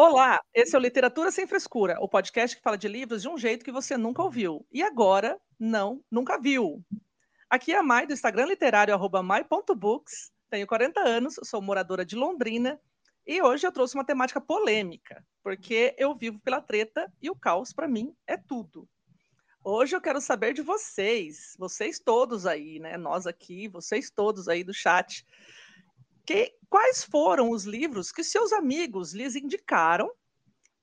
[0.00, 3.36] Olá, esse é o Literatura Sem Frescura, o podcast que fala de livros de um
[3.36, 4.64] jeito que você nunca ouviu.
[4.72, 6.84] E agora, não, nunca viu.
[7.50, 10.30] Aqui é a Mai, do Instagram literário, arroba mai.books.
[10.48, 12.80] Tenho 40 anos, sou moradora de Londrina.
[13.26, 17.72] E hoje eu trouxe uma temática polêmica, porque eu vivo pela treta e o caos,
[17.72, 18.88] para mim, é tudo.
[19.64, 22.96] Hoje eu quero saber de vocês, vocês todos aí, né?
[22.96, 25.26] Nós aqui, vocês todos aí do chat.
[26.28, 30.12] Que, quais foram os livros que seus amigos lhes indicaram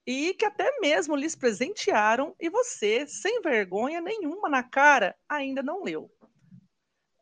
[0.04, 5.84] e que até mesmo lhes presentearam e você, sem vergonha nenhuma na cara, ainda não
[5.84, 6.10] leu?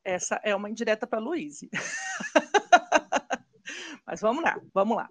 [0.06, 1.70] Essa é uma indireta para Luíse.
[4.08, 5.10] Mas vamos lá, vamos lá.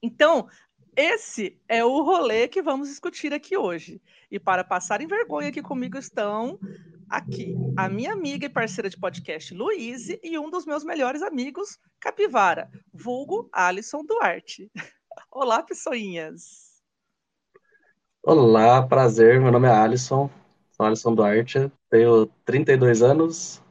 [0.00, 0.48] Então,
[0.96, 4.00] esse é o rolê que vamos discutir aqui hoje.
[4.30, 6.58] E para passarem vergonha aqui comigo estão
[7.08, 11.78] aqui a minha amiga e parceira de podcast, Luíse, e um dos meus melhores amigos,
[12.00, 14.70] Capivara, vulgo Alisson Duarte.
[15.30, 16.66] Olá, pessoinhas.
[18.22, 19.40] Olá, prazer.
[19.40, 20.30] Meu nome é Alisson,
[20.72, 23.62] sou Alisson Duarte, tenho 32 anos,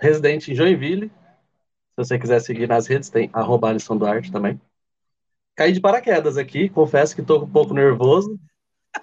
[0.00, 1.08] residente em Joinville.
[1.08, 4.60] Se você quiser seguir nas redes, tem arroba Alisson Duarte também.
[5.58, 8.38] Caí de paraquedas aqui, confesso que estou um pouco nervoso,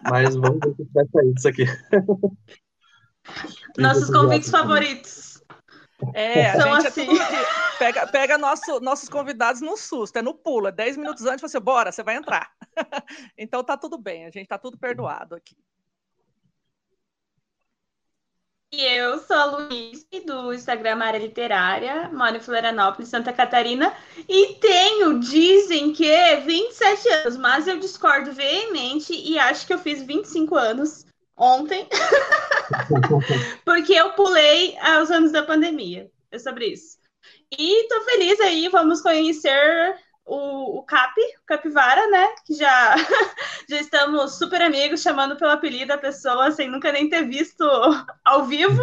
[0.10, 1.66] mas vamos ver o que vai sair disso aqui.
[3.78, 5.44] Nossos convites favoritos.
[6.14, 7.08] É, a São gente assim.
[7.20, 7.78] é.
[7.78, 11.60] Pega, pega nosso- nossos convidados no susto, é no pulo, é 10 minutos antes, você,
[11.60, 12.50] bora, você vai entrar.
[13.38, 15.58] então tá tudo bem, a gente tá tudo perdoado aqui.
[18.65, 23.94] E eu sou a Luiz, do Instagram Área Literária, moro em Florianópolis, Santa Catarina,
[24.28, 30.02] e tenho, dizem que 27 anos, mas eu discordo veemente e acho que eu fiz
[30.02, 31.06] 25 anos
[31.38, 31.88] ontem,
[33.64, 36.10] porque eu pulei aos anos da pandemia.
[36.32, 36.98] É sobre isso.
[37.58, 39.96] E tô feliz aí, vamos conhecer
[40.26, 42.28] o, o Cap, o Capivara, né?
[42.46, 42.96] Que já,
[43.70, 47.64] já estamos super amigos, chamando pelo apelido a pessoa sem nunca nem ter visto
[48.24, 48.82] ao vivo,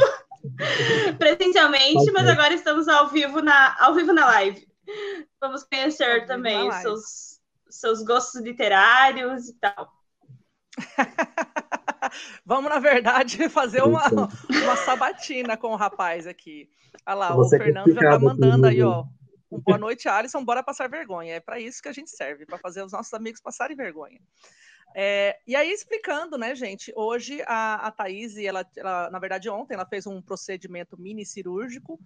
[1.18, 4.66] presencialmente, mas agora estamos ao vivo na, ao vivo na live.
[5.40, 9.92] Vamos conhecer também seus, seus gostos literários e tal.
[12.44, 16.68] Vamos, na verdade, fazer uma, uma sabatina com o rapaz aqui.
[17.06, 19.04] Olha lá, o Você que Fernando já tá mandando aí, ó.
[19.60, 20.44] Boa noite, Alisson.
[20.44, 21.34] Bora passar vergonha.
[21.34, 24.18] É para isso que a gente serve, para fazer os nossos amigos passarem vergonha.
[24.94, 26.92] É, e aí, explicando, né, gente?
[26.96, 32.00] Hoje a, a Thaís, ela, ela, na verdade, ontem ela fez um procedimento mini cirúrgico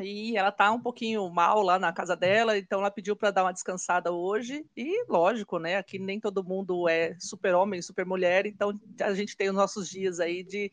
[0.00, 3.44] e ela tá um pouquinho mal lá na casa dela, então ela pediu para dar
[3.44, 4.64] uma descansada hoje.
[4.76, 5.76] E lógico, né?
[5.76, 10.42] Aqui nem todo mundo é super-homem, super-mulher, então a gente tem os nossos dias aí
[10.44, 10.70] de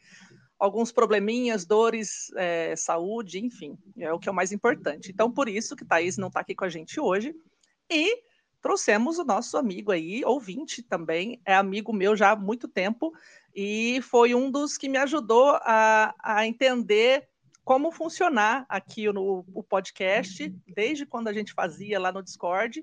[0.63, 5.11] alguns probleminhas, dores, é, saúde, enfim, é o que é o mais importante.
[5.11, 7.35] Então, por isso que Thaís não está aqui com a gente hoje.
[7.89, 8.23] E
[8.61, 13.13] trouxemos o nosso amigo aí, ouvinte também, é amigo meu já há muito tempo,
[13.53, 17.27] e foi um dos que me ajudou a, a entender
[17.65, 22.81] como funcionar aqui no o podcast, desde quando a gente fazia lá no Discord,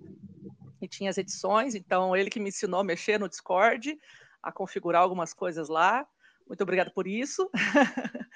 [0.82, 3.98] e tinha as edições, então ele que me ensinou a mexer no Discord,
[4.42, 6.06] a configurar algumas coisas lá.
[6.50, 7.49] Muito obrigada por isso.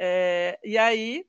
[0.00, 1.24] É, e aí,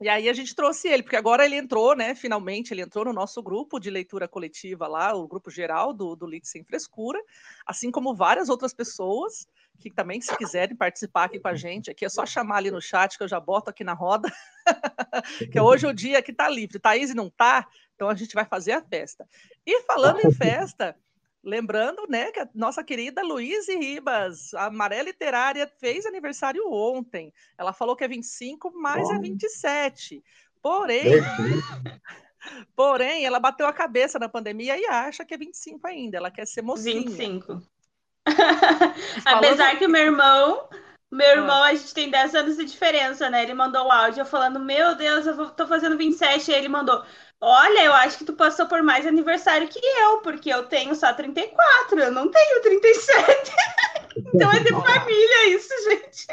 [0.00, 2.14] e aí a gente trouxe ele, porque agora ele entrou, né?
[2.14, 6.24] Finalmente ele entrou no nosso grupo de leitura coletiva lá, o grupo geral do, do
[6.24, 7.20] Lit Sem Frescura,
[7.66, 9.48] assim como várias outras pessoas
[9.80, 12.80] que também, se quiserem participar aqui com a gente, aqui é só chamar ali no
[12.80, 14.32] chat que eu já boto aqui na roda,
[15.50, 16.78] que hoje é o dia que tá livre.
[16.78, 17.66] Thaís não tá,
[17.96, 19.28] então a gente vai fazer a festa.
[19.66, 20.96] E falando em festa,
[21.44, 27.32] lembrando, né, que a nossa querida Luíse Ribas, a Maré Literária, fez aniversário ontem.
[27.58, 29.20] Ela falou que é 25, mas é Olha.
[29.20, 30.24] 27.
[30.62, 31.02] Porém,
[32.74, 36.16] porém, ela bateu a cabeça na pandemia e acha que é 25 ainda.
[36.16, 37.00] Ela quer ser mocinha.
[37.02, 37.62] 25.
[39.22, 40.68] Falando- Apesar que o meu irmão,
[41.10, 41.32] meu Ah.
[41.36, 43.42] irmão, a gente tem 10 anos de diferença, né?
[43.42, 46.50] Ele mandou o áudio falando: Meu Deus, eu vou- tô fazendo 27.
[46.50, 47.04] E ele mandou:
[47.40, 51.12] Olha, eu acho que tu passou por mais aniversário que eu, porque eu tenho só
[51.12, 53.52] 34, eu não tenho 37.
[54.34, 56.26] então é de família isso, gente.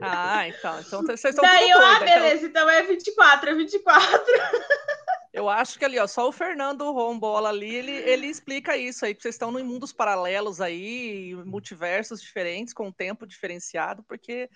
[0.00, 4.24] Ah, então, então vocês estão Daí tudo ah, então- beleza, então é 24, é 24.
[5.30, 9.14] Eu acho que ali, ó, só o Fernando Rombola ali, ele, ele explica isso aí,
[9.14, 14.48] que vocês estão em mundos paralelos aí, multiversos diferentes, com tempo diferenciado, porque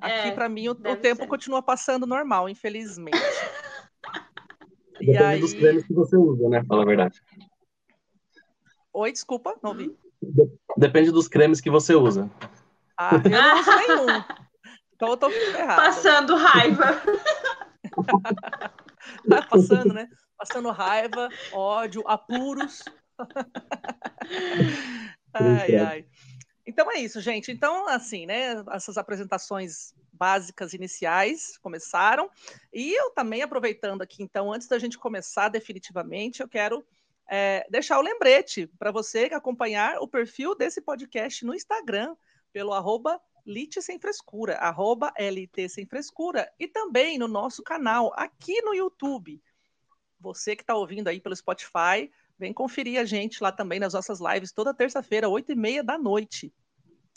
[0.00, 1.28] aqui, É, para mim, o, o tempo ser.
[1.28, 3.16] continua passando normal, infelizmente.
[5.00, 5.40] Depende aí...
[5.40, 6.64] dos cremes que você usa, né?
[6.64, 7.20] Fala a verdade.
[8.92, 9.96] Oi, desculpa, não vi.
[10.76, 12.30] Depende dos cremes que você usa.
[12.96, 14.06] Ah, eu não uso nenhum.
[14.94, 15.82] Então eu tô ferrado.
[15.82, 17.02] Passando raiva.
[19.28, 20.08] Tá passando, né?
[20.36, 22.84] Passando raiva, ódio, apuros.
[25.34, 26.06] ai, ai.
[26.66, 27.50] Então é isso, gente.
[27.50, 28.62] Então, assim, né?
[28.72, 32.30] Essas apresentações básicas iniciais começaram.
[32.70, 36.84] E eu também, aproveitando aqui, então, antes da gente começar definitivamente, eu quero
[37.26, 42.14] é, deixar o lembrete para você acompanhar o perfil desse podcast no Instagram,
[42.52, 48.60] pelo arroba Lite Sem Frescura, arroba LT Sem Frescura, e também no nosso canal aqui
[48.60, 49.42] no YouTube.
[50.20, 54.20] Você que está ouvindo aí pelo Spotify, vem conferir a gente lá também nas nossas
[54.20, 56.52] lives toda terça-feira, oito e meia da noite.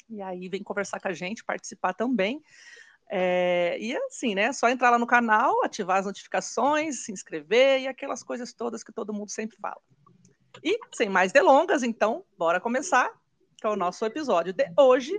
[0.09, 2.41] E aí vem conversar com a gente, participar também.
[3.15, 4.51] É, e assim, né?
[4.51, 8.91] Só entrar lá no canal, ativar as notificações, se inscrever e aquelas coisas todas que
[8.91, 9.79] todo mundo sempre fala.
[10.63, 13.11] E sem mais delongas, então, bora começar
[13.61, 15.13] com o nosso episódio de hoje.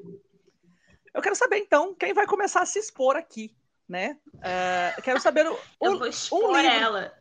[1.14, 3.55] Eu quero saber, então, quem vai começar a se expor aqui,
[3.88, 4.19] né?
[4.43, 6.69] É, eu quero saber o, Eu vou expor livro.
[6.69, 7.14] ela.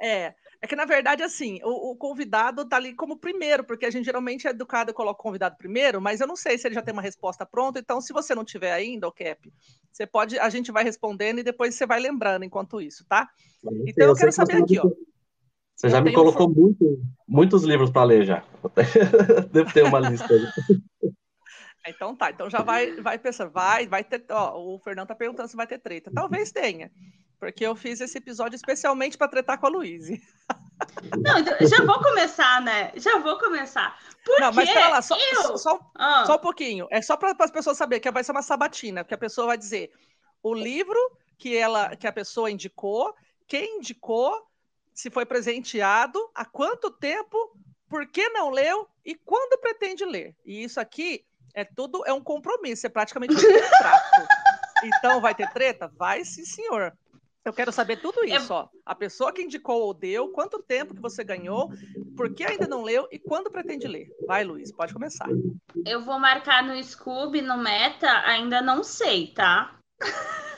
[0.00, 3.90] é, é que na verdade, assim, o, o convidado tá ali como primeiro, porque a
[3.90, 6.74] gente geralmente é educado e coloca o convidado primeiro, mas eu não sei se ele
[6.74, 9.52] já tem uma resposta pronta, então se você não tiver ainda, o Cap,
[9.92, 13.28] você pode, a gente vai respondendo e depois você vai lembrando enquanto isso, tá?
[13.86, 14.90] Então eu sei quero que saber aqui, ó.
[15.74, 18.44] Você Eu já me tenho colocou muito, muitos livros para ler já.
[19.52, 20.28] Devo ter uma lista.
[21.86, 25.48] Então tá, então já vai, vai pensando, vai, vai ter, ó, o Fernando tá perguntando
[25.48, 26.10] se vai ter treta.
[26.12, 26.90] Talvez tenha,
[27.40, 30.20] porque eu fiz esse episódio especialmente para tretar com a Luíse.
[31.22, 32.92] Não, então, já vou começar, né?
[32.96, 33.98] Já vou começar.
[34.24, 35.58] Por Não, mas pera lá, só, Eu?
[35.58, 36.86] só, Ah, Só um pouquinho.
[36.90, 39.58] É só para as pessoas saberem que vai ser uma sabatina, que a pessoa vai
[39.58, 39.90] dizer
[40.42, 40.98] o livro
[41.36, 43.14] que ela que a pessoa indicou,
[43.46, 44.46] quem indicou,
[44.92, 47.36] se foi presenteado, há quanto tempo,
[47.88, 50.34] por que não leu e quando pretende ler.
[50.44, 54.28] E isso aqui é tudo é um compromisso, é praticamente um contrato.
[54.84, 55.90] Então vai ter treta?
[55.96, 56.96] Vai sim, senhor.
[57.48, 58.68] Eu quero saber tudo isso, ó.
[58.84, 61.72] A pessoa que indicou ou deu, quanto tempo que você ganhou,
[62.16, 64.08] por que ainda não leu e quando pretende ler.
[64.26, 65.26] Vai, Luiz, pode começar.
[65.86, 69.74] eu vou marcar no Scooby, no Meta, ainda não sei, tá?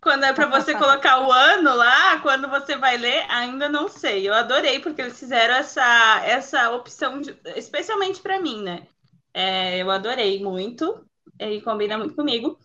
[0.00, 4.28] Quando é para você colocar o ano lá, quando você vai ler, ainda não sei.
[4.28, 8.88] Eu adorei porque eles fizeram essa, essa opção, de- especialmente para mim, né?
[9.32, 11.06] É, eu adorei muito,
[11.42, 12.58] ele combina muito comigo.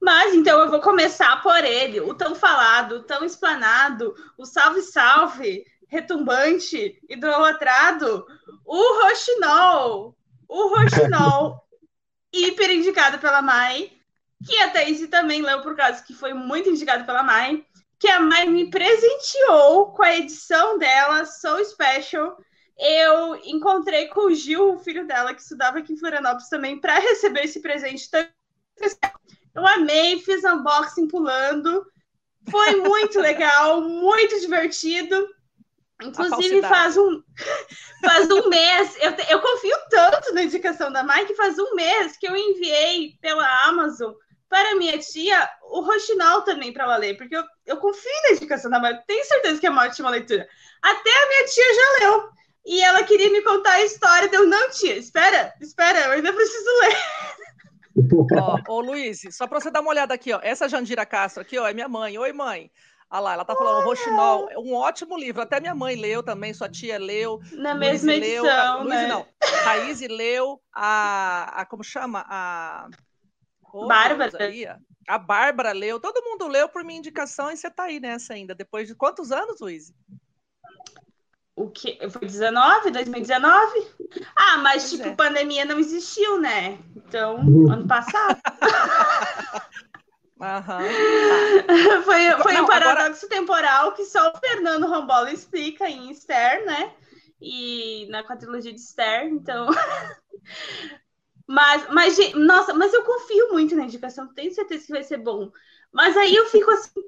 [0.00, 5.64] Mas então eu vou começar por ele, o tão falado, o tão explanado, o salve-salve,
[5.88, 8.26] retumbante, idolatrado,
[8.64, 10.16] o Rochinol.
[10.48, 11.62] O Rochinol,
[12.32, 13.92] hiper indicado pela Mai,
[14.46, 17.64] que a Thaís também leu por causa que foi muito indicado pela Mai,
[17.98, 22.36] que a Mai me presenteou com a edição dela, So Special.
[22.84, 26.98] Eu encontrei com o Gil, o filho dela, que estudava aqui em Florianópolis também, para
[26.98, 28.10] receber esse presente.
[29.54, 31.86] Eu amei, fiz unboxing pulando.
[32.50, 35.28] Foi muito legal, muito divertido.
[36.02, 37.22] Inclusive, faz um,
[38.04, 42.16] faz um mês, eu, eu confio tanto na indicação da Mai que faz um mês
[42.16, 44.12] que eu enviei pela Amazon
[44.48, 48.70] para minha tia o Rochinol também para ela ler, porque eu, eu confio na indicação
[48.70, 50.46] da Mai, tenho certeza que é uma ótima leitura.
[50.82, 52.41] Até a minha tia já leu.
[52.64, 56.78] E ela queria me contar a história, deu, não, tia, espera, espera, eu ainda preciso
[56.80, 56.96] ler.
[58.40, 60.40] Ó, ô Luiz, só para você dar uma olhada aqui, ó.
[60.42, 62.16] Essa Jandira Castro aqui, ó, é minha mãe.
[62.18, 62.70] Oi, mãe.
[63.10, 65.42] Olha lá, ela tá falando Rochinol, é um ótimo livro.
[65.42, 67.40] Até minha mãe leu também, sua tia leu.
[67.52, 69.06] Na Luiz mesma leu, edição, a, Luiz né?
[69.06, 69.26] não.
[69.64, 71.66] Thaís leu, a, a.
[71.66, 72.24] Como chama?
[72.26, 72.88] A.
[73.70, 74.32] Ô, Bárbara.
[75.06, 78.54] A Bárbara leu, todo mundo leu por minha indicação e você tá aí nessa ainda.
[78.54, 79.92] Depois de quantos anos, Luiz?
[81.54, 81.98] O que?
[82.08, 82.90] Foi 19?
[82.90, 83.86] 2019?
[84.34, 85.14] Ah, mas Pois tipo, é.
[85.14, 86.78] pandemia não existiu, né?
[86.96, 87.38] Então,
[87.70, 88.40] ano passado.
[90.40, 90.82] Aham.
[92.04, 96.92] foi foi Não, um paradoxo temporal que só o Fernando Rombola explica em Esther, né?
[97.40, 99.68] E na quadrilogia de Esther, então.
[101.46, 105.50] mas, mas, nossa, mas eu confio muito na indicação, tenho certeza que vai ser bom.
[105.92, 107.04] Mas aí eu fico assim,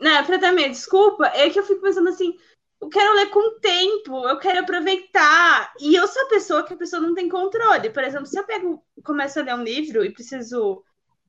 [0.00, 2.38] né, pra dar minha desculpa, é que eu fico pensando assim,
[2.80, 5.72] eu quero ler com tempo, eu quero aproveitar.
[5.80, 7.90] E eu sou a pessoa que a pessoa não tem controle.
[7.90, 10.82] Por exemplo, se eu pego, começo a ler um livro e preciso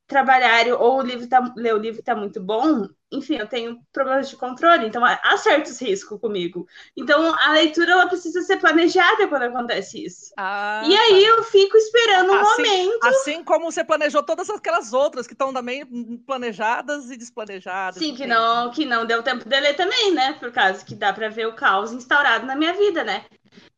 [0.08, 4.30] trabalhar ou o livro tá, ler o livro tá muito bom, enfim, eu tenho problemas
[4.30, 6.65] de controle, então há certos riscos comigo.
[6.96, 10.34] Então a leitura ela precisa ser planejada quando acontece isso.
[10.38, 11.30] Ah, e aí tá.
[11.30, 13.06] eu fico esperando um assim, momento.
[13.06, 15.86] Assim como você planejou todas aquelas outras que estão também
[16.25, 18.00] planejadas e desplanejadas.
[18.00, 20.34] Sim, que não, que não deu tempo de ler também, né?
[20.34, 23.25] Por causa que dá para ver o caos instaurado na minha vida, né?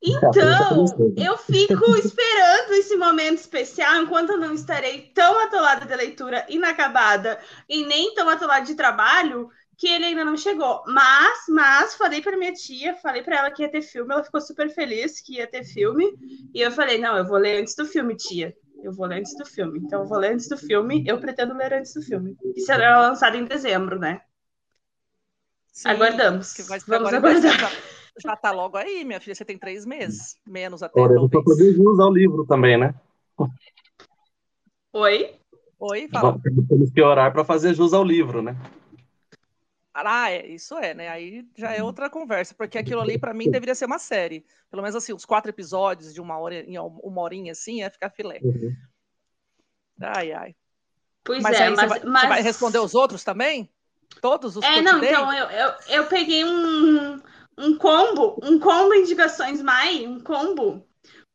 [0.05, 6.45] Então, eu fico esperando esse momento especial enquanto eu não estarei tão atolada de leitura
[6.49, 10.83] inacabada e nem tão atolada de trabalho que ele ainda não chegou.
[10.87, 14.41] Mas, mas falei para minha tia, falei para ela que ia ter filme, ela ficou
[14.41, 16.13] super feliz que ia ter filme,
[16.53, 18.53] e eu falei: "Não, eu vou ler antes do filme, tia.
[18.83, 19.79] Eu vou ler antes do filme.
[19.79, 22.35] Então eu vou ler antes do filme, eu pretendo ler antes do filme.
[22.55, 24.19] E será lançado em dezembro, né?
[25.71, 26.53] Sim, Aguardamos.
[26.87, 27.71] Vamos aguardar
[28.21, 29.35] já tá logo aí, minha filha.
[29.35, 30.99] Você tem três meses, menos até.
[30.99, 32.93] Oremos para poder usar o livro também, né?
[34.93, 35.35] Oi?
[35.79, 36.39] Oi, fala.
[36.69, 38.55] Temos que orar para fazer jus ao livro, né?
[39.93, 41.07] Ah, é, isso é, né?
[41.09, 44.43] Aí já é outra conversa, porque aquilo ali para mim deveria ser uma série.
[44.71, 46.65] Pelo menos assim, os quatro episódios de uma hora,
[47.03, 48.39] uma horinha assim, ia ficar filé.
[48.41, 48.75] Uhum.
[50.01, 50.55] Ai, ai.
[51.23, 52.21] Pois mas é, mas, você vai, mas...
[52.21, 53.69] você vai responder os outros também?
[54.19, 57.21] Todos os É, não, então eu, eu, eu peguei um,
[57.57, 60.85] um combo, um combo indicações Mai, um combo,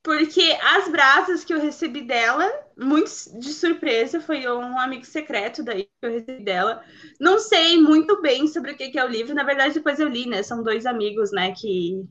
[0.03, 5.85] porque as brasas que eu recebi dela, muito de surpresa, foi um amigo secreto daí
[5.85, 6.83] que eu recebi dela.
[7.21, 10.09] Não sei muito bem sobre o que, que é o livro, na verdade depois eu
[10.09, 10.43] li, né?
[10.43, 12.03] São dois amigos, né, que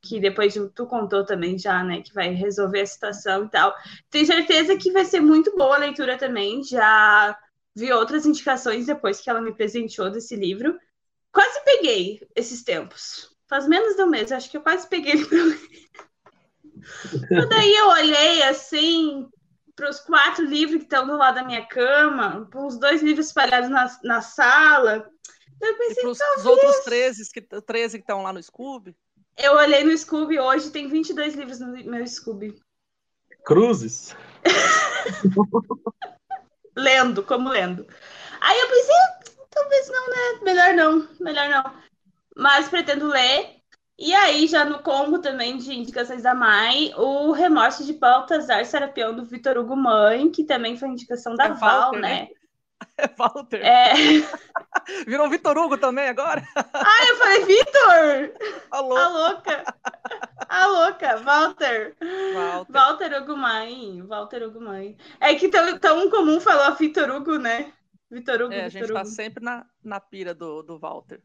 [0.00, 3.74] que depois tu contou também já, né, que vai resolver a situação e tal.
[4.10, 6.62] Tenho certeza que vai ser muito boa a leitura também.
[6.62, 7.36] Já
[7.74, 10.78] vi outras indicações depois que ela me presenteou desse livro.
[11.32, 13.36] Quase peguei esses tempos.
[13.48, 15.88] Faz menos de um mês, acho que eu quase peguei ele pra ler.
[17.48, 19.26] daí eu olhei assim
[19.74, 23.28] para os quatro livros que estão do lado da minha cama, para os dois livros
[23.28, 25.10] espalhados na, na sala.
[25.60, 28.94] Eu pensei, e para os outros 13 que, 13 que estão lá no Scooby?
[29.36, 32.60] Eu olhei no Scooby hoje, tem 22 livros no meu Scooby.
[33.44, 34.14] Cruzes?
[36.76, 37.86] lendo, como lendo.
[38.40, 38.94] Aí eu pensei,
[39.48, 40.40] talvez não, né?
[40.42, 41.87] Melhor não, melhor não
[42.38, 43.58] mas pretendo ler.
[43.98, 49.12] E aí, já no combo também de indicações da Mai, o Remorso de Baltazar Serapião
[49.12, 52.08] do Vitor Hugo Mãe, que também foi indicação da é Val, Walter, né?
[52.08, 52.28] né?
[52.96, 53.60] É Walter.
[53.64, 53.92] É...
[55.06, 56.42] Virou Vitor Hugo também agora?
[56.74, 58.66] Ah, eu falei Vitor!
[58.70, 59.74] A louca!
[60.48, 61.96] A louca, Walter.
[62.34, 62.72] Walter.
[62.72, 64.00] Walter Hugo Mãe.
[64.02, 64.96] Walter Hugo Mãe.
[65.20, 67.72] É que tão, tão comum falar Vitor Hugo, né?
[68.08, 68.94] Vitor Hugo, é, a gente Hugo.
[68.94, 71.20] tá sempre na, na pira do, do Walter.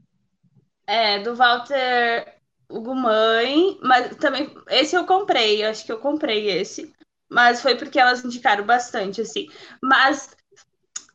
[0.85, 6.93] É, do Walter Ugumãe, mas também esse eu comprei, acho que eu comprei esse,
[7.29, 9.47] mas foi porque elas indicaram bastante, assim.
[9.81, 10.35] Mas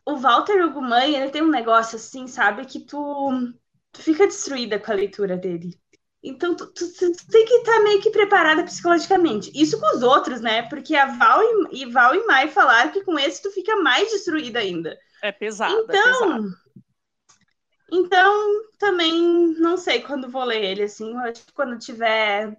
[0.06, 3.52] o Walter Ugumãe, ele tem um negócio assim, sabe, que tu,
[3.92, 5.78] tu fica destruída com a leitura dele.
[6.22, 9.52] Então, tu, tu, tu tem que estar tá meio que preparada psicologicamente.
[9.54, 10.62] Isso com os outros, né?
[10.62, 14.10] Porque a Val e, e Val e Mai falaram que com esse tu fica mais
[14.10, 14.98] destruída ainda.
[15.22, 15.74] É pesado.
[15.74, 16.48] Então, é pesado.
[17.90, 21.12] Então, também não sei quando vou ler ele, assim.
[21.12, 22.56] Eu acho que quando tiver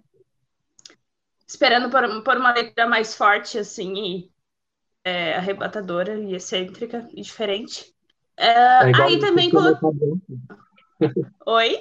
[1.46, 4.30] esperando por, por uma leitura mais forte, assim, e
[5.04, 7.92] é, arrebatadora e excêntrica e diferente.
[8.36, 9.90] É, é aí também coloquei.
[11.46, 11.78] Oi?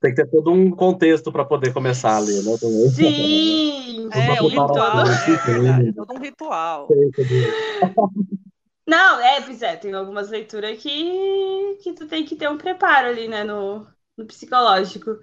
[0.00, 2.56] Tem que ter todo um contexto para poder começar a ler, né?
[2.90, 4.08] Sim!
[4.12, 6.88] é, um ritual, é, é todo um ritual.
[8.86, 13.08] Não, é, pois é, tem algumas leituras que, que tu tem que ter um preparo
[13.08, 13.86] ali, né, no,
[14.16, 15.18] no psicológico.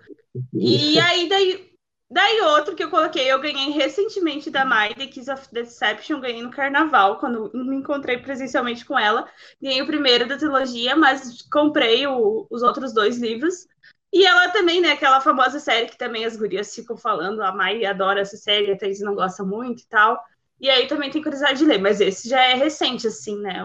[0.53, 1.69] E aí, daí,
[2.09, 6.41] daí outro que eu coloquei, eu ganhei recentemente da Mai, The Kiss of Deception, ganhei
[6.41, 9.29] no carnaval, quando me encontrei presencialmente com ela.
[9.61, 13.67] Ganhei o primeiro da trilogia, mas comprei o, os outros dois livros.
[14.11, 17.85] E ela também, né, aquela famosa série que também as gurias ficam falando, a Mai
[17.85, 20.19] adora essa série, a Thaís não gosta muito e tal.
[20.59, 23.63] E aí também tem curiosidade de ler, mas esse já é recente, assim, né?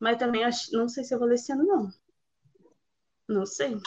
[0.00, 1.88] Mas também acho, não sei se eu vou ler esse ano, não.
[3.28, 3.78] Não sei.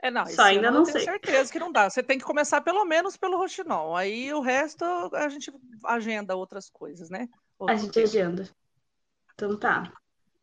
[0.00, 1.02] É, não, Só ainda não, sei.
[1.02, 1.90] certeza que não dá.
[1.90, 3.96] Você tem que começar pelo menos pelo Roxinol.
[3.96, 5.52] Aí o resto a gente
[5.84, 7.28] agenda outras coisas, né?
[7.68, 8.48] a gente agenda.
[9.34, 9.92] Então tá.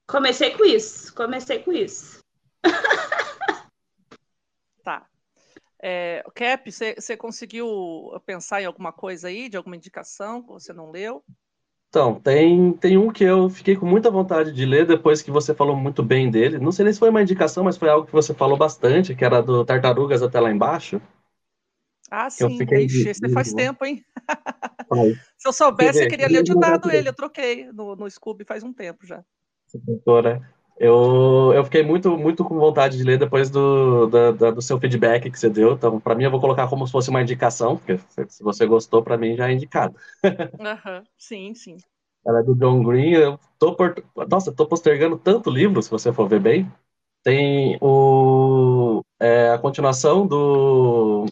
[0.08, 1.14] Comecei com isso.
[1.16, 2.20] Comecei com isso.
[4.84, 5.08] tá.
[5.86, 7.68] É, Cap, você conseguiu
[8.26, 11.22] pensar em alguma coisa aí, de alguma indicação que você não leu?
[11.90, 15.54] Então, tem, tem um que eu fiquei com muita vontade de ler depois que você
[15.54, 16.58] falou muito bem dele.
[16.58, 19.26] Não sei nem se foi uma indicação, mas foi algo que você falou bastante, que
[19.26, 21.02] era do Tartarugas até lá embaixo.
[22.10, 22.60] Ah, sim.
[22.72, 24.04] Ixi, esse faz tempo, hein?
[25.38, 26.44] se eu soubesse, eu queria ler.
[26.44, 29.22] Tinha dado ele, eu troquei no, no Scooby faz um tempo já.
[29.74, 30.42] Doutora.
[30.78, 34.80] Eu, eu fiquei muito, muito com vontade de ler depois do, da, da, do seu
[34.80, 35.74] feedback que você deu.
[35.74, 39.04] Então, para mim, eu vou colocar como se fosse uma indicação, porque se você gostou,
[39.04, 39.96] para mim já é indicado.
[40.24, 41.04] Uhum.
[41.18, 41.78] Sim, sim.
[42.26, 43.12] Ela é do John Green.
[43.12, 43.96] Eu tô por...
[44.30, 46.72] Nossa, eu tô postergando tanto livro, se você for ver bem.
[47.24, 51.26] Tem o, é, a continuação do.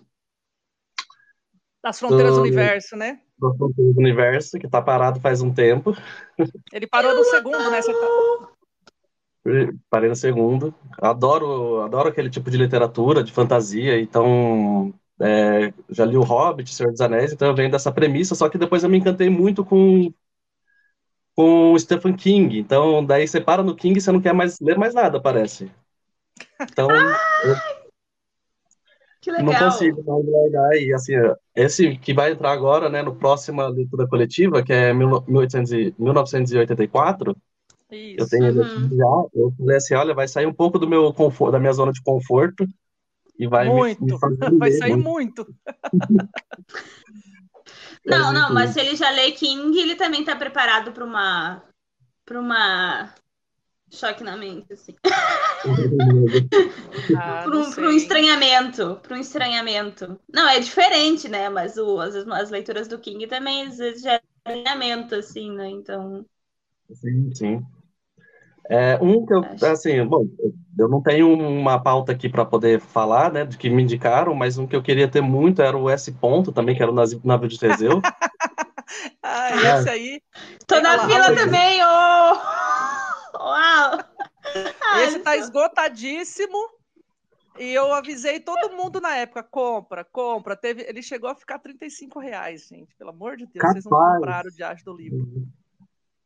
[1.83, 3.19] Das Fronteiras do, do Universo, né?
[3.38, 5.93] Das Fronteiras do Universo, que tá parado faz um tempo.
[6.71, 7.81] Ele parou no segundo, né?
[7.81, 8.50] Você tá...
[9.89, 10.74] Parei no segundo.
[11.01, 16.91] Adoro, adoro aquele tipo de literatura, de fantasia, então é, já li o Hobbit, Senhor
[16.91, 20.13] dos Anéis, então eu venho dessa premissa, só que depois eu me encantei muito com
[21.33, 22.60] com o Stephen King.
[22.60, 25.71] Então, daí você para no King e você não quer mais ler mais nada, parece.
[26.62, 26.88] Então,
[29.27, 30.75] eu não consigo mais largar.
[30.75, 31.13] E assim,
[31.55, 37.36] esse que vai entrar agora, né, no próxima leitura coletiva, que é 1800, 1984,
[37.95, 38.19] isso.
[38.19, 38.89] Eu tenho ele uhum.
[38.89, 39.29] já.
[39.33, 42.01] Eu falei assim: olha, vai sair um pouco do meu conforto, da minha zona de
[42.01, 42.65] conforto
[43.41, 44.05] e vai muito.
[44.05, 44.19] Me, me
[44.60, 45.51] vai sair muito.
[48.05, 51.63] não, não, mas se ele já lê King, ele também tá preparado para uma
[52.24, 53.15] para uma
[53.89, 54.95] choque na mente, assim.
[57.17, 60.19] ah, para um, um, estranhamento, para um estranhamento.
[60.31, 61.50] Não, é diferente, né?
[61.50, 65.67] Mas o, as, as leituras do King também às vezes já é estranhamento, assim, né?
[65.69, 66.25] Então.
[66.93, 67.65] Sim, sim.
[68.69, 70.25] É, um que eu, assim, bom,
[70.77, 74.57] eu não tenho uma pauta aqui para poder falar, né, de que me indicaram, mas
[74.57, 77.49] um que eu queria ter muito era o S ponto também, que era o navio
[77.49, 78.01] de Teseu.
[79.23, 80.21] ah, esse aí.
[80.65, 81.87] Tô na fila também, ô!
[81.87, 82.61] Oh!
[83.41, 83.99] Uau!
[85.03, 86.57] Esse tá esgotadíssimo.
[87.59, 90.55] E eu avisei todo mundo na época, compra, compra.
[90.55, 92.95] Teve, ele chegou a ficar 35 reais, gente.
[92.95, 93.83] Pelo amor de Deus, Capaz.
[93.83, 95.27] vocês não compraram o diacho do livro.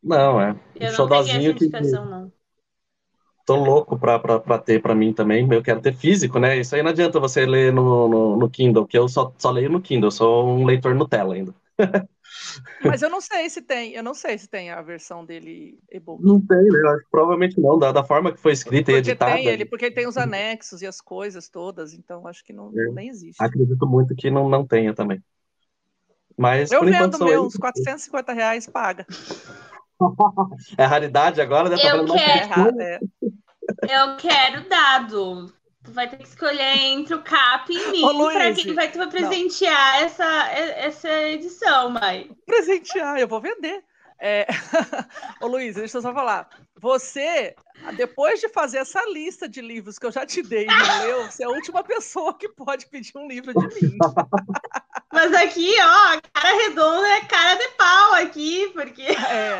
[0.05, 0.55] Não, é.
[0.75, 2.09] Eu não peguei essa indicação, que...
[2.11, 2.31] não.
[3.43, 5.47] Tô louco pra, pra, pra ter pra mim também.
[5.51, 6.57] Eu quero ter físico, né?
[6.57, 9.69] Isso aí não adianta você ler no, no, no Kindle, que eu só, só leio
[9.69, 11.53] no Kindle, eu sou um leitor Nutella ainda.
[12.83, 16.23] Mas eu não sei se tem, eu não sei se tem a versão dele e-book.
[16.23, 16.81] Não tem, né?
[16.81, 19.33] Eu acho que provavelmente não, da, da forma que foi escrita porque e editada.
[19.33, 22.71] Tem ele, porque ele tem os anexos e as coisas todas, então acho que não,
[22.75, 22.91] é.
[22.91, 23.43] nem existe.
[23.43, 25.23] Acredito muito que não, não tenha também.
[26.37, 29.05] Mas, eu vendo meu, uns 450 reais, paga.
[30.77, 31.77] é raridade agora, né?
[31.77, 32.99] Tá eu quero, é.
[33.83, 35.53] eu quero dado.
[35.83, 40.01] Tu vai ter que escolher entre o Cap e mim para quem vai te presentear
[40.01, 42.31] essa, essa edição, mãe.
[42.45, 43.83] Presentear, eu vou vender.
[44.25, 44.47] É...
[45.39, 46.49] Ô Luiz, deixa eu só falar.
[46.79, 47.55] Você,
[47.95, 51.45] depois de fazer essa lista de livros que eu já te dei leu, você é
[51.45, 53.97] a última pessoa que pode pedir um livro de mim.
[55.13, 59.03] Mas aqui, ó, cara redonda é cara de pau aqui, porque.
[59.03, 59.59] É.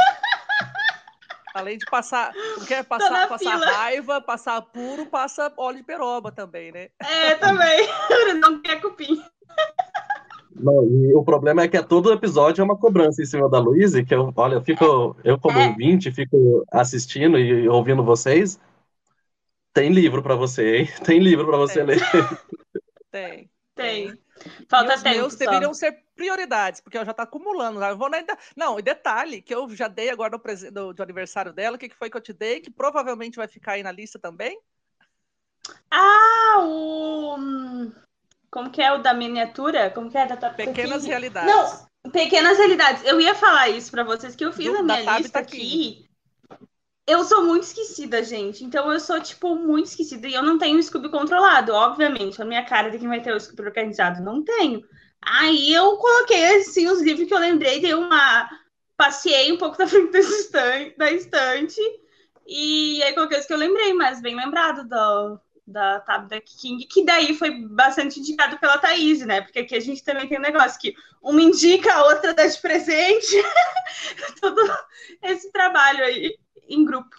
[1.54, 2.34] Além de passar,
[2.68, 6.90] quer passar, passar raiva, passar puro, passa óleo de peroba também, né?
[7.00, 7.88] É, também.
[8.42, 9.24] Não quer cupim.
[10.56, 13.60] Não, e o problema é que é todo episódio é uma cobrança em cima da
[13.60, 15.68] Luísa, que eu, olha, eu fico, eu como é.
[15.68, 18.60] ouvinte, fico assistindo e ouvindo vocês.
[19.74, 20.90] Tem livro para você, hein?
[21.04, 21.86] Tem livro para você tem.
[21.86, 22.00] ler.
[23.12, 23.50] Tem.
[23.76, 24.18] Tem.
[24.70, 25.16] Falta e os tempo.
[25.18, 25.40] meus só.
[25.40, 27.82] deveriam ser prioridades, porque eu já tá acumulando.
[27.82, 27.90] Já.
[27.90, 28.38] Eu vou ainda...
[28.56, 30.72] Não, e detalhe, que eu já dei agora no pres...
[30.72, 33.50] do, do aniversário dela, o que, que foi que eu te dei, que provavelmente vai
[33.50, 34.58] ficar aí na lista também?
[35.92, 37.38] Ah, o.
[38.56, 39.90] Como que é o da miniatura?
[39.90, 41.54] Como que é da Pequenas realidades.
[41.54, 43.04] Não, pequenas realidades.
[43.04, 46.10] Eu ia falar isso para vocês, que eu fiz do, a minha lista aqui.
[47.06, 48.64] Eu sou muito esquecida, gente.
[48.64, 50.26] Então eu sou, tipo, muito esquecida.
[50.30, 52.42] E eu não tenho o Scooby controlado, obviamente.
[52.42, 54.24] A minha cara de quem vai ter o Scooby organizado.
[54.24, 54.82] Não tenho.
[55.22, 57.82] Aí eu coloquei, assim, os livros que eu lembrei.
[57.82, 58.50] Dei uma...
[58.96, 60.98] Passei um pouco da frente da estante.
[60.98, 61.82] Da estante
[62.48, 67.04] e aí coloquei os que eu lembrei, mas bem lembrado do, da Tabitha King, que
[67.04, 69.42] daí foi bastante indicado pela Thaís, né?
[69.42, 72.62] Porque aqui a gente também tem um negócio que uma indica, a outra dá de
[72.62, 73.36] presente.
[74.40, 74.62] Todo
[75.24, 76.38] esse trabalho aí
[76.70, 77.16] em grupo.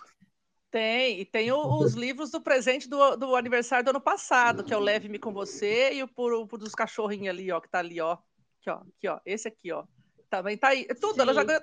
[0.70, 4.74] Tem, e tem o, os livros do presente do, do, aniversário do ano passado, que
[4.74, 7.78] é o Leve-me com você e o por, por dos cachorrinhos ali, ó, que tá
[7.78, 8.18] ali, ó.
[8.60, 9.20] Aqui, ó, aqui, ó.
[9.24, 9.84] Esse aqui, ó.
[10.28, 10.84] Também tá aí.
[11.00, 11.20] Tudo, Sim.
[11.20, 11.62] ela já ganhou.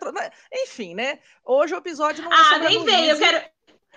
[0.52, 1.20] Enfim, né?
[1.46, 3.12] Hoje o episódio não é Ah, nem veio.
[3.12, 3.46] Eu quero,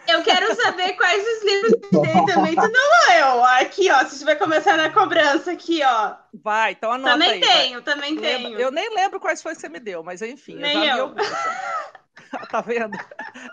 [0.08, 2.54] eu quero saber quais os livros que tem também.
[2.54, 3.44] Tu não leu.
[3.44, 4.04] Aqui, ó.
[4.04, 6.14] Se você vai começar na cobrança aqui, ó.
[6.34, 7.94] Vai, então anota Também aí, tenho, vai.
[7.94, 8.60] também Lembra, tenho.
[8.60, 10.56] Eu nem lembro quais foi que você me deu, mas enfim.
[10.56, 10.96] Nem eu.
[10.96, 11.14] eu.
[12.50, 12.96] tá vendo?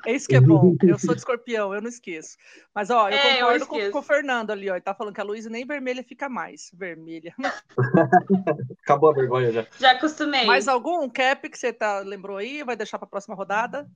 [0.06, 0.76] É isso que é bom.
[0.82, 2.38] Eu sou de escorpião, eu não esqueço.
[2.74, 4.76] Mas, ó, eu é, concordo eu com, com, o Fernando ali, ó.
[4.76, 6.72] Ele tá falando que a Luísa nem vermelha fica mais.
[6.74, 7.34] Vermelha.
[8.84, 9.66] Acabou a vergonha já.
[9.80, 10.46] Já acostumei.
[10.46, 12.64] Mais algum cap que você tá, lembrou aí?
[12.64, 13.88] Vai deixar pra próxima rodada?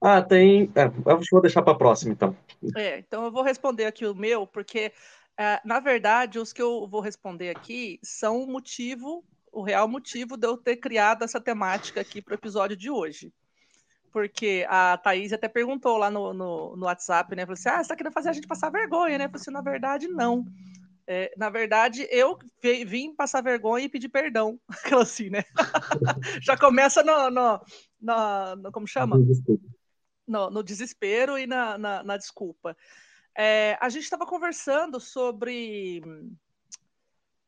[0.00, 0.70] Ah, tem.
[0.74, 2.36] É, eu vou deixar para a próxima, então.
[2.76, 4.92] É, então eu vou responder aqui o meu, porque,
[5.36, 10.36] é, na verdade, os que eu vou responder aqui são o motivo, o real motivo
[10.36, 13.32] de eu ter criado essa temática aqui para o episódio de hoje.
[14.12, 17.42] Porque a Thaís até perguntou lá no, no, no WhatsApp, né?
[17.42, 19.24] Falou assim: ah, você tá querendo fazer a gente passar vergonha, né?
[19.24, 20.46] Eu falei assim, na verdade, não.
[21.06, 22.38] É, na verdade, eu
[22.86, 24.60] vim passar vergonha e pedir perdão.
[24.68, 25.42] Aquela assim, né?
[26.42, 27.60] Já começa no, no,
[28.00, 29.16] no, no como chama?
[30.28, 32.76] No, no desespero e na, na, na desculpa.
[33.34, 36.02] É, a gente estava conversando sobre.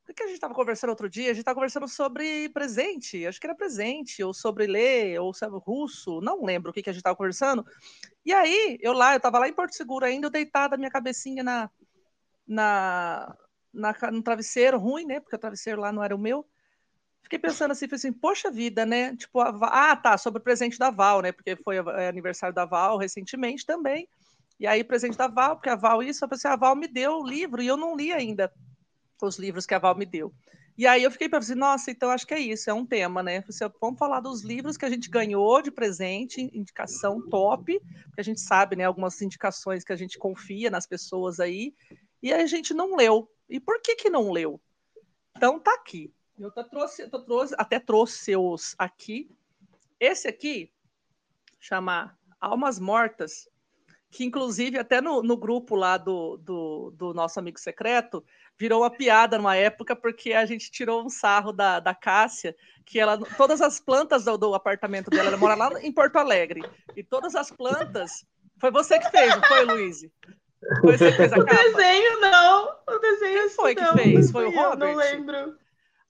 [0.08, 1.26] O que a gente estava conversando outro dia?
[1.26, 5.60] A gente estava conversando sobre presente, acho que era presente, ou sobre ler, ou sobre
[5.60, 7.64] russo, não lembro o que, que a gente estava conversando.
[8.24, 11.44] E aí, eu lá, eu estava lá em Porto Seguro ainda, eu deitada, minha cabecinha
[11.44, 11.70] na,
[12.46, 13.36] na,
[13.72, 15.20] na, no travesseiro, ruim, né?
[15.20, 16.44] Porque o travesseiro lá não era o meu.
[17.22, 19.14] Fiquei pensando assim, assim, poxa vida, né?
[19.16, 21.32] Tipo, a, ah, tá, sobre o presente da Val, né?
[21.32, 24.08] Porque foi é, aniversário da Val recentemente também.
[24.58, 27.18] E aí, presente da Val, porque a Val isso, eu pensei, a Val me deu
[27.18, 28.52] o livro e eu não li ainda
[29.22, 30.32] os livros que a Val me deu.
[30.80, 33.22] E aí eu fiquei para assim, nossa, então acho que é isso, é um tema,
[33.22, 33.42] né?
[33.42, 38.24] Você, vamos falar dos livros que a gente ganhou de presente, indicação top, porque a
[38.24, 41.74] gente sabe, né, algumas indicações que a gente confia nas pessoas aí,
[42.22, 43.30] e a gente não leu.
[43.48, 44.58] E por que que não leu?
[45.36, 46.12] Então tá aqui.
[46.40, 49.30] Eu até trouxe, eu trouxe, até trouxe os aqui.
[50.00, 50.72] Esse aqui
[51.58, 53.46] chama Almas Mortas,
[54.10, 58.24] que inclusive até no, no grupo lá do, do, do, nosso amigo secreto
[58.58, 62.98] virou uma piada numa época porque a gente tirou um sarro da, da Cássia, que
[62.98, 66.62] ela todas as plantas do, do apartamento dela, ela mora lá em Porto Alegre,
[66.96, 68.24] e todas as plantas
[68.58, 70.00] foi você que fez, não foi, Luiz?
[70.80, 71.52] Foi você que fez a capa?
[71.52, 72.76] O desenho não.
[72.88, 74.30] O desenho Quem foi que fez?
[74.30, 74.88] Foi o Robert?
[74.88, 75.58] Não lembro.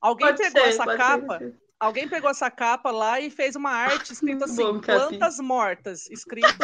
[0.01, 1.39] Alguém pode pegou ser, essa capa?
[1.39, 1.61] Ser.
[1.79, 6.57] Alguém pegou essa capa lá e fez uma arte escrita assim, Bom, plantas mortas, escrito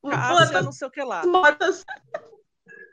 [0.00, 1.24] por Cássia, não sei o que lá.
[1.26, 1.84] Mortas.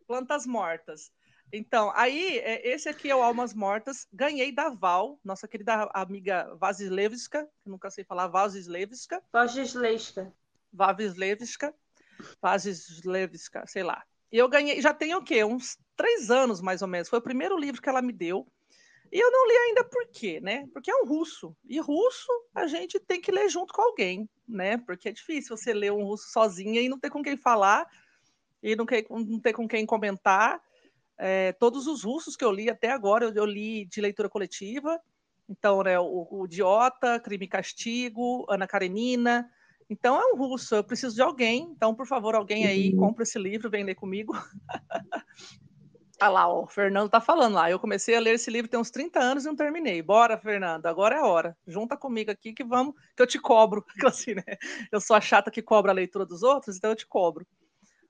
[0.07, 1.11] Plantas mortas.
[1.51, 4.07] Então, aí, é, esse aqui é o Almas Mortas.
[4.13, 9.21] Ganhei da Val, nossa querida amiga Vasilevska, que nunca sei falar, Vasilevska.
[9.33, 10.31] Vasilevska.
[10.71, 11.73] Vasilevska.
[12.41, 14.03] Vasilevska, sei lá.
[14.31, 15.43] E eu ganhei, já tem o quê?
[15.43, 17.09] Uns três anos, mais ou menos.
[17.09, 18.47] Foi o primeiro livro que ela me deu.
[19.11, 20.67] E eu não li ainda por quê, né?
[20.73, 21.55] Porque é um russo.
[21.67, 24.77] E russo a gente tem que ler junto com alguém, né?
[24.77, 27.87] Porque é difícil você ler um russo sozinha e não ter com quem falar,
[28.61, 30.61] e não, ter, não ter com quem comentar.
[31.17, 34.99] É, todos os russos que eu li até agora, eu, eu li de leitura coletiva.
[35.49, 39.49] Então, né, o, o Idiota, Crime e Castigo, Ana Karenina,
[39.89, 41.63] então é um russo, eu preciso de alguém.
[41.71, 42.99] Então, por favor, alguém aí, uhum.
[42.99, 44.33] compra esse livro, vem ler comigo.
[46.19, 47.69] ah lá, o Fernando tá falando lá.
[47.69, 50.01] Eu comecei a ler esse livro tem uns 30 anos e não terminei.
[50.01, 51.57] Bora, Fernando, agora é a hora.
[51.65, 53.85] Junta comigo aqui que vamos, que eu te cobro.
[54.05, 54.43] assim, né?
[54.91, 57.47] Eu sou a chata que cobra a leitura dos outros, então eu te cobro.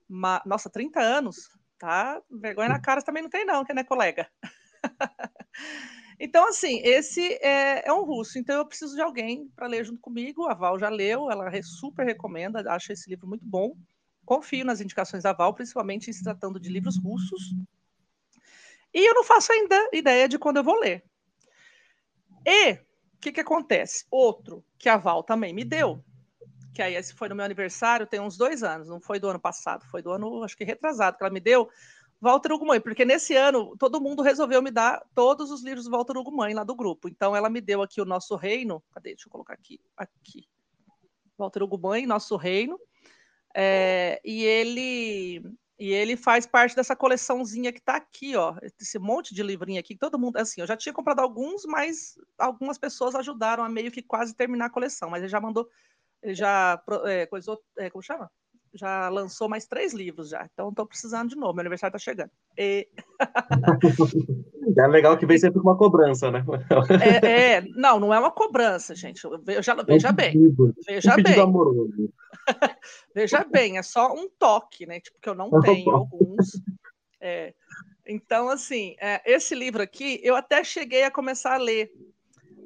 [0.08, 2.20] Mas, nossa, 30 anos, tá?
[2.30, 4.28] Vergonha na cara também não tem, não, que né, colega?
[6.22, 10.02] Então, assim, esse é, é, um russo, então eu preciso de alguém para ler junto
[10.02, 10.46] comigo.
[10.46, 13.74] A Val já leu, ela super recomenda, acha esse livro muito bom.
[14.26, 17.54] Confio nas indicações da Val, principalmente se tratando de livros russos.
[18.92, 21.04] E eu não faço ainda ideia de quando eu vou ler.
[22.46, 22.78] E o
[23.20, 24.06] que, que acontece?
[24.10, 26.02] Outro que a Val também me deu,
[26.74, 29.38] que aí esse foi no meu aniversário, tem uns dois anos, não foi do ano
[29.38, 31.68] passado, foi do ano, acho que retrasado, que ela me deu,
[32.20, 35.90] Walter Hugo Mãe, porque nesse ano todo mundo resolveu me dar todos os livros do
[35.90, 37.08] Walter Hugo Mãe lá do grupo.
[37.08, 38.82] Então ela me deu aqui o Nosso Reino.
[38.92, 39.10] Cadê?
[39.10, 39.80] Deixa eu colocar aqui.
[39.96, 40.46] Aqui.
[41.38, 42.78] Walter Hugo Mãe, Nosso Reino.
[43.56, 45.42] É, e ele
[45.80, 48.54] e ele faz parte dessa coleçãozinha que está aqui, ó.
[48.78, 52.76] Esse monte de livrinho aqui, todo mundo, assim, eu já tinha comprado alguns, mas algumas
[52.78, 55.66] pessoas ajudaram a meio que quase terminar a coleção, mas ele já mandou,
[56.22, 58.30] ele já é, coisou, é, como chama?
[58.74, 60.48] Já lançou mais três livros já.
[60.52, 61.54] Então estou precisando de novo.
[61.54, 62.30] Meu aniversário está chegando.
[62.56, 62.88] E...
[64.78, 66.44] é legal que vem sempre com uma cobrança, né?
[67.22, 69.22] é, é, não, não é uma cobrança, gente.
[69.44, 70.34] Veja, veja bem.
[70.86, 71.40] Veja um bem.
[71.40, 72.12] Amoroso.
[73.14, 75.00] veja bem, é só um toque, né?
[75.00, 76.60] Tipo, que eu não tenho alguns.
[77.20, 77.54] É.
[78.06, 81.92] Então, assim, é, esse livro aqui, eu até cheguei a começar a ler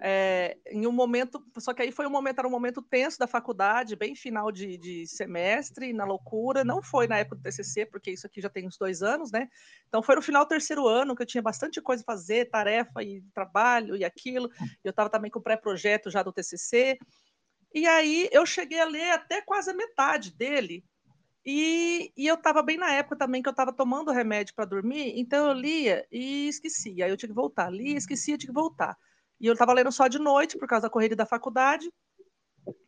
[0.07, 3.27] é, em um momento, só que aí foi um momento, era um momento tenso da
[3.27, 8.11] faculdade, bem final de, de, semestre, na loucura, não foi na época do TCC, porque
[8.11, 9.49] isso aqui já tem uns dois anos, né?
[9.89, 13.03] Então foi no final do terceiro ano, que eu tinha bastante coisa a fazer, tarefa
[13.03, 14.51] e trabalho e aquilo,
[14.85, 16.99] eu estava também com o pré-projeto já do TCC,
[17.73, 20.85] e aí eu cheguei a ler até quase a metade dele,
[21.47, 25.15] e, e, eu estava bem na época também que eu estava tomando remédio para dormir,
[25.17, 27.05] então eu lia e esquecia.
[27.05, 28.97] Aí eu tinha que voltar, lia, esquecia, tinha que voltar.
[29.41, 31.91] E eu estava lendo só de noite, por causa da corrida da faculdade.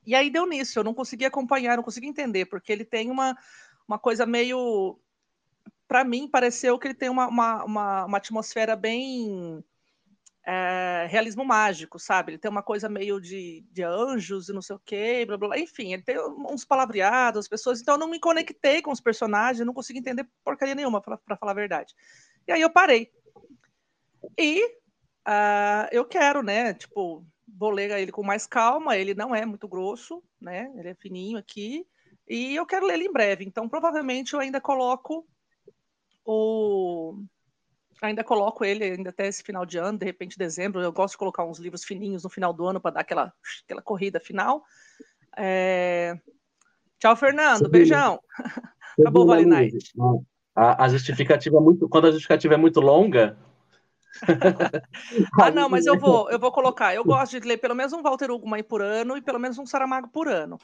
[0.07, 3.37] E aí deu nisso, eu não consegui acompanhar, não consegui entender, porque ele tem uma,
[3.87, 4.99] uma coisa meio.
[5.89, 9.65] Para mim, pareceu que ele tem uma, uma, uma, uma atmosfera bem.
[10.49, 12.31] É, realismo mágico, sabe?
[12.31, 15.49] Ele tem uma coisa meio de, de anjos e não sei o quê, blá, blá,
[15.49, 15.59] blá.
[15.59, 19.67] enfim, ele tem uns palavreados, as pessoas, então eu não me conectei com os personagens,
[19.67, 21.93] não consegui entender porcaria nenhuma, para falar a verdade.
[22.47, 23.11] E aí eu parei.
[24.39, 24.79] E
[25.27, 29.67] uh, eu quero, né, tipo, vou ler ele com mais calma, ele não é muito
[29.69, 30.71] grosso, né?
[30.77, 31.87] Ele é fininho aqui.
[32.29, 33.45] E eu quero ler ele em breve.
[33.45, 35.27] Então, provavelmente eu ainda coloco
[36.25, 37.15] o
[38.03, 40.81] ainda coloco ele ainda até esse final de ano, de repente dezembro.
[40.81, 43.33] Eu gosto de colocar uns livros fininhos no final do ano para dar aquela,
[43.65, 44.65] aquela corrida final.
[45.37, 46.19] É...
[46.99, 47.69] Tchau, Fernando.
[47.69, 48.21] Beijão.
[48.99, 49.93] Acabou o Vale Night.
[50.55, 51.89] A, a justificativa é muito.
[51.89, 53.37] Quando a justificativa é muito longa,
[55.41, 56.95] ah, não, mas eu vou, eu vou colocar.
[56.95, 59.67] Eu gosto de ler pelo menos um Walter Ugumai por ano e pelo menos um
[59.67, 60.59] Saramago por ano.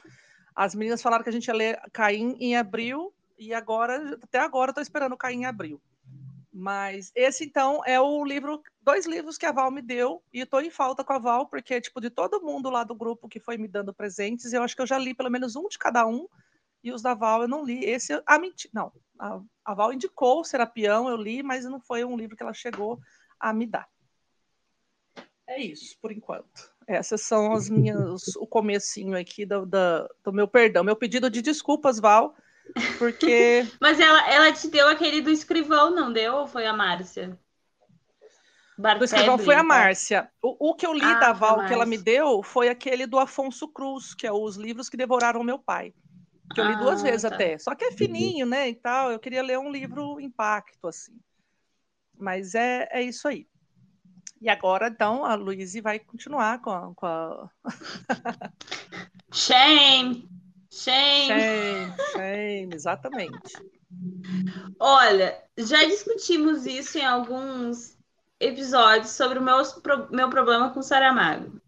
[0.55, 4.73] As meninas falaram que a gente ia ler Caim em abril e agora, até agora,
[4.73, 5.81] tô esperando Caim em abril.
[6.55, 10.59] Mas esse, então, é o livro, dois livros que a Val me deu, e tô
[10.59, 13.57] em falta com a Val, porque, tipo, de todo mundo lá do grupo que foi
[13.57, 16.27] me dando presentes, eu acho que eu já li pelo menos um de cada um,
[16.83, 17.83] e os da Val eu não li.
[17.83, 22.03] Esse, a mentira, não, a, a Val indicou o Serapião, eu li, mas não foi
[22.05, 22.99] um livro que ela chegou
[23.43, 23.87] a me dar.
[25.45, 26.71] É isso, por enquanto.
[26.87, 31.41] Essas são as minhas, o comecinho aqui do, do, do meu perdão, meu pedido de
[31.41, 32.35] desculpas, Val,
[32.97, 33.67] porque...
[33.79, 36.35] Mas ela, ela te deu aquele do escrivão, não deu?
[36.35, 37.37] Ou foi a Márcia?
[38.77, 39.63] do escrivão foi a tá?
[39.63, 40.31] Márcia.
[40.41, 43.19] O, o que eu li ah, da Val, que ela me deu, foi aquele do
[43.19, 45.93] Afonso Cruz, que é os livros que devoraram meu pai.
[46.53, 47.35] Que eu li ah, duas vezes tá.
[47.35, 47.57] até.
[47.57, 49.11] Só que é fininho, né, e tal.
[49.11, 51.13] Eu queria ler um livro impacto, assim.
[52.23, 53.45] Mas é, é isso aí.
[54.39, 56.95] E agora, então, a Luíse vai continuar com a.
[56.95, 57.49] Com a...
[59.33, 60.29] shame!
[60.71, 61.27] Shame!
[61.27, 63.53] Shame, shame, exatamente.
[64.79, 67.97] Olha, já discutimos isso em alguns
[68.39, 69.61] episódios sobre o meu,
[70.09, 71.61] meu problema com Saramago.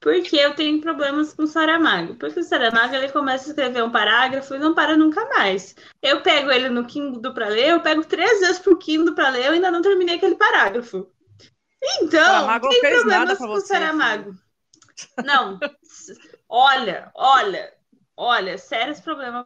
[0.00, 2.14] Porque eu tenho problemas com o Saramago.
[2.14, 5.76] Porque o Saramago ele começa a escrever um parágrafo e não para nunca mais.
[6.00, 9.46] Eu pego ele no Kindle para ler, eu pego três vezes pro Kindle para ler,
[9.46, 11.06] eu ainda não terminei aquele parágrafo.
[12.00, 14.34] Então, Saramago tem problemas com o Saramago.
[15.22, 15.58] Não.
[16.48, 17.72] olha, olha,
[18.16, 19.44] olha, sérios problemas.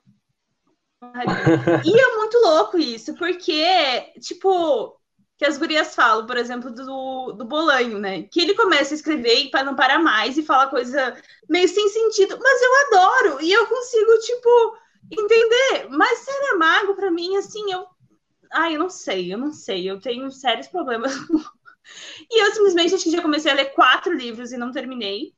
[1.84, 4.98] E é muito louco isso, porque, tipo,
[5.37, 8.23] que as gurias falam, por exemplo, do, do Bolanho, né?
[8.23, 11.16] Que ele começa a escrever para não parar mais e fala coisa
[11.49, 14.77] meio sem sentido, mas eu adoro e eu consigo, tipo,
[15.11, 15.88] entender.
[15.90, 17.87] Mas Saramago, para mim, assim, eu.
[18.53, 21.12] Ai, eu não sei, eu não sei, eu tenho sérios problemas.
[22.31, 25.35] e eu simplesmente acho que já comecei a ler quatro livros e não terminei.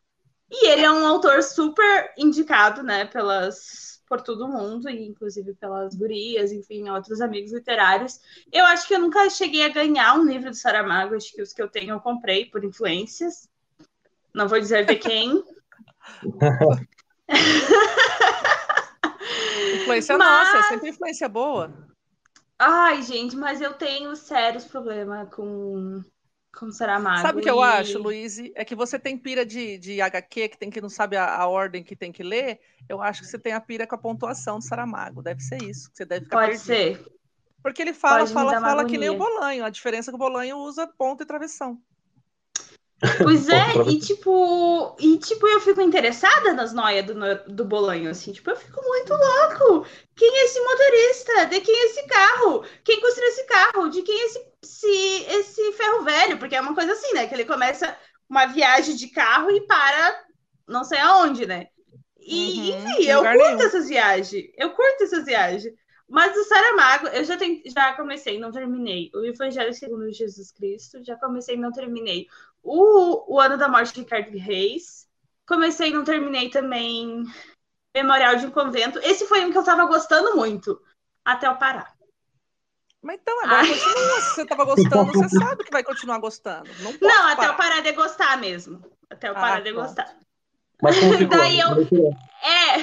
[0.51, 5.95] E ele é um autor super indicado, né, pelas por todo mundo, e inclusive pelas
[5.95, 8.21] gurias, enfim, outros amigos literários.
[8.53, 11.53] Eu acho que eu nunca cheguei a ganhar um livro de Saramago, acho que os
[11.53, 13.49] que eu tenho eu comprei por influências.
[14.35, 15.43] Não vou dizer de quem.
[19.81, 20.29] influência mas...
[20.29, 21.73] nossa, é sempre influência boa.
[22.59, 26.03] Ai, gente, mas eu tenho sérios problemas com
[26.57, 27.21] como Saramago.
[27.21, 27.53] Sabe o que e...
[27.53, 28.39] eu acho, Luiz?
[28.55, 31.47] É que você tem pira de, de HQ, que tem que não sabe a, a,
[31.47, 32.59] ordem que tem que ler.
[32.89, 35.23] Eu acho que você tem a pira com a pontuação do Saramago.
[35.23, 35.91] Deve ser isso.
[35.91, 36.67] Que você deve ficar Pode perdido.
[36.99, 37.13] ser.
[37.63, 39.65] Porque ele fala, Pode fala, fala que nem o Bolanho.
[39.65, 41.81] A diferença é que o Bolanho usa ponto e travessão.
[43.23, 47.15] Pois é, e tipo, e tipo, eu fico interessada nas noias do,
[47.53, 49.87] do Bolanho, assim, tipo, eu fico muito louco.
[50.15, 51.45] Quem é esse motorista?
[51.47, 52.65] De quem é esse carro?
[52.83, 53.91] Quem construiu esse carro?
[53.91, 57.27] De quem é esse se esse ferro velho, porque é uma coisa assim, né?
[57.27, 57.97] Que ele começa
[58.29, 60.27] uma viagem de carro e para
[60.67, 61.69] não sei aonde, né?
[62.19, 63.61] E, uhum, enfim, eu curto nenhum.
[63.61, 64.51] essas viagens.
[64.57, 65.73] Eu curto essas viagens.
[66.09, 69.11] Mas o Saramago, eu já, tem, já comecei, não terminei.
[69.15, 72.27] O Evangelho segundo Jesus Cristo, já comecei, não terminei.
[72.63, 75.09] O, o Ano da Morte de Ricardo Reis,
[75.47, 77.25] comecei, não terminei também.
[77.95, 78.99] Memorial de um Convento.
[78.99, 80.81] Esse foi um que eu tava gostando muito,
[81.25, 81.96] até eu parar.
[83.07, 83.69] Mas então, agora ah.
[83.69, 84.21] continua.
[84.21, 86.69] Se você estava gostando, você sabe que vai continuar gostando.
[86.81, 88.83] Não, não até eu parar de gostar mesmo.
[89.09, 89.87] Até eu ah, parar ah, de pronto.
[89.87, 90.17] gostar.
[90.83, 91.39] Mas como ficou?
[91.39, 91.69] daí eu...
[92.43, 92.81] É,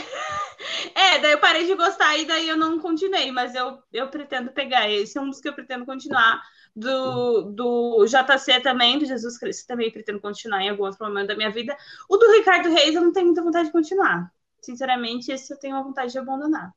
[0.96, 4.50] é, daí eu parei de gostar e daí eu não continuei, mas eu, eu pretendo
[4.52, 6.42] pegar esse, é um dos que eu pretendo continuar.
[6.76, 11.36] Do, do JC também, do Jesus Cristo, também pretendo continuar em algum outro momento da
[11.36, 11.78] minha vida.
[12.10, 14.32] O do Ricardo Reis eu não tenho muita vontade de continuar.
[14.60, 16.74] Sinceramente, esse eu tenho uma vontade de abandonar.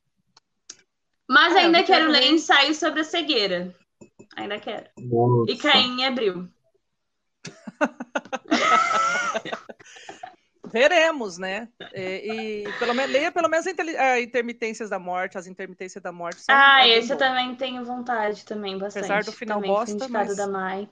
[1.27, 3.75] Mas é, ainda quero ler ensaio sobre a cegueira.
[4.35, 4.89] Ainda quero.
[4.97, 5.51] Nossa.
[5.51, 6.47] E Caim em abril.
[10.71, 11.67] Veremos, né?
[11.93, 16.43] E, e pelo menos, leia pelo menos a Intermitências da Morte, as Intermitências da Morte.
[16.49, 19.05] ah, esse eu também tenho vontade também, bastante.
[19.05, 20.35] Apesar do final também bosta, mas...
[20.35, 20.89] da Mai.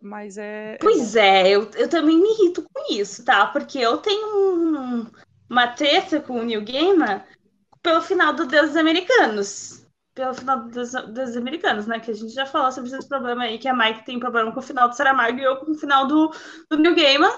[0.00, 0.76] Mas é.
[0.80, 3.46] Pois é, eu, eu também me irrito com isso, tá?
[3.46, 5.06] Porque eu tenho um,
[5.48, 7.24] uma treta com o New Gamer
[7.84, 9.86] pelo final do Deus dos Americanos.
[10.14, 12.00] Pelo final do Deus, dos Americanos, né?
[12.00, 14.60] Que a gente já falou sobre esse problema aí, que a Mike tem problema com
[14.60, 16.32] o final do Saramago e eu com o final do,
[16.70, 17.30] do New Gamer.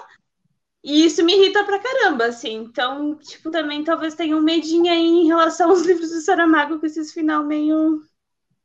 [0.83, 2.55] E isso me irrita pra caramba, assim.
[2.55, 6.85] Então, tipo, também talvez tenha um medinho aí em relação aos livros do Saramago com
[6.85, 8.03] esses final meio.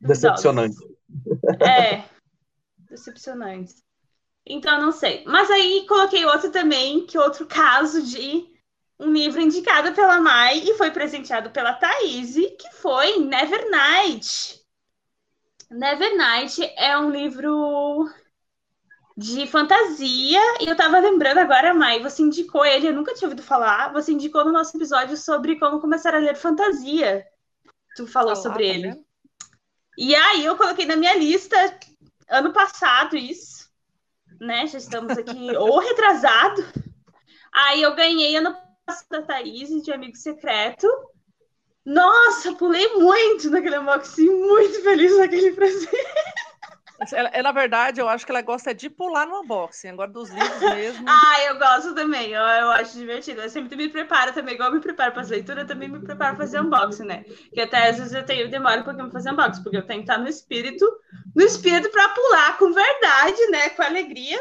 [0.00, 0.76] Decepcionante.
[1.60, 2.04] É.
[2.90, 3.82] Decepcionantes.
[4.46, 5.24] Então, não sei.
[5.26, 8.51] Mas aí coloquei outro também, que outro caso de
[9.02, 14.60] um livro indicado pela Mai e foi presenteado pela Thaís, que foi Nevernight.
[15.70, 18.08] Nevernight é um livro
[19.16, 23.42] de fantasia, e eu tava lembrando agora, Mai, você indicou ele, eu nunca tinha ouvido
[23.42, 27.24] falar, você indicou no nosso episódio sobre como começar a ler fantasia.
[27.94, 29.04] Tu falou sobre tá ele.
[29.98, 31.56] E aí eu coloquei na minha lista
[32.30, 33.62] ano passado isso
[34.42, 34.66] né?
[34.66, 36.64] Já estamos aqui, ou retrasado.
[37.52, 38.54] Aí eu ganhei ano
[38.86, 40.88] passado da Thaís de Amigo Secreto.
[41.84, 45.90] Nossa, pulei muito naquele unboxing, muito feliz naquele presente.
[47.12, 50.30] Ela, ela, na verdade, eu acho que ela gosta de pular no unboxing, agora dos
[50.30, 51.04] livros mesmo.
[51.10, 53.40] ah, eu gosto também, eu, eu acho divertido.
[53.40, 55.98] Eu sempre me preparo também, igual eu me preparo para as leituras, eu também me
[55.98, 57.24] preparo para fazer unboxing, né?
[57.52, 60.04] Que até às vezes eu tenho demora um pouquinho para fazer unboxing, porque eu tenho
[60.04, 60.86] que estar no espírito,
[61.34, 63.70] no espírito para pular com verdade, né?
[63.70, 64.40] Com alegria.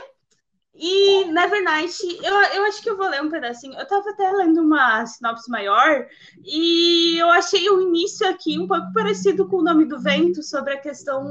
[0.73, 3.77] E Nevernight, eu, eu acho que eu vou ler um pedacinho.
[3.77, 6.07] Eu tava até lendo uma sinopse maior
[6.43, 10.73] e eu achei o início aqui um pouco parecido com o nome do vento sobre
[10.73, 11.23] a questão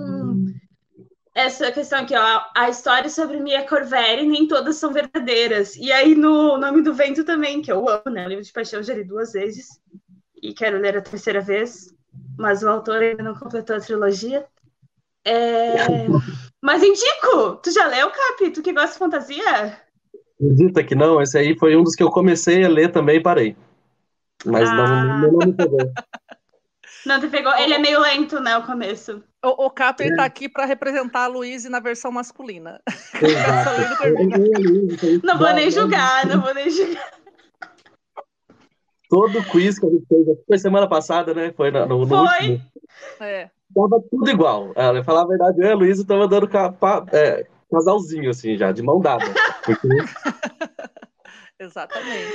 [1.34, 5.76] essa questão aqui, ó, a história sobre Mia Corveri, nem todas são verdadeiras.
[5.76, 8.26] E aí no Nome do Vento também, que eu amo, né?
[8.26, 9.80] O livro de paixão já li duas vezes
[10.42, 11.94] e quero ler a terceira vez,
[12.36, 14.44] mas o autor ainda não completou a trilogia.
[15.24, 15.76] É...
[16.62, 17.56] Mas indico!
[17.62, 18.50] Tu já leu, Cap?
[18.50, 19.78] Tu que gosta de fantasia?
[20.34, 21.20] Acredita que não?
[21.20, 23.56] Esse aí foi um dos que eu comecei a ler também e parei.
[24.44, 24.74] Mas ah.
[24.74, 25.78] não, não, não me pegou.
[27.06, 27.54] Não te pegou.
[27.54, 29.24] Ele é meio lento, né, o começo.
[29.42, 30.14] O, o Cap é.
[30.14, 32.78] tá aqui para representar a Luíse na versão masculina.
[35.24, 37.10] não vou nem julgar, não vou nem julgar.
[39.08, 41.54] Todo quiz que a gente fez, foi semana passada, né?
[41.56, 42.18] Foi no, no Foi.
[42.18, 42.60] Último.
[43.18, 43.50] É.
[43.74, 44.72] Tava tudo igual.
[44.74, 48.72] Ela falar a verdade, eu e a Luísa tava dando capa, é, casalzinho, assim, já,
[48.72, 49.24] de mão dada.
[49.64, 49.88] Porque...
[51.58, 52.32] Exatamente.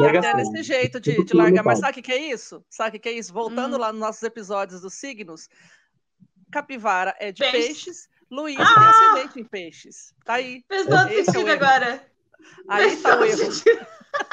[0.00, 1.62] E até nesse jeito de, de largar.
[1.62, 2.64] Mas sabe o que é isso?
[2.70, 3.32] Sabe o que é isso?
[3.32, 3.78] Voltando hum.
[3.78, 5.46] lá nos nossos episódios dos signos,
[6.50, 7.66] Capivara é de Peixe.
[7.66, 8.64] peixes, Luiz ah!
[8.74, 10.14] tem acidente em peixes.
[10.24, 10.64] Tá aí.
[10.66, 12.02] Fez todo Esse sentido é agora.
[12.68, 13.52] Aí Fez tá o erro.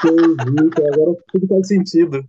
[0.00, 2.28] agora tudo faz sentido.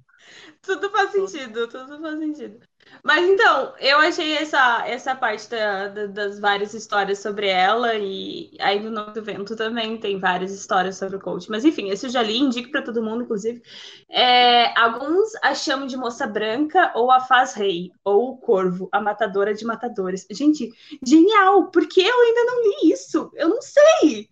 [0.62, 2.60] Tudo faz sentido, tudo faz sentido.
[3.02, 8.52] Mas então, eu achei essa, essa parte da, da, das várias histórias sobre ela, e
[8.60, 11.50] aí no Nome do Vento também tem várias histórias sobre o coach.
[11.50, 13.62] Mas enfim, esse eu já li, indico para todo mundo, inclusive.
[14.10, 19.02] É, alguns a chamam de Moça Branca, ou a Faz Rei, ou o Corvo, a
[19.02, 20.28] Matadora de Matadores.
[20.30, 20.70] Gente,
[21.06, 21.72] genial!
[21.72, 23.32] Porque eu ainda não li isso?
[23.36, 24.30] Eu não sei!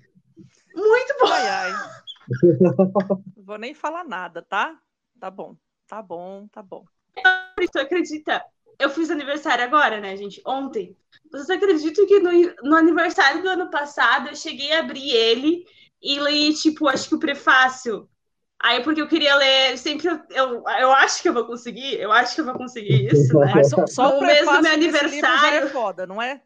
[0.75, 1.27] Muito bom!
[1.27, 1.71] Ai, ai.
[3.37, 4.77] Vou nem falar nada, tá?
[5.19, 5.55] Tá bom,
[5.87, 6.85] tá bom, tá bom.
[7.67, 8.43] Tu acredita?
[8.79, 10.41] Eu fiz aniversário agora, né, gente?
[10.45, 10.95] Ontem.
[11.31, 12.31] Vocês acreditam que no,
[12.63, 15.65] no aniversário do ano passado eu cheguei a abrir ele
[16.01, 18.09] e li, tipo, acho que o prefácio.
[18.59, 22.11] Aí, porque eu queria ler, sempre eu, eu, eu acho que eu vou conseguir, eu
[22.11, 23.53] acho que eu vou conseguir isso, né?
[23.55, 25.39] Mas só, só o mesmo meu aniversário.
[25.39, 26.41] Já é foda, não é?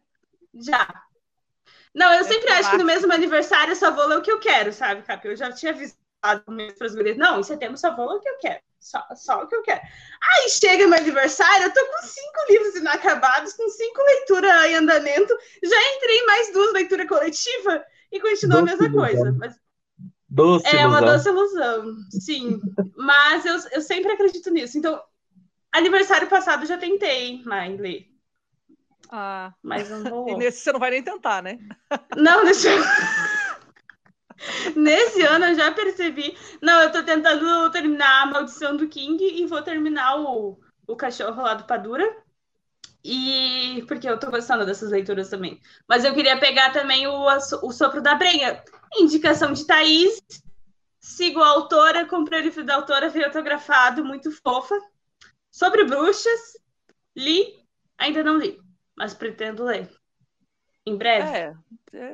[0.54, 0.88] Já.
[1.94, 4.30] Não, eu é sempre acho que no mesmo aniversário eu só vou ler o que
[4.30, 5.26] eu quero, sabe, Cap?
[5.26, 7.16] Eu já tinha visto para as gurias.
[7.16, 8.60] Não, em setembro só vou o que eu quero.
[8.80, 9.80] Só, só o que eu quero.
[9.80, 15.36] Aí chega meu aniversário, eu tô com cinco livros inacabados, com cinco leituras em andamento.
[15.64, 19.22] Já entrei em mais duas leituras coletivas e continua doce a mesma ilusão.
[19.22, 19.36] coisa.
[19.38, 19.60] Mas...
[20.28, 20.88] Doce é ilusão.
[20.88, 22.60] uma doce ilusão, sim.
[22.96, 24.78] Mas eu, eu sempre acredito nisso.
[24.78, 25.02] Então,
[25.72, 28.06] aniversário passado eu já tentei, Mai, ler.
[29.10, 29.52] Ah.
[29.62, 30.28] Mas não vou.
[30.30, 31.58] E nesse você não vai nem tentar, né?
[32.16, 32.68] Não, nesse.
[34.74, 36.36] Nesse ano eu já percebi.
[36.60, 41.42] Não, eu tô tentando terminar a maldição do King e vou terminar o, o cachorro
[41.42, 42.04] lá do Padura.
[43.04, 45.60] E porque eu tô gostando dessas leituras também.
[45.88, 47.26] Mas eu queria pegar também o,
[47.62, 48.62] o Sopro da Brenha.
[48.96, 50.20] Indicação de Thaís.
[50.98, 54.76] Sigo a autora, comprei o livro da autora, veio autografado, muito fofa.
[55.52, 56.58] Sobre bruxas.
[57.16, 57.64] Li,
[57.96, 58.60] ainda não li,
[58.96, 59.88] mas pretendo ler.
[60.84, 61.28] em breve.
[61.28, 61.54] É,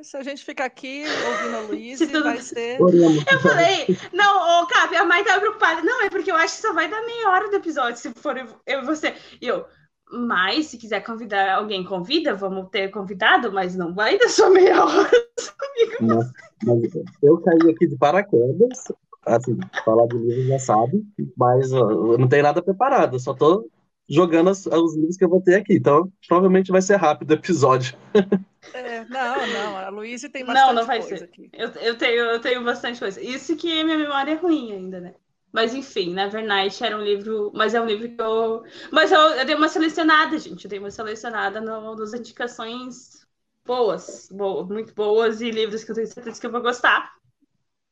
[0.02, 2.24] se a gente ficar aqui ouvindo a Luísa, tudo...
[2.24, 2.78] vai ser.
[2.80, 5.82] Eu falei, não, ô, Cabe, a mãe tava preocupada.
[5.82, 8.36] Não, é porque eu acho que só vai dar meia hora do episódio, se for
[8.36, 9.14] eu e você.
[9.40, 9.64] E eu,
[10.12, 14.84] mas se quiser convidar alguém, convida, vamos ter convidado, mas não vai dar só meia
[14.84, 15.10] hora
[16.00, 18.92] mas eu caí aqui de paraquedas,
[19.26, 21.02] assim, falar de livro já sabe,
[21.36, 23.68] mas eu não tenho nada preparado, só tô
[24.08, 25.74] jogando os, os livros que eu vou ter aqui.
[25.74, 27.96] Então, provavelmente vai ser rápido o episódio.
[28.74, 31.24] É, não, não, a Luísa tem bastante Não, não vai ser.
[31.24, 31.50] Aqui.
[31.52, 33.20] Eu, eu, tenho, eu tenho bastante coisa.
[33.20, 35.14] Isso que minha memória é ruim ainda, né?
[35.52, 38.62] Mas enfim, Nevernight era um livro, mas é um livro que eu.
[38.90, 40.64] Mas eu, eu dei uma selecionada, gente.
[40.64, 43.26] Eu dei uma selecionada no, nas indicações
[43.64, 47.12] boas, boas, muito boas, e livros que eu tenho certeza que eu vou gostar.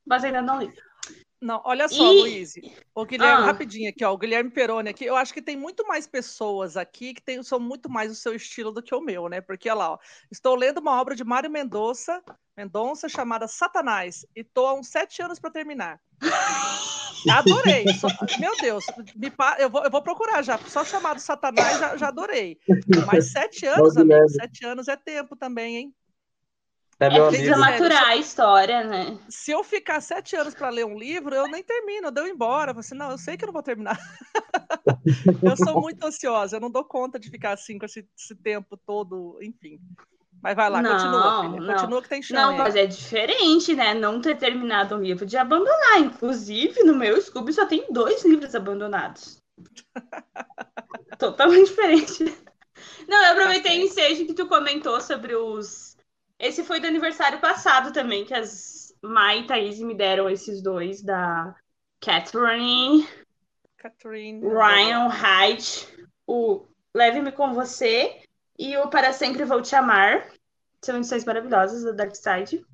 [0.06, 0.72] Mas ainda não li.
[1.40, 2.20] Não, olha só, e...
[2.20, 2.54] Luiz.
[2.94, 3.46] O Guilherme, ah.
[3.46, 4.12] rapidinho aqui, ó.
[4.12, 5.06] O Guilherme Peroni aqui.
[5.06, 8.34] Eu acho que tem muito mais pessoas aqui que tem, são muito mais o seu
[8.34, 9.40] estilo do que o meu, né?
[9.40, 9.98] Porque, olha lá, ó,
[10.30, 12.22] estou lendo uma obra de Mário Mendonça,
[12.54, 15.98] Mendonça chamada Satanás, e estou há uns sete anos para terminar.
[17.30, 17.86] Adorei.
[17.94, 18.84] Só, meu Deus,
[19.16, 20.58] me, eu, vou, eu vou procurar já.
[20.58, 22.58] Só chamado Satanás já, já adorei.
[23.06, 25.94] Mas sete anos, amigo, sete anos é tempo também, hein?
[27.00, 29.18] É, é precisa maturar a história, né?
[29.26, 32.72] Se eu ficar sete anos para ler um livro, eu nem termino, eu dou embora.
[32.72, 33.98] Eu assim, não, eu sei que eu não vou terminar.
[35.42, 38.76] eu sou muito ansiosa, eu não dou conta de ficar assim com esse, esse tempo
[38.76, 39.80] todo, enfim.
[40.42, 41.60] Mas vai lá, não, continua, filha.
[41.60, 41.74] Não.
[41.74, 42.36] Continua que tem chão.
[42.36, 43.94] Não, mas é diferente, né?
[43.94, 46.00] Não ter terminado um livro de abandonar.
[46.00, 49.38] Inclusive, no meu Scooby só tem dois livros abandonados.
[51.18, 52.24] Totalmente diferente.
[53.08, 55.89] Não, eu aproveitei o ensejo que tu comentou sobre os
[56.40, 61.02] esse foi do aniversário passado também, que as Mai e Thaís me deram esses dois,
[61.02, 61.54] da
[62.00, 63.06] Catherine,
[63.76, 65.88] Catherine Ryan Hyde,
[66.26, 68.22] o Leve-me com Você
[68.58, 70.32] e o Para Sempre Vou Te Amar.
[70.82, 72.64] São edições maravilhosas da Dark Side.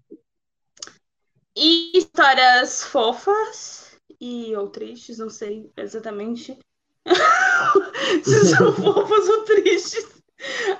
[1.56, 6.58] E histórias fofas e ou tristes, não sei exatamente
[8.24, 10.22] se são fofas ou tristes.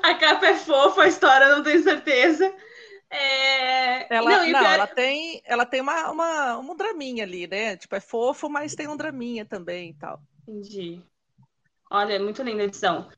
[0.02, 2.52] A capa é fofa, a história não tenho certeza.
[3.10, 4.14] É...
[4.14, 4.72] Ela, não, não pior...
[4.72, 7.76] ela tem, ela tem uma, uma, um draminha ali, né?
[7.76, 10.20] Tipo, é fofo, mas tem um draminha também e tal.
[10.46, 11.02] Entendi.
[11.90, 13.08] Olha, é muito linda a edição.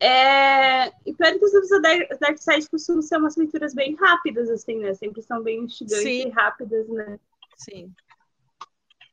[0.00, 0.88] É...
[1.06, 4.78] E pior que os livros da Dark Side costumam ser umas leituras bem rápidas, assim,
[4.78, 4.94] né?
[4.94, 6.28] Sempre são bem instigantes Sim.
[6.28, 7.18] e rápidas, né?
[7.56, 7.92] Sim.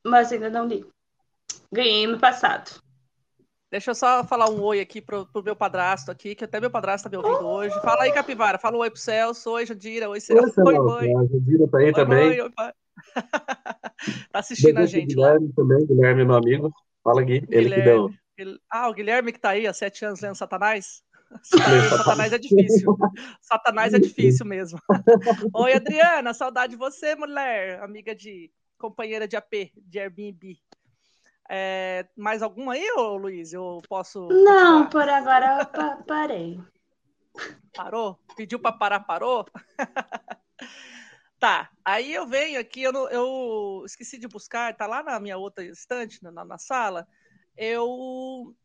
[0.03, 0.85] Mas ainda não li.
[1.71, 2.81] Ganhei no passado.
[3.73, 6.69] Deixa eu só falar um oi aqui pro, pro meu padrasto aqui, que até meu
[6.69, 7.55] padrasto tá me ouvindo oh!
[7.55, 7.73] hoje.
[7.81, 8.59] Fala aí, Capivara.
[8.59, 9.49] Fala um oi pro Celso.
[9.49, 10.07] Oi, Jandira.
[10.07, 10.61] Oi, Celso.
[10.63, 11.17] Oi, mãe.
[11.17, 12.29] A Jandira tá aí oi, também.
[12.29, 12.71] Mãe, oi, pai.
[14.31, 15.53] tá assistindo a gente Guilherme lá.
[15.55, 15.87] também.
[15.87, 16.71] Guilherme, meu amigo.
[17.03, 17.47] Fala, Gui.
[17.49, 18.11] Ele que deu.
[18.69, 21.01] Ah, o Guilherme que tá aí há sete anos lendo Satanás?
[21.89, 22.95] Satanás é difícil.
[23.41, 24.77] Satanás é difícil mesmo.
[25.51, 26.31] Oi, Adriana.
[26.35, 27.81] Saudade de você, mulher.
[27.81, 28.51] Amiga de...
[28.77, 30.59] Companheira de AP, de Airbnb.
[31.49, 33.53] É, mais algum aí, ô, Luiz?
[33.53, 34.27] Eu posso.
[34.27, 36.59] Não, por agora eu pa parei.
[37.73, 38.19] Parou?
[38.35, 39.45] Pediu para parar, parou?
[41.39, 45.65] tá, aí eu venho aqui, eu, eu esqueci de buscar, tá lá na minha outra
[45.65, 47.07] estante, na, na sala.
[47.57, 48.55] Eu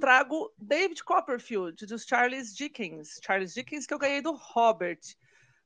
[0.00, 3.20] trago David Copperfield, dos Charles Dickens.
[3.22, 5.00] Charles Dickens, que eu ganhei do Robert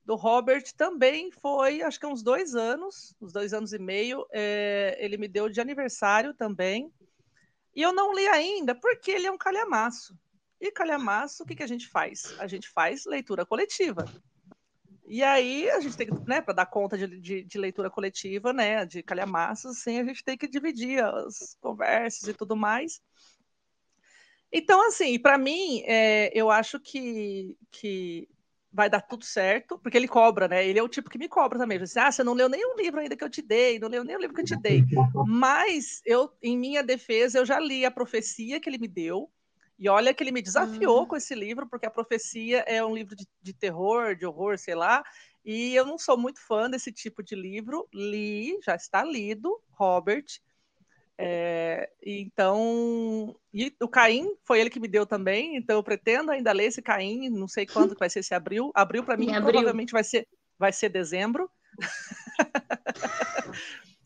[0.05, 4.25] do Robert também foi, acho que uns dois anos, uns dois anos e meio.
[4.31, 6.91] É, ele me deu de aniversário também.
[7.75, 10.17] E eu não li ainda, porque ele é um calhamaço.
[10.59, 12.35] E calhamaço, o que, que a gente faz?
[12.39, 14.05] A gente faz leitura coletiva.
[15.05, 18.53] E aí a gente tem que, né, para dar conta de, de, de, leitura coletiva,
[18.53, 23.01] né, de calhamaços, assim, a gente tem que dividir as conversas e tudo mais.
[24.51, 28.29] Então, assim, para mim, é, eu acho que, que
[28.73, 30.65] vai dar tudo certo, porque ele cobra, né?
[30.65, 31.81] Ele é o tipo que me cobra também.
[31.81, 34.15] Assim, ah, você não leu nenhum livro ainda que eu te dei, não leu nem
[34.15, 34.83] o livro que eu te dei.
[35.27, 39.29] Mas eu, em minha defesa, eu já li a profecia que ele me deu.
[39.77, 41.07] E olha que ele me desafiou uhum.
[41.07, 44.75] com esse livro, porque a profecia é um livro de, de terror, de horror, sei
[44.75, 45.03] lá.
[45.43, 47.89] E eu não sou muito fã desse tipo de livro.
[47.91, 50.25] Li, já está lido, Robert.
[51.23, 56.51] É, então, e o Caim foi ele que me deu também, então eu pretendo ainda
[56.51, 58.71] ler esse Caim, não sei quando vai ser esse abril.
[58.73, 61.47] Abril para mim provavelmente vai ser vai ser dezembro.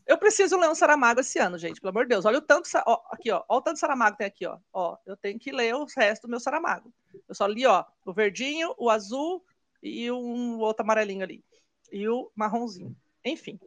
[0.05, 2.26] eu preciso ler um Saramago esse ano, gente, pelo amor de Deus.
[2.26, 4.57] Olha o tanto ó, aqui, ó, olha o tanto Saramago tem aqui, ó.
[4.74, 6.93] Ó, eu tenho que ler o resto do meu Saramago.
[7.30, 9.41] Eu só li, ó, o verdinho, o azul
[9.82, 11.45] e um outro amarelinho ali.
[11.93, 12.93] E o marronzinho.
[13.24, 13.57] Enfim.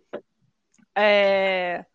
[0.94, 1.86] É...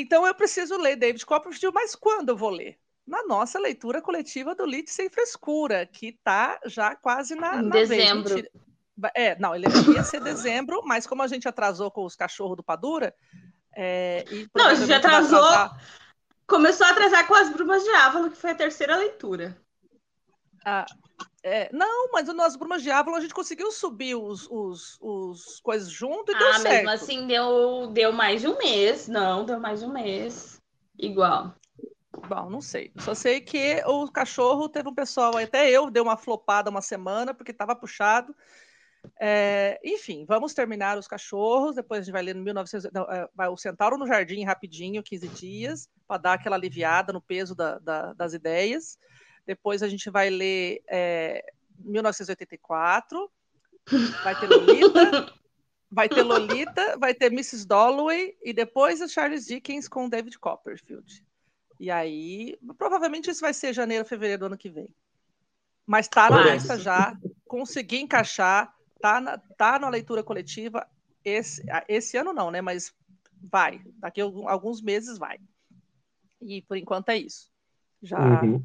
[0.00, 2.78] Então eu preciso ler David Copperfield, mas quando eu vou ler?
[3.08, 7.70] na nossa leitura coletiva do Lit Sem Frescura, que está já quase na, em na
[7.70, 8.34] dezembro.
[8.34, 8.46] Vez.
[9.14, 12.62] É, não, ele ia ser dezembro, mas como a gente atrasou com os cachorros do
[12.62, 13.14] Padura.
[13.74, 14.24] É,
[14.54, 15.42] não, a gente atrasou.
[15.42, 15.82] Atrasar...
[16.46, 19.56] Começou a atrasar com as Brumas de Ávalo, que foi a terceira leitura.
[20.64, 20.84] Ah,
[21.42, 25.90] é, não, mas nas Brumas de Ávalo a gente conseguiu subir os, os, os coisas
[25.90, 26.66] junto e ah, deu certo.
[26.66, 29.08] Ah, mesmo assim deu, deu mais de um mês.
[29.08, 30.60] Não, deu mais de um mês.
[30.98, 31.54] Igual.
[32.28, 32.92] Bom, não sei.
[32.98, 37.32] Só sei que o cachorro teve um pessoal, até eu dei uma flopada uma semana,
[37.32, 38.34] porque estava puxado.
[39.20, 41.76] É, enfim, vamos terminar os cachorros.
[41.76, 42.90] Depois a gente vai ler no 1900.
[42.92, 47.22] Não, é, vai o Centauro no Jardim rapidinho, 15 dias, para dar aquela aliviada no
[47.22, 48.98] peso da, da, das ideias.
[49.48, 51.42] Depois a gente vai ler é,
[51.78, 53.30] 1984.
[54.22, 55.34] Vai ter Lolita.
[55.90, 57.66] vai ter Lolita, vai ter Mrs.
[57.66, 61.24] Dalloway e depois o Charles Dickens com David Copperfield.
[61.80, 64.94] E aí, provavelmente isso vai ser janeiro, fevereiro do ano que vem.
[65.86, 68.70] Mas tá na lista já, consegui encaixar,
[69.00, 70.86] tá na, tá na leitura coletiva.
[71.24, 72.60] Esse, esse ano não, né?
[72.60, 72.92] Mas
[73.50, 73.80] vai.
[73.94, 75.40] Daqui a alguns meses vai.
[76.42, 77.50] E por enquanto é isso.
[78.02, 78.62] Já uhum.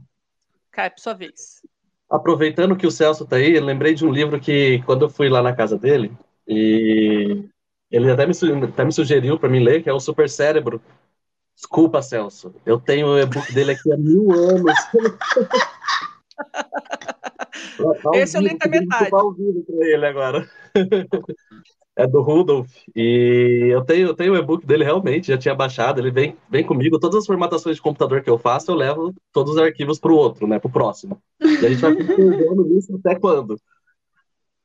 [0.73, 1.61] Cai para sua vez.
[2.09, 5.29] Aproveitando que o Celso tá aí, eu lembrei de um livro que, quando eu fui
[5.29, 6.11] lá na casa dele,
[6.45, 7.45] e
[7.89, 8.33] ele até me,
[8.65, 10.81] até me sugeriu para mim ler, que é o Super Cérebro,
[11.55, 12.53] Desculpa, Celso.
[12.65, 14.73] Eu tenho o e-book dele aqui há mil anos.
[18.13, 19.09] Esse eu li até metade.
[19.09, 20.49] para ele agora.
[21.95, 22.69] É do Rudolf.
[22.95, 26.65] E eu tenho, eu tenho o e-book dele realmente, já tinha baixado, ele vem, vem
[26.65, 26.99] comigo.
[26.99, 30.15] Todas as formatações de computador que eu faço, eu levo todos os arquivos para o
[30.15, 30.57] outro, né?
[30.57, 31.21] Para o próximo.
[31.39, 33.57] E a gente vai ficando nisso até quando?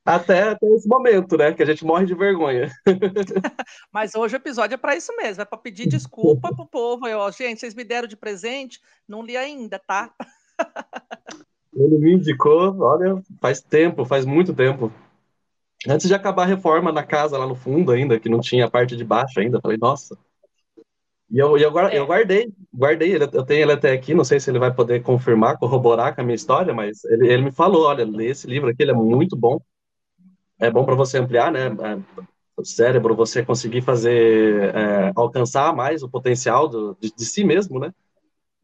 [0.09, 1.53] até, até esse momento, né?
[1.53, 2.70] Que a gente morre de vergonha.
[3.93, 7.07] Mas hoje o episódio é para isso mesmo, é para pedir desculpa pro povo.
[7.07, 10.11] Eu, gente, vocês me deram de presente, não li ainda, tá?
[11.74, 14.91] Ele me indicou, olha, faz tempo, faz muito tempo.
[15.87, 18.70] Antes de acabar a reforma na casa lá no fundo ainda, que não tinha a
[18.70, 20.18] parte de baixo ainda, falei, nossa.
[21.31, 24.59] E eu, eu, eu guardei, guardei, eu tenho ele até aqui, não sei se ele
[24.59, 28.29] vai poder confirmar, corroborar com a minha história, mas ele, ele me falou, olha, lê
[28.29, 29.61] esse livro aqui, ele é muito bom
[30.59, 31.66] é bom para você ampliar, né?
[31.66, 32.24] É,
[32.57, 37.79] o cérebro, você conseguir fazer, é, alcançar mais o potencial do, de, de, si mesmo,
[37.79, 37.95] né?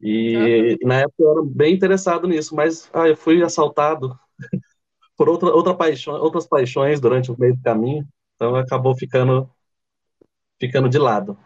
[0.01, 0.87] E uhum.
[0.87, 4.19] na época eu era bem interessado nisso, mas ah, eu fui assaltado
[5.17, 9.49] por outra, outra paixão, outras paixões durante o meio do caminho, então acabou ficando,
[10.59, 11.37] ficando de lado.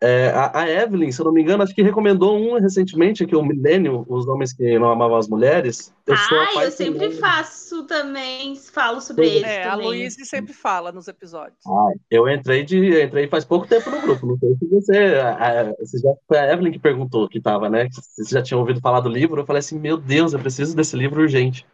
[0.00, 3.34] É, a, a, Evelyn, se eu não me engano, acho que recomendou um recentemente, que
[3.34, 5.92] é o Milênio, Os Homens que Não Amavam as Mulheres.
[6.06, 9.44] Eu ah, eu sempre faço também, falo sobre ele.
[9.44, 11.58] É, a Luísa sempre fala nos episódios.
[11.66, 15.14] Ah, eu entrei de entrei faz pouco tempo no grupo, não sei se você.
[15.20, 17.88] A, você já, foi a Evelyn que perguntou que estava, né?
[17.90, 20.76] Se você já tinha ouvido falar do livro, eu falei assim, meu Deus, eu preciso
[20.76, 21.66] desse livro urgente.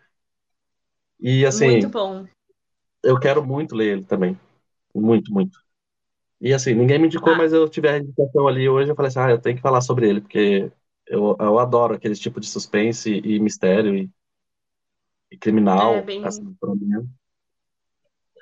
[1.21, 1.73] E assim.
[1.73, 2.25] Muito bom.
[3.03, 4.39] Eu quero muito ler ele também.
[4.95, 5.64] Muito, muito.
[6.41, 7.37] E assim, ninguém me indicou, ah.
[7.37, 9.81] mas eu tive a indicação ali hoje, eu falei assim, ah, eu tenho que falar
[9.81, 10.71] sobre ele, porque
[11.07, 14.11] eu, eu adoro aquele tipo de suspense e, mistério e,
[15.31, 16.25] e criminal, é bem...
[16.25, 17.09] assim, pra mim.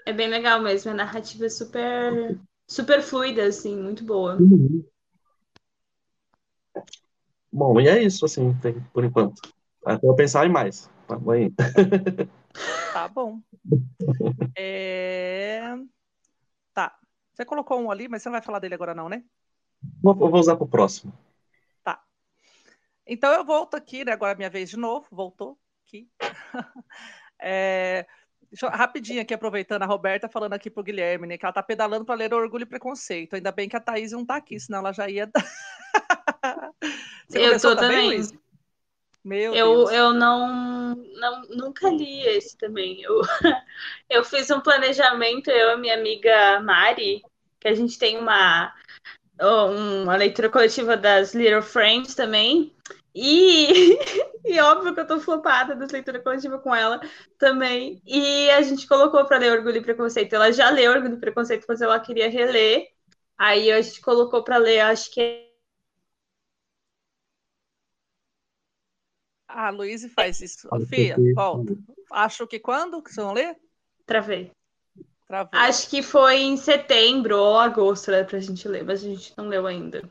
[0.05, 4.37] É bem legal mesmo, a narrativa é super, super fluida, assim, muito boa.
[4.37, 4.85] Uhum.
[7.53, 9.41] Bom, e é isso, assim, tem, por enquanto.
[9.85, 10.91] Até eu pensar em mais.
[11.07, 11.35] Tá bom.
[12.93, 13.41] Tá bom.
[14.57, 15.63] É...
[17.43, 19.25] Você colocou um ali, mas você não vai falar dele agora, não, né?
[20.01, 21.13] Vou, vou usar para o próximo.
[21.83, 22.01] Tá.
[23.05, 24.13] Então eu volto aqui, né?
[24.13, 25.09] Agora é minha vez de novo.
[25.11, 26.09] Voltou aqui.
[27.43, 28.07] é,
[28.63, 31.37] eu, rapidinho aqui, aproveitando a Roberta falando aqui pro Guilherme, né?
[31.37, 33.35] Que ela tá pedalando para ler Orgulho e Preconceito.
[33.35, 35.29] Ainda bem que a Thaís não tá aqui, senão ela já ia.
[37.35, 38.23] eu tô também.
[38.23, 38.43] também
[39.25, 39.93] meu eu, Deus.
[39.93, 43.01] eu não, não nunca li esse também.
[43.03, 43.21] Eu,
[44.11, 47.23] eu fiz um planejamento, eu e minha amiga Mari,
[47.63, 48.75] que a gente tem uma,
[49.41, 52.75] uma leitura coletiva das Little Friends também.
[53.15, 53.97] E,
[54.45, 57.01] e óbvio que eu tô flopada da leitura coletiva com ela
[57.39, 58.03] também.
[58.05, 60.35] E a gente colocou para ler Orgulho e Preconceito.
[60.35, 62.91] Ela já leu Orgulho e Preconceito, mas ela queria reler.
[63.39, 65.49] Aí a gente colocou para ler, acho que
[69.47, 70.69] A Luísa faz isso.
[70.89, 71.77] Fia, volta.
[72.11, 73.57] Acho que quando que você vão ler?
[74.07, 74.51] Travei.
[75.33, 75.59] Travou.
[75.59, 79.49] Acho que foi em setembro ou agosto né, pra gente ler, mas a gente não
[79.49, 80.03] leu ainda.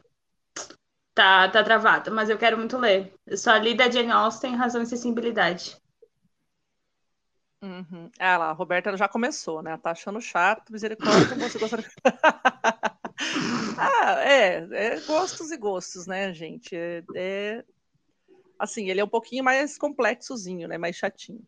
[1.13, 3.13] Tá, tá travado, mas eu quero muito ler.
[3.28, 5.78] Eu só li da Jane Austen, Razão e Sensibilidade.
[7.61, 8.09] Uhum.
[8.17, 9.78] Ah lá, a Roberta já começou, né?
[9.78, 11.86] Tá achando chato, misericórdia, você gostaria...
[13.78, 16.76] Ah, é, é gostos e gostos, né, gente?
[16.76, 17.63] É, é,
[18.57, 20.80] assim, ele é um pouquinho mais complexozinho, né?
[20.80, 21.43] Mais chatinho.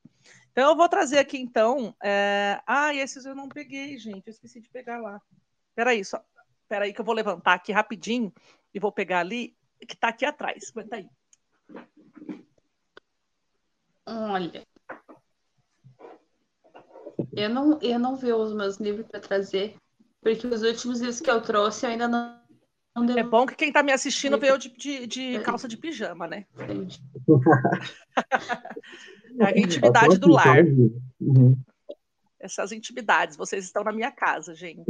[0.54, 1.96] Então eu vou trazer aqui então.
[2.02, 2.62] É...
[2.66, 4.28] Ah, esses eu não peguei, gente.
[4.28, 5.20] Eu esqueci de pegar lá.
[5.76, 6.24] Peraí, só.
[6.70, 8.32] Peraí, que eu vou levantar aqui rapidinho
[8.72, 9.56] e vou pegar ali,
[9.88, 10.72] que tá aqui atrás.
[10.72, 11.10] Aguenta aí.
[14.06, 14.64] Olha.
[17.36, 19.76] Eu não, eu não vi os meus livros para trazer,
[20.22, 22.40] porque os últimos livros que eu trouxe eu ainda não.
[22.96, 23.18] não deu...
[23.18, 26.46] É bom que quem está me assistindo veio de, de, de, calça de pijama, né?
[26.58, 26.74] é
[29.40, 30.64] a intimidade do lar.
[31.20, 31.58] Uhum.
[32.40, 34.84] Essas intimidades, vocês estão na minha casa, gente.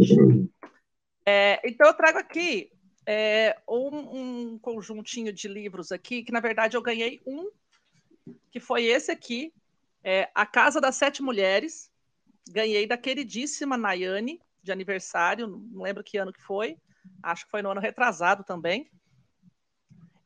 [1.26, 2.72] É, então eu trago aqui
[3.06, 7.50] é, um, um conjuntinho de livros aqui, que na verdade eu ganhei um,
[8.52, 9.54] que foi esse aqui,
[10.04, 11.92] é, A Casa das Sete Mulheres,
[12.50, 16.78] ganhei da queridíssima Nayane, de aniversário, não lembro que ano que foi,
[17.22, 18.90] acho que foi no ano retrasado também.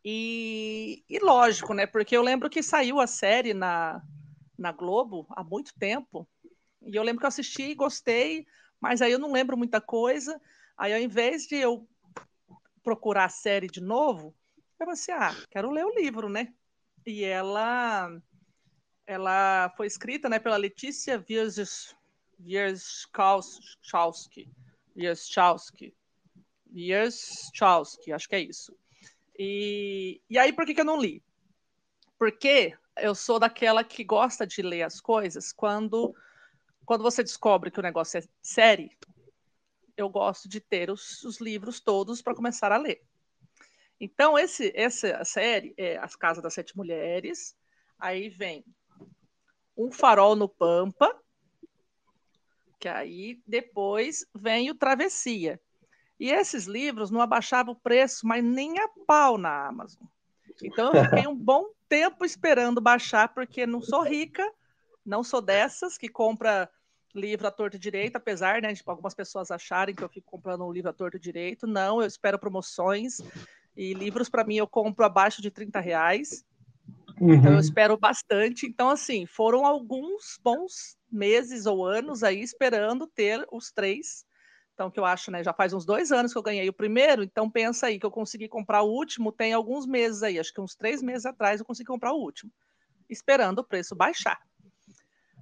[0.10, 1.86] E, e lógico, né?
[1.86, 4.02] Porque eu lembro que saiu a série na,
[4.58, 6.26] na Globo há muito tempo,
[6.82, 8.48] e eu lembro que eu assisti e gostei,
[8.80, 10.40] mas aí eu não lembro muita coisa.
[10.78, 11.86] Aí ao invés de eu
[12.82, 14.34] procurar a série de novo,
[14.80, 16.54] eu pensei, ah, quero ler o livro, né?
[17.06, 18.10] E ela
[19.06, 21.22] ela foi escrita né, pela Letícia
[22.40, 24.50] Wierzchowski.
[24.96, 25.94] Wierzchowski.
[26.74, 28.74] Wierzchowski, acho que é isso.
[29.38, 31.24] E, e aí, por que, que eu não li?
[32.18, 36.16] Porque eu sou daquela que gosta de ler as coisas quando,
[36.86, 38.92] quando você descobre que o negócio é série.
[39.96, 43.04] Eu gosto de ter os, os livros todos para começar a ler.
[44.00, 47.56] Então, esse, essa série é As Casas das Sete Mulheres.
[48.00, 48.64] Aí vem
[49.76, 51.20] Um Farol no Pampa,
[52.80, 55.60] que aí depois vem o Travessia.
[56.20, 60.04] E esses livros não abaixavam o preço, mas nem a pau na Amazon.
[60.64, 64.44] Então eu fiquei um bom tempo esperando baixar, porque não sou rica,
[65.06, 66.70] não sou dessas que compra
[67.16, 70.72] livro à torta direito, apesar né, de algumas pessoas acharem que eu fico comprando um
[70.72, 71.66] livro à torta direito.
[71.66, 73.18] Não, eu espero promoções.
[73.76, 76.46] E livros, para mim, eu compro abaixo de 30 reais.
[77.20, 77.34] Uhum.
[77.34, 78.66] Então eu espero bastante.
[78.66, 84.26] Então, assim, foram alguns bons meses ou anos aí esperando ter os três.
[84.78, 85.44] Então, que eu acho, né?
[85.44, 88.12] Já faz uns dois anos que eu ganhei o primeiro, então pensa aí que eu
[88.12, 91.66] consegui comprar o último, tem alguns meses aí, acho que uns três meses atrás eu
[91.66, 92.52] consegui comprar o último,
[93.10, 94.40] esperando o preço baixar.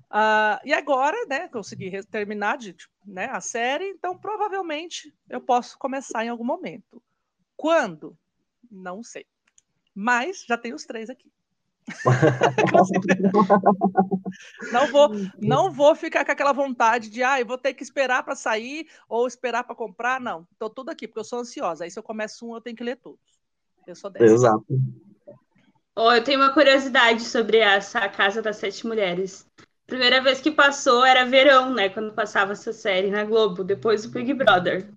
[0.06, 2.74] Uh, e agora, né, consegui terminar de,
[3.06, 7.04] né, a série, então provavelmente eu posso começar em algum momento.
[7.58, 8.18] Quando?
[8.72, 9.26] Não sei.
[9.94, 11.30] Mas já tenho os três aqui.
[14.72, 18.24] Não vou, não vou ficar com aquela vontade de, ah, eu vou ter que esperar
[18.24, 20.20] para sair ou esperar para comprar.
[20.20, 21.84] Não, estou tudo aqui porque eu sou ansiosa.
[21.84, 23.20] Aí se eu começo um, eu tenho que ler todos.
[23.86, 24.26] Eu sou dessa.
[24.26, 24.66] Exato.
[25.96, 29.48] Oh, eu tenho uma curiosidade sobre essa Casa das Sete Mulheres.
[29.88, 31.90] Primeira vez que passou era verão, né?
[31.90, 34.90] Quando passava essa série na Globo, depois do Big Brother.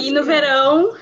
[0.00, 0.94] e no verão,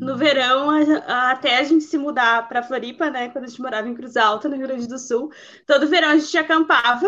[0.00, 0.70] no verão,
[1.06, 3.28] até a gente se mudar para Floripa, né?
[3.28, 5.30] Quando a gente morava em Cruz Alta, no Rio Grande do Sul,
[5.66, 7.06] todo verão a gente acampava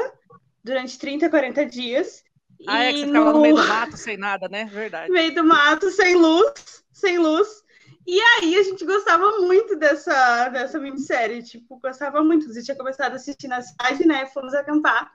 [0.62, 2.22] durante 30, 40 dias.
[2.68, 3.32] Ah, é que você ficava no...
[3.32, 4.66] no meio do mato sem nada, né?
[4.66, 5.08] Verdade.
[5.08, 7.62] No meio do mato, sem luz, sem luz.
[8.06, 12.50] E aí a gente gostava muito dessa, dessa minissérie, tipo, gostava muito.
[12.50, 14.26] A gente tinha começado a assistir na cidade, né?
[14.26, 15.10] Fomos acampar.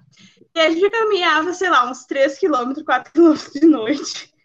[0.56, 4.37] E a gente caminhava, sei lá, uns 3 quilômetros, 4 quilômetros de noite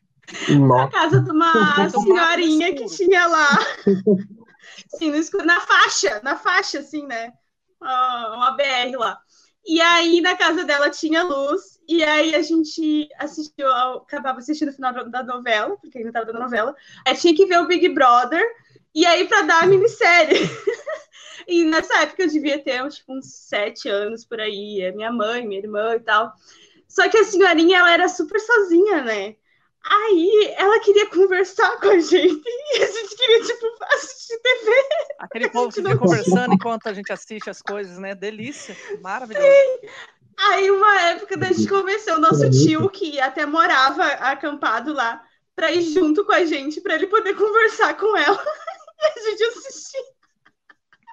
[0.68, 1.52] na casa de uma
[1.90, 3.58] senhorinha que tinha lá,
[5.00, 7.32] no na faixa, na faixa, assim, né?
[7.80, 9.18] Uma BR lá.
[9.66, 14.72] E aí na casa dela tinha luz, e aí a gente assistiu, acabava assistindo o
[14.72, 16.74] final da novela, porque ainda estava dando novela,
[17.06, 18.42] aí tinha que ver o Big Brother,
[18.94, 20.36] e aí para dar a minissérie.
[21.46, 25.46] e nessa época eu devia ter tipo, uns sete anos por aí, é minha mãe,
[25.46, 26.32] minha irmã e tal.
[26.88, 29.36] Só que a senhorinha, ela era super sozinha, né?
[29.85, 34.72] Aí ela queria conversar com a gente e a gente queria, tipo, assistir TV.
[35.18, 38.14] Aquele povo que fica conversando enquanto a gente assiste as coisas, né?
[38.14, 39.47] Delícia, maravilhoso.
[39.47, 39.89] Sim.
[40.39, 45.22] Aí, uma época, a gente convenceu o nosso tio, que até morava acampado lá,
[45.55, 48.43] para ir junto com a gente, para ele poder conversar com ela.
[48.99, 50.01] E a gente assistia.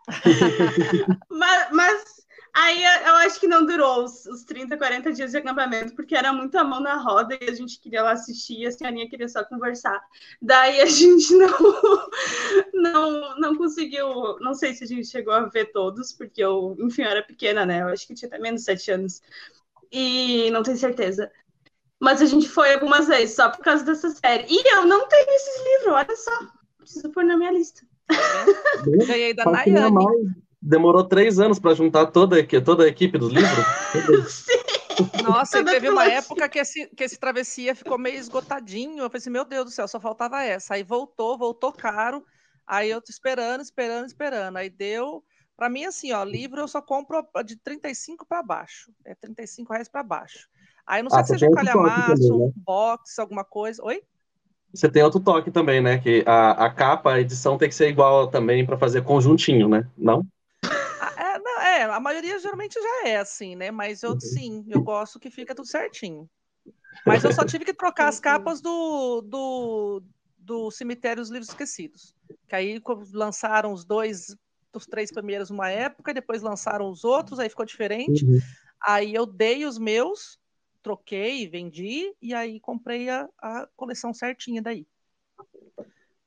[1.29, 2.18] mas, mas
[2.61, 6.33] Aí eu acho que não durou os, os 30, 40 dias de acampamento, porque era
[6.33, 9.45] muita mão na roda e a gente queria lá assistir, e a senhorinha queria só
[9.45, 9.97] conversar.
[10.41, 12.09] Daí a gente não,
[12.73, 17.03] não, não conseguiu, não sei se a gente chegou a ver todos, porque eu, enfim,
[17.03, 17.81] eu era pequena, né?
[17.81, 19.21] Eu acho que tinha até menos de 7 anos.
[19.89, 21.31] E não tenho certeza.
[21.97, 24.45] Mas a gente foi algumas vezes, só por causa dessa série.
[24.49, 26.39] E eu não tenho esses livros, livro, olha só.
[26.77, 27.81] Preciso pôr na minha lista.
[29.07, 30.48] Ganhei da Nayane.
[30.69, 34.45] Demorou três anos para juntar toda, toda a equipe dos livros.
[35.27, 38.99] Nossa, teve uma época que esse, que esse travessia ficou meio esgotadinho.
[38.99, 40.75] Eu falei assim, meu Deus do céu, só faltava essa.
[40.75, 42.23] Aí voltou, voltou caro.
[42.67, 44.57] Aí eu tô esperando, esperando, esperando.
[44.57, 45.23] Aí deu.
[45.57, 48.91] Para mim, assim, ó, livro eu só compro de 35 para baixo.
[49.03, 50.47] É 35 reais para baixo.
[50.85, 52.45] Aí não sei ah, se seja um calhamaço, né?
[52.45, 53.83] um box, alguma coisa.
[53.83, 54.03] Oi?
[54.71, 55.97] Você tem outro toque também, né?
[55.97, 59.87] Que a, a capa, a edição tem que ser igual também para fazer conjuntinho, né?
[59.97, 60.23] Não?
[61.99, 63.71] A maioria geralmente já é assim, né?
[63.71, 64.19] Mas eu uhum.
[64.21, 66.29] sim, eu gosto que fica tudo certinho.
[67.05, 70.01] Mas eu só tive que trocar as capas do, do,
[70.37, 72.15] do Cemitério dos Livros Esquecidos.
[72.47, 72.81] Que aí
[73.11, 74.33] lançaram os dois,
[74.73, 78.23] os três primeiros uma época, depois lançaram os outros, aí ficou diferente.
[78.25, 78.39] Uhum.
[78.81, 80.39] Aí eu dei os meus,
[80.81, 84.87] troquei, vendi, e aí comprei a, a coleção certinha daí.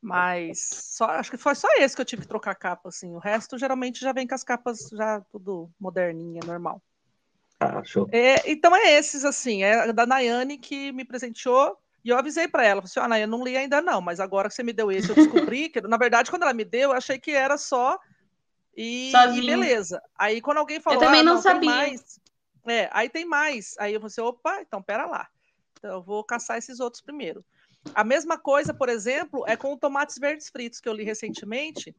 [0.03, 3.15] Mas só, acho que foi só esse que eu tive que trocar capa, assim.
[3.15, 6.83] O resto geralmente já vem com as capas já tudo moderninha, normal.
[7.61, 8.09] Ah, show.
[8.11, 11.79] É, então é esses, assim, é da Nayane que me presenteou.
[12.05, 14.49] E eu avisei para ela, assim, ah, Nayane, eu não li ainda não, mas agora
[14.49, 16.97] que você me deu esse, eu descobri que, na verdade, quando ela me deu, eu
[16.97, 17.97] achei que era só
[18.77, 20.03] e, e beleza.
[20.19, 21.71] Aí quando alguém falou, eu também ah, não, não sabia.
[21.71, 22.21] mais.
[22.67, 23.75] É, aí tem mais.
[23.79, 25.29] Aí eu falei, assim, opa, então pera lá.
[25.79, 27.45] Então eu vou caçar esses outros primeiro.
[27.95, 31.95] A mesma coisa, por exemplo, é com tomates verdes fritos que eu li recentemente.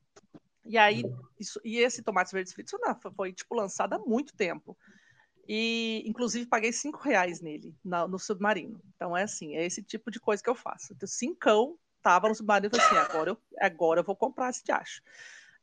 [0.65, 1.03] E aí,
[1.39, 4.77] isso, e esse tomates verdes fritos não, foi tipo lançado há muito tempo.
[5.47, 8.81] E inclusive paguei cinco reais nele na, no submarino.
[8.95, 10.93] Então é assim, é esse tipo de coisa que eu faço.
[10.93, 14.63] Então, cincão tava no submarino e falei assim, agora eu, agora eu vou comprar esse
[14.63, 15.01] diacho.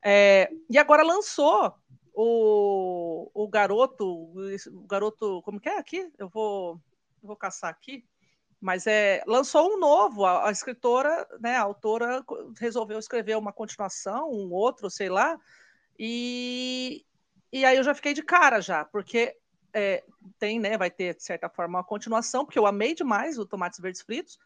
[0.02, 1.74] É, e agora lançou
[2.14, 6.10] o, o garoto, o garoto, como que é aqui?
[6.18, 6.80] Eu vou,
[7.22, 8.04] eu vou caçar aqui.
[8.60, 12.22] Mas é, lançou um novo, a, a, escritora, né, a autora
[12.58, 15.40] resolveu escrever uma continuação, um outro, sei lá,
[15.98, 17.04] e,
[17.50, 19.34] e aí eu já fiquei de cara já, porque
[19.72, 20.04] é,
[20.38, 23.80] tem, né, vai ter, de certa forma, uma continuação, porque eu amei demais o Tomates
[23.80, 24.38] Verdes Fritos,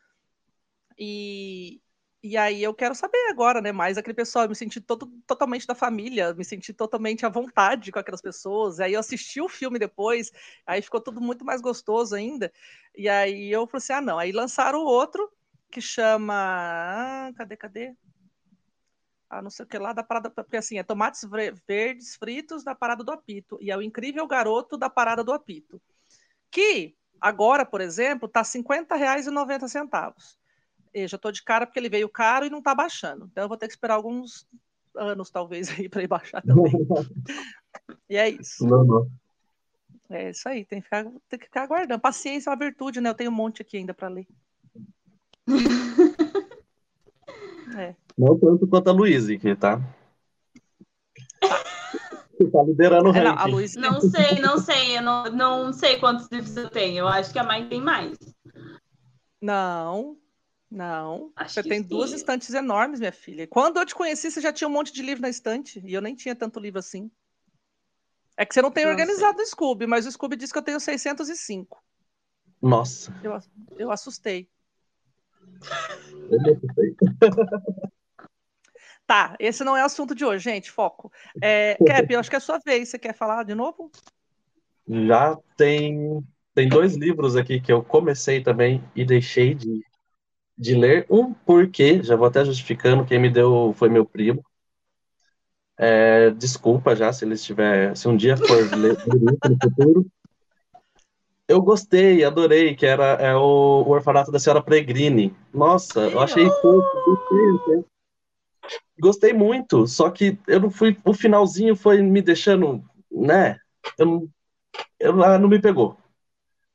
[0.97, 1.83] e,
[2.25, 3.71] e aí eu quero saber agora, né?
[3.71, 7.93] Mais aquele pessoal, eu me senti todo, totalmente da família, me senti totalmente à vontade
[7.93, 8.81] com aquelas pessoas.
[8.81, 10.33] Aí eu assisti o filme depois,
[10.67, 12.51] aí ficou tudo muito mais gostoso ainda.
[12.97, 14.19] E aí eu falei assim: ah, não.
[14.19, 15.31] Aí lançaram o outro
[15.71, 16.33] que chama.
[16.35, 17.95] Ah, cadê, cadê?
[19.29, 21.29] Ah, não sei o que lá da parada, porque assim, é tomates
[21.67, 23.59] verdes fritos da parada do apito.
[23.61, 25.79] E é o incrível garoto da parada do apito.
[26.51, 30.15] Que agora, por exemplo, tá R$ 50,90
[30.95, 33.29] eu já estou de cara porque ele veio caro e não está baixando.
[33.31, 34.47] Então eu vou ter que esperar alguns
[34.97, 36.73] anos, talvez, aí para ir baixar também.
[38.09, 38.65] e é isso.
[38.67, 39.11] Não, não.
[40.09, 42.01] É isso aí, tem que, ficar, tem que ficar aguardando.
[42.01, 43.11] Paciência é uma virtude, né?
[43.11, 44.27] Eu tenho um monte aqui ainda para ler.
[47.77, 47.97] é.
[48.17, 49.81] Não tanto quanto a Luísa, que tá.
[52.31, 53.75] Você tá liderando o é, não, Luiz...
[53.77, 54.99] não sei, não sei.
[54.99, 56.99] Eu não, não sei quantos livros eu tenho.
[56.99, 58.19] Eu acho que a mãe tem mais.
[59.41, 60.17] Não,
[60.75, 61.87] não, Acho você tem sim.
[61.87, 63.47] duas estantes enormes, minha filha.
[63.47, 66.03] Quando eu te conheci, você já tinha um monte de livro na estante, e eu
[66.03, 67.09] nem tinha tanto livro assim.
[68.37, 70.81] É que você não tem organizado o Scooby, mas o Scooby diz que eu tenho
[70.81, 71.81] 605.
[72.61, 73.15] Nossa.
[73.23, 73.39] Eu,
[73.79, 74.49] eu assustei.
[76.29, 76.97] Eu me assustei.
[79.07, 80.73] tá, esse não é o assunto de hoje, gente.
[80.73, 81.13] Foco.
[81.41, 82.89] É, Cap, eu acho que é a sua vez.
[82.89, 83.93] Você quer falar de novo?
[84.89, 86.21] Já tem,
[86.53, 89.85] tem dois livros aqui que eu comecei também e deixei de
[90.57, 91.07] de ler.
[91.11, 94.45] Um porque, já vou até justificando, quem me deu foi meu primo.
[95.77, 100.07] É, desculpa já se ele estiver, se um dia for ler no futuro.
[101.47, 105.37] Eu gostei, adorei, que era é o, o Orfanato da Senhora Pregrini.
[105.53, 107.85] Nossa, eu achei fofo, gostei,
[108.99, 113.59] gostei muito, só que eu não fui, o finalzinho foi me deixando, né?
[113.99, 114.31] Eu,
[114.99, 115.99] eu, ah, não me pegou.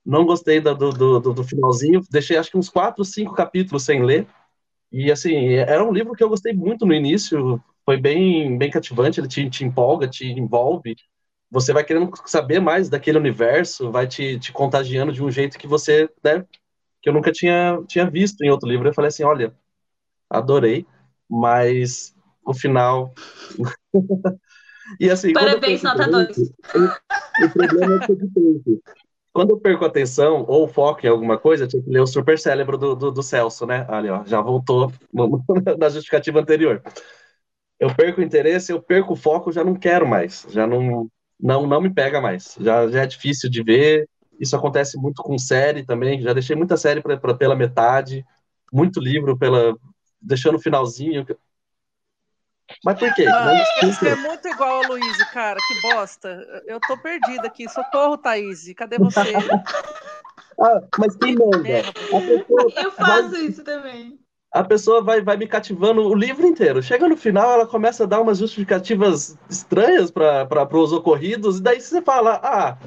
[0.10, 4.04] Não gostei do, do, do, do finalzinho, deixei acho que uns quatro, cinco capítulos sem
[4.04, 4.26] ler.
[4.92, 9.20] E assim, era um livro que eu gostei muito no início, foi bem, bem cativante,
[9.20, 10.96] ele te, te empolga, te envolve.
[11.52, 15.68] Você vai querendo saber mais daquele universo, vai te, te contagiando de um jeito que
[15.68, 16.44] você, né,
[17.04, 18.90] que eu nunca tinha, tinha visto em outro livro.
[18.90, 19.54] Eu falei assim, olha,
[20.28, 20.88] adorei,
[21.30, 23.14] mas o final.
[25.00, 25.34] e assim.
[25.34, 26.36] Parabéns, nota 2.
[26.36, 28.82] O, problema é que eu
[29.34, 32.08] quando eu perco a atenção ou foco em alguma coisa, eu tinha que ler o
[32.08, 33.86] super cérebro do, do, do Celso, né?
[33.90, 34.92] Ali, ó, já voltou
[35.80, 36.82] na justificativa anterior.
[37.80, 41.10] Eu perco o interesse, eu perco o foco, já não quero mais, já não,
[41.40, 44.08] não, não me pega mais, já, já é difícil de ver.
[44.40, 48.26] Isso acontece muito com série também, já deixei muita série pra, pra pela metade,
[48.72, 49.76] muito livro pela,
[50.22, 51.26] deixando o finalzinho.
[52.84, 53.26] Mas por quê?
[53.26, 55.60] Mano, Não você é muito igual a Luiz, cara.
[55.68, 56.30] Que bosta.
[56.66, 57.68] Eu tô perdida aqui.
[57.70, 58.72] Socorro, Thaís.
[58.76, 59.34] Cadê você?
[60.62, 61.64] Ah, mas quem manda?
[61.64, 64.20] Pessoa, Eu faço isso também.
[64.52, 66.82] a pessoa vai, vai me cativando o livro inteiro.
[66.82, 71.80] Chega no final, ela começa a dar umas justificativas estranhas para os ocorridos, e daí
[71.80, 72.78] você fala: ah,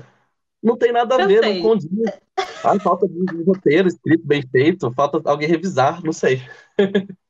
[0.63, 1.63] não tem nada a Eu ver, sei.
[1.63, 1.91] não condiz.
[2.65, 6.43] Ah, falta de roteiro escrito bem feito, falta alguém revisar, não sei.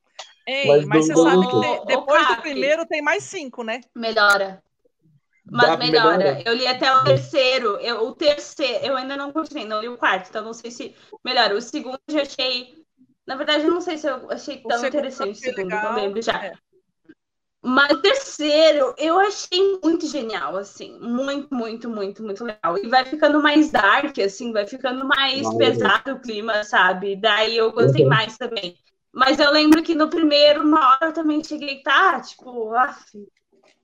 [0.47, 3.80] Ei, Mas mas, você sabe que tem- depois do primeiro tem mais cinco, né?
[3.95, 4.62] Melhora.
[5.51, 6.18] Mas melhora.
[6.18, 6.43] melhora?
[6.47, 7.78] Eu li até o terceiro.
[7.80, 10.97] Eu, o terceiro, eu ainda não continuei, não li o quarto, então não sei se
[11.24, 11.57] melhora.
[11.57, 12.84] O segundo eu já achei.
[13.26, 15.80] Na verdade, eu não sei se eu achei O tão segundo interessante o segundo, legal,
[15.80, 16.45] não lembro já.
[16.47, 16.55] é.
[17.64, 20.99] Mas o terceiro, eu achei muito genial, assim.
[21.01, 22.76] Muito, muito, muito, muito legal.
[22.78, 27.14] E vai ficando mais dark, assim, vai ficando mais pesado o clima, sabe?
[27.16, 28.09] Daí eu gostei Uhum.
[28.09, 28.76] mais também.
[29.12, 33.04] Mas eu lembro que no primeiro, uma hora eu também cheguei, tá, tipo, af,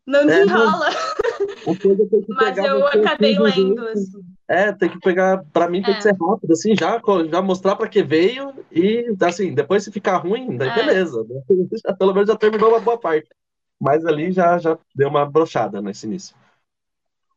[0.07, 0.87] não É, desenrola.
[0.91, 4.25] Que Mas eu você acabei lendo, assim.
[4.49, 5.97] É, tem que pegar, pra mim tem É.
[5.99, 6.99] que ser rápido, assim, já,
[7.31, 10.75] já mostrar pra que veio e, assim, depois se ficar ruim, daí É.
[10.75, 11.23] beleza.
[11.29, 11.43] né?
[11.85, 13.29] Já, pelo menos já terminou uma boa parte.
[13.79, 16.35] Mas ali já, já deu uma brochada nesse início.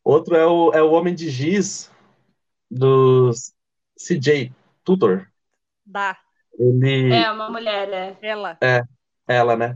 [0.04, 1.92] Outro é o, é o Homem de Giz,
[2.70, 3.32] do
[3.98, 4.52] CJ
[4.84, 5.28] Tutor.
[5.86, 6.18] Dá.
[6.62, 8.16] Ele, É, uma mulher, é.
[8.22, 8.58] Ela.
[9.28, 9.76] ela, né?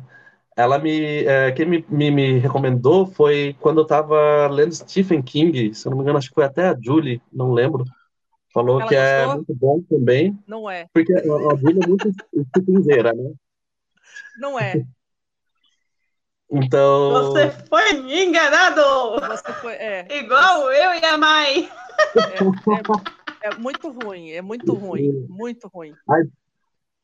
[0.56, 5.74] Ela me, é, quem me, me, me recomendou foi quando eu tava lendo Stephen King,
[5.74, 7.84] se eu não me engano, acho que foi até a Julie, não lembro.
[8.54, 9.36] Falou Ela que é gostou?
[9.36, 10.88] muito bom também, Não é.
[10.94, 13.34] porque a, a Julie é muito estupinzeira, né?
[14.38, 14.86] Não é.
[16.50, 17.92] Então, Você foi
[18.24, 19.20] enganado!
[19.28, 19.74] Você foi.
[19.74, 20.08] É.
[20.20, 21.70] Igual eu e a mãe.
[23.44, 24.32] É, é muito ruim.
[24.32, 25.26] É muito ruim.
[25.28, 25.94] Muito ruim.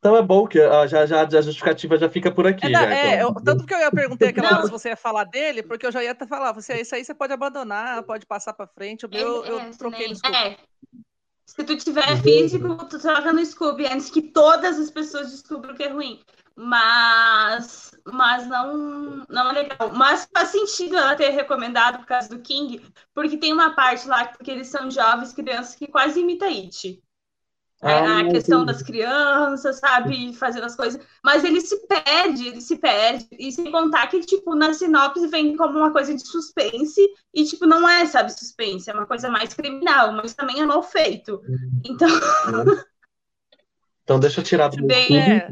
[0.01, 2.65] Então é bom que já, já, a justificativa já fica por aqui.
[2.65, 3.27] É, já, é, então.
[3.29, 5.91] eu- tanto que eu ia perguntar aquela hora se você ia falar dele, porque eu
[5.91, 9.05] já ia até falar, você, isso aí você pode abandonar, pode passar pra frente.
[9.05, 10.35] O meu eu, É, troquei no Scooby.
[10.35, 10.57] é.
[11.45, 12.17] Se tu tiver Uhum.
[12.23, 16.19] físico, tu troca no Scooby antes que todas as pessoas descubram que é ruim.
[16.55, 19.91] Mas, mas não, não é legal.
[19.93, 22.81] Mas faz sentido ela ter recomendado por causa do King,
[23.13, 27.01] porque tem uma parte lá que eles são jovens crianças que quase imita It.
[27.83, 32.61] É, Ah, a questão das crianças, sabe, fazendo as coisas, mas ele se perde, ele
[32.61, 37.01] se perde, e sem contar que, tipo, na sinopse vem como uma coisa de suspense,
[37.33, 40.83] e, tipo, não é, sabe, suspense, é uma coisa mais criminal, mas também é mal
[40.83, 41.41] feito.
[41.83, 42.07] Então,
[44.03, 45.49] Então deixa eu tirar do Bem, é.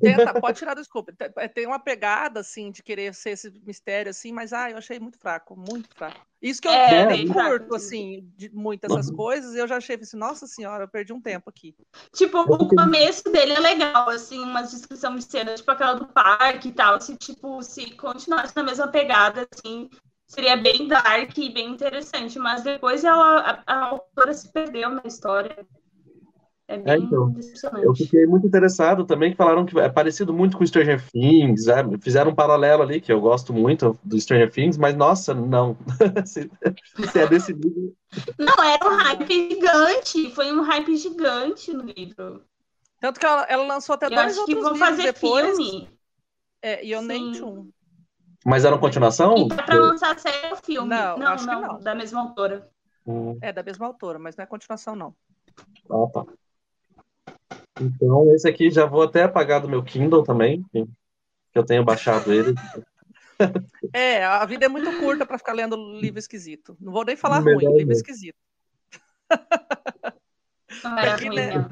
[0.00, 0.82] Tenta, pode tirar do.
[1.16, 4.78] Tem- é, Tem uma pegada, assim, de querer ser esse mistério, assim, mas, ah, eu
[4.78, 6.26] achei muito fraco, muito fraco.
[6.40, 10.16] Isso que eu É, nem curto, assim, de muitas essas coisas, eu já achei, assim,
[10.16, 11.74] nossa senhora, eu perdi um tempo aqui.
[12.14, 16.68] tipo, o começo dele é legal, assim, uma descrição de cena, tipo aquela do parque
[16.68, 19.88] e tal, se, tipo, se continuasse na mesma pegada, assim,
[20.26, 25.02] seria bem dark e bem interessante, mas depois ela, a, a autora se perdeu na
[25.04, 25.66] história.
[26.68, 27.86] É bem então, decepcionante.
[27.86, 31.76] Eu fiquei muito interessado também, que falaram que é parecido muito com Stranger Things, é,
[32.00, 35.76] fizeram um paralelo ali, que eu gosto muito do Stranger Things, mas nossa, não.
[36.26, 36.50] se,
[37.08, 37.94] se é desse nível.
[38.36, 42.42] Não, era um hype gigante, foi um hype gigante no livro.
[43.00, 45.56] Tanto que ela, ela lançou até Eu dois acho que outros vão livros fazer depois.
[45.56, 45.88] filme.
[46.62, 47.40] É, e eu nem Sim.
[47.40, 47.70] tchum.
[48.44, 49.36] Mas era uma continuação?
[49.36, 50.88] E tá pra lançar série ou filme?
[50.88, 51.80] Não, não, acho que não, não.
[51.80, 52.68] da mesma autora.
[53.06, 55.14] Hum, É da mesma autora, mas não é continuação, não.
[55.90, 56.24] ah, tá.
[57.78, 60.86] Então, esse aqui já vou até apagar do meu Kindle também, que
[61.52, 62.54] que eu tenho baixado ele.
[63.94, 66.76] É, a vida é muito curta para ficar lendo livro esquisito.
[66.78, 68.36] Não vou nem falar Melhor ruim, livro esquisito.
[70.84, 71.68] Não era Aqui, ruim, né?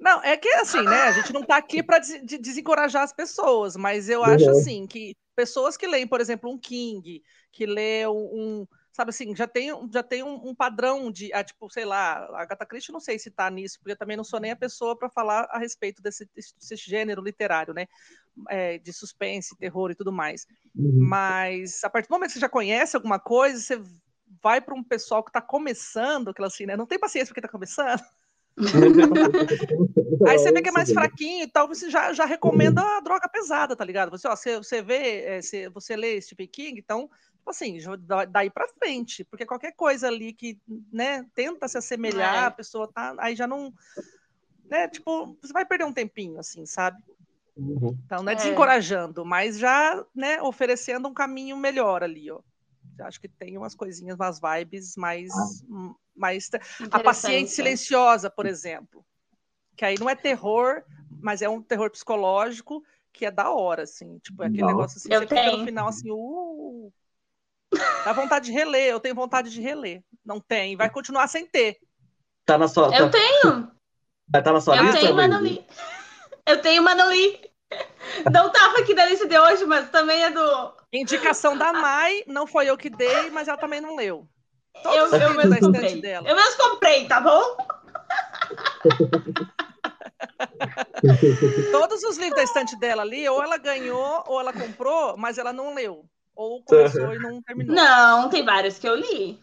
[0.00, 0.22] não.
[0.22, 1.02] É que assim, né?
[1.02, 4.50] A gente não tá aqui para desencorajar as pessoas, mas eu acho Uhum.
[4.52, 9.48] assim que pessoas que leem, por exemplo, um King, que lê um- sabe assim, já
[9.48, 12.92] tem, um- já tem um, um padrão de, ah, tipo, sei lá, a Agatha Christie
[12.92, 15.48] não sei se tá nisso, porque eu também não sou nem a pessoa para falar
[15.50, 17.86] a respeito desse, desse, gênero literário, né?
[18.48, 20.46] É, de suspense, terror e tudo mais.
[20.76, 21.06] Uhum.
[21.08, 23.82] Mas a partir do momento que você já conhece alguma coisa, você
[24.42, 26.76] vai para um pessoal que está começando, aquela assim, né?
[26.76, 28.02] Não tem paciência porque está começando.
[30.28, 33.28] Aí você vê que é mais fraquinho e tal, você já, já recomenda a droga
[33.28, 34.10] pesada, tá ligado?
[34.10, 37.08] Você, ó, você, você vê, é, você, você lê Stephen King, então,
[37.50, 37.78] assim,
[38.30, 40.58] daí pra frente, porque qualquer coisa ali que,
[40.92, 42.46] né, tenta se assemelhar, É.
[42.46, 43.72] a pessoa tá, aí já não,
[44.70, 47.02] né, tipo, você vai perder um tempinho, assim, sabe?
[47.56, 47.96] Uhum.
[48.06, 48.36] Então, não é É.
[48.36, 52.40] desencorajando, mas já, né, oferecendo um caminho melhor ali, ó.
[52.98, 55.30] Eu acho que tem umas coisinhas, umas vibes mais,
[55.68, 56.50] hum, mais
[56.90, 59.04] a paciente silenciosa, por exemplo.
[59.76, 60.82] Que aí não é terror,
[61.20, 64.18] mas é um terror psicológico que é da hora, assim.
[64.18, 64.68] Tipo, é aquele Não.
[64.68, 65.64] negócio assim, Eu você fica no tenho.
[65.64, 66.92] final assim, uh.
[68.04, 70.02] Dá vontade de reler, eu tenho vontade de reler.
[70.24, 71.78] Não tem, vai continuar sem ter.
[72.44, 73.70] Tá na sua, Eu tá, tenho,
[74.28, 75.28] vai tá na sua eu lista, tenho Luiz?
[75.28, 75.66] Manoli.
[76.46, 77.40] Eu tenho Manoli.
[78.30, 80.74] Não tava aqui na lista de hoje, mas também é do.
[80.92, 84.28] Indicação da Mai, não foi eu que dei, mas ela também não leu.
[84.82, 86.00] Todos Eu, os eu da mesmo estante comprei.
[86.00, 86.28] dela.
[86.28, 87.56] Eu mesmo comprei, tá bom?
[91.72, 95.52] Todos os livros da estante dela ali, ou ela ganhou, ou ela comprou, mas ela
[95.52, 96.04] não leu.
[96.42, 97.76] Ou começou e não terminou.
[97.76, 99.40] Não, tem vários que eu li.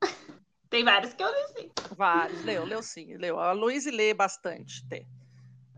[0.70, 1.70] Tem vários que eu li, sim.
[1.96, 3.40] Vários, leu, leu sim, leu.
[3.40, 5.04] A Luísa lê bastante, tem.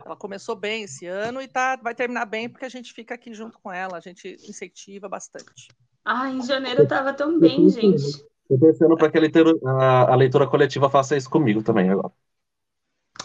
[0.05, 3.33] Ela começou bem esse ano e tá, vai terminar bem porque a gente fica aqui
[3.33, 5.69] junto com ela, a gente incentiva bastante.
[6.05, 8.23] Ai, em janeiro eu tava tão bem, gente.
[8.47, 12.13] Tô pensando para que a leitura, a, a leitura coletiva faça isso comigo também agora.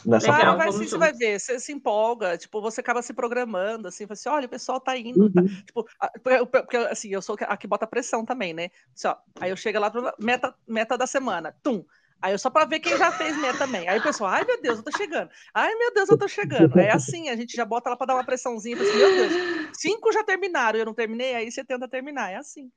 [0.05, 0.57] Nessa Legal.
[0.57, 4.29] Vai sim, você vai ver, você se empolga, tipo, você acaba se programando, assim, assim,
[4.29, 5.41] olha, o pessoal tá indo, tá?
[5.41, 5.47] Uhum.
[5.65, 8.69] Tipo, a- porque, porque, assim, eu sou a que bota pressão também, né?
[8.95, 11.85] Assim, ó, aí eu chego lá, meta, meta da semana, tum.
[12.21, 13.87] Aí eu só pra ver quem já fez meta também.
[13.87, 15.29] Aí o pessoal, ai meu Deus, eu tô chegando.
[15.53, 16.75] Ai meu Deus, eu tô chegando.
[16.77, 19.39] É assim, a gente já bota lá pra dar uma pressãozinha, assim, meu Deus,
[19.71, 22.71] cinco já terminaram e eu não terminei, aí você tenta terminar, é assim.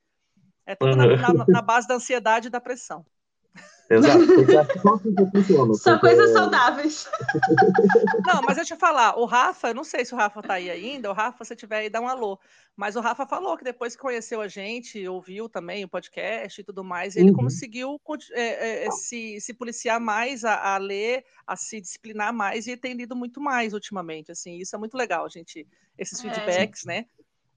[0.67, 3.05] É tudo na, na- na base da ansiedade e da pressão.
[3.91, 4.25] Exato.
[5.75, 7.09] Só coisas saudáveis.
[8.25, 10.71] Não, mas deixa eu falar, o Rafa, eu não sei se o Rafa tá aí
[10.71, 12.39] ainda, o Rafa, se tiver aí, dá um alô.
[12.77, 16.65] Mas o Rafa falou que depois que conheceu a gente, ouviu também o podcast e
[16.65, 17.37] tudo mais, ele Uhum.
[17.37, 18.01] conseguiu
[18.33, 22.77] é, é, é, se, se policiar mais, a, a ler, a se disciplinar mais e
[22.77, 25.67] tem lido muito mais ultimamente, assim, isso é muito legal, gente,
[25.99, 26.23] esses É.
[26.23, 27.07] feedbacks, né?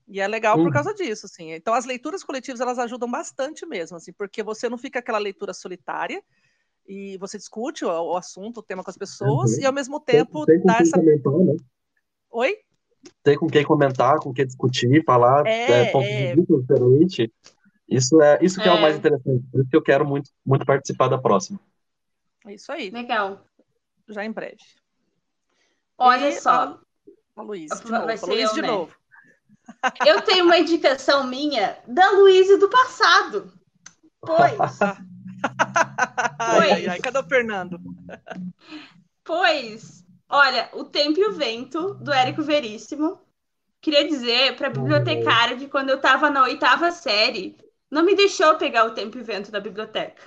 [0.08, 0.72] E é legal por Uhum.
[0.72, 1.51] causa disso, assim.
[1.54, 5.54] Então, as leituras coletivas, elas ajudam bastante mesmo, assim, porque você não fica aquela leitura
[5.54, 6.22] solitária,
[6.86, 9.62] e você discute o, o assunto, o tema com as pessoas, Uhum.
[9.62, 10.97] e ao mesmo Tem, tempo tem com dá quem essa.
[10.99, 11.56] comentar, né?
[12.32, 12.58] Oi?
[13.24, 16.36] Tem com quem comentar, com quem discutir, falar É, é, pontos é.
[16.36, 17.28] de vista diferentes.
[17.88, 18.72] Isso é isso que é.
[18.72, 18.76] É.
[18.76, 19.43] o mais interessante.
[19.51, 21.60] Por isso que eu quero muito, muito participar da próxima.
[22.45, 23.45] É isso aí, Legal.
[24.10, 24.58] já em breve.
[25.97, 26.80] Olha E só,
[27.36, 28.32] A Luísa, de Vai novo.
[28.32, 28.68] A eu, de né?
[28.68, 28.95] novo.
[30.05, 33.51] Eu tenho uma indicação minha da Luísa do passado.
[34.22, 34.59] Pois,
[36.39, 37.80] ai, ai, ai, cadê o Fernando?
[39.24, 43.20] pois, olha, O Tempo e o Vento, do Érico Veríssimo.
[43.82, 47.57] Queria dizer para a bibliotecária que quando eu estava na oitava série,
[47.91, 50.22] não me deixou pegar O Tempo e o Vento da biblioteca.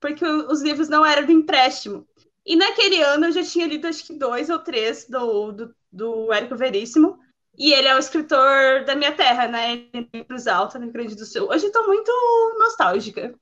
[0.00, 2.06] Porque os livros não eram do empréstimo.
[2.44, 6.32] E naquele ano eu já tinha lido acho que dois ou três do, do, do
[6.32, 7.18] Érico Veríssimo.
[7.56, 9.72] E ele é o escritor da minha terra, né?
[9.92, 11.48] Ele é Cruz Alta, no Rio Grande do Sul.
[11.50, 12.10] Hoje estou muito
[12.58, 13.34] nostálgica,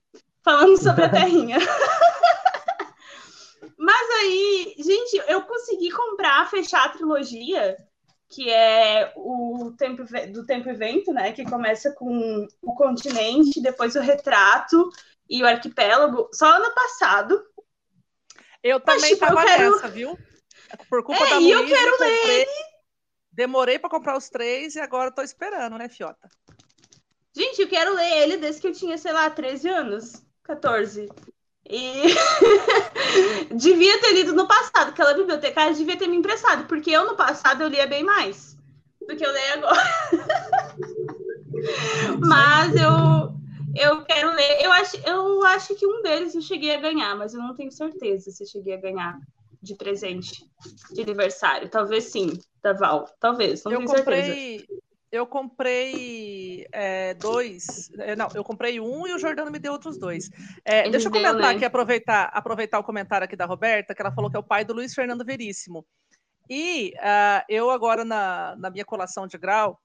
[0.44, 1.58] falando sobre a terrinha.
[3.78, 7.76] Mas aí, gente, eu consegui comprar, fechar a trilogia,
[8.28, 11.32] que é o tempo, do Tempo e Vento, né?
[11.32, 14.90] Que começa com o continente, depois o retrato
[15.28, 17.42] e o arquipélago, só ano passado.
[18.62, 20.18] Eu também tipo, eu tava quero- nessa, viu?
[20.88, 22.46] Por culpa É, da e eu Luísa, quero comprei.
[23.40, 26.28] Demorei pra comprar os três e agora tô esperando, né, Fiota?
[27.34, 31.08] Gente, eu quero ler ele desde que eu tinha, sei lá, 13 anos, 14.
[31.66, 32.02] E
[33.56, 37.62] devia ter lido no passado, aquela bibliotecária devia ter me emprestado, porque eu no passado
[37.62, 38.58] eu lia bem mais
[39.08, 39.88] do que eu leio agora.
[42.20, 43.34] Mas eu
[43.74, 47.32] eu quero ler, eu acho, eu acho que um deles eu cheguei a ganhar, mas
[47.32, 49.18] eu não tenho certeza se eu cheguei a ganhar
[49.62, 50.44] de presente
[50.92, 51.68] de aniversário.
[51.68, 54.28] Talvez sim, da Val, talvez, não eu tenho certeza.
[54.28, 54.66] comprei.
[55.12, 57.90] Eu comprei é, dois.
[57.98, 60.30] é, Não, eu comprei um e o Jordano me deu outros dois.
[60.64, 61.56] É, deixa eu comentar ler.
[61.56, 64.64] aqui, aproveitar, aproveitar o comentário aqui da Roberta, que ela falou que é o pai
[64.64, 65.84] do Luiz Fernando Veríssimo.
[66.48, 69.80] E ah, eu agora, na, na minha colação de grau,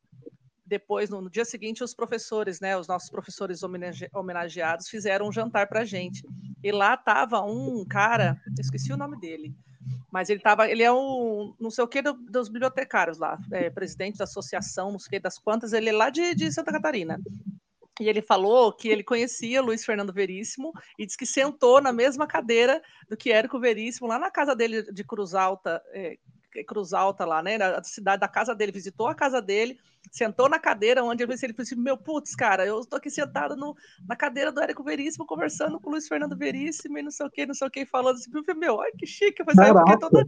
[0.65, 5.67] depois, no, dia seguinte, os professores, né, os nossos professores homenage- homenageados, fizeram um jantar
[5.67, 6.23] pra gente.
[6.63, 9.53] E lá tava um cara, esqueci o nome dele,
[10.11, 13.69] mas ele tava, ele é um, não sei o que, do- dos bibliotecários lá, é,
[13.69, 16.71] presidente da associação, não sei o que, das quantas, ele é lá de, de Santa
[16.71, 17.19] Catarina.
[17.99, 22.27] E ele falou que ele conhecia Luiz Fernando Veríssimo e disse que sentou na mesma
[22.27, 26.17] cadeira do que Érico Veríssimo, lá na casa dele de Cruz Alta, é,
[26.63, 29.77] Cruz Alta lá, né, na cidade da casa dele, visitou a casa dele,
[30.11, 33.55] sentou na cadeira onde ele disse, ele disse, meu, putz, cara, eu estou aqui sentado
[33.55, 33.75] no,
[34.07, 37.29] na cadeira do Érico Veríssimo, conversando com o Luiz Fernando Veríssimo e não sei o
[37.31, 39.75] que, não sei o que, falando assim, meu, ai, que chique, eu falei, "Ah, eu
[39.77, 40.25] fiquei toda,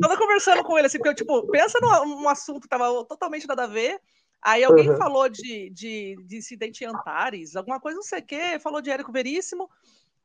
[0.00, 3.46] toda conversando com ele, assim, porque eu, tipo, pensa num, num assunto que tava totalmente
[3.46, 4.00] nada a ver,
[4.42, 4.96] aí alguém Uhum.
[4.96, 8.90] falou de, de, de Incidente em Antares, alguma coisa, não sei o que, falou de
[8.90, 9.68] Érico Veríssimo,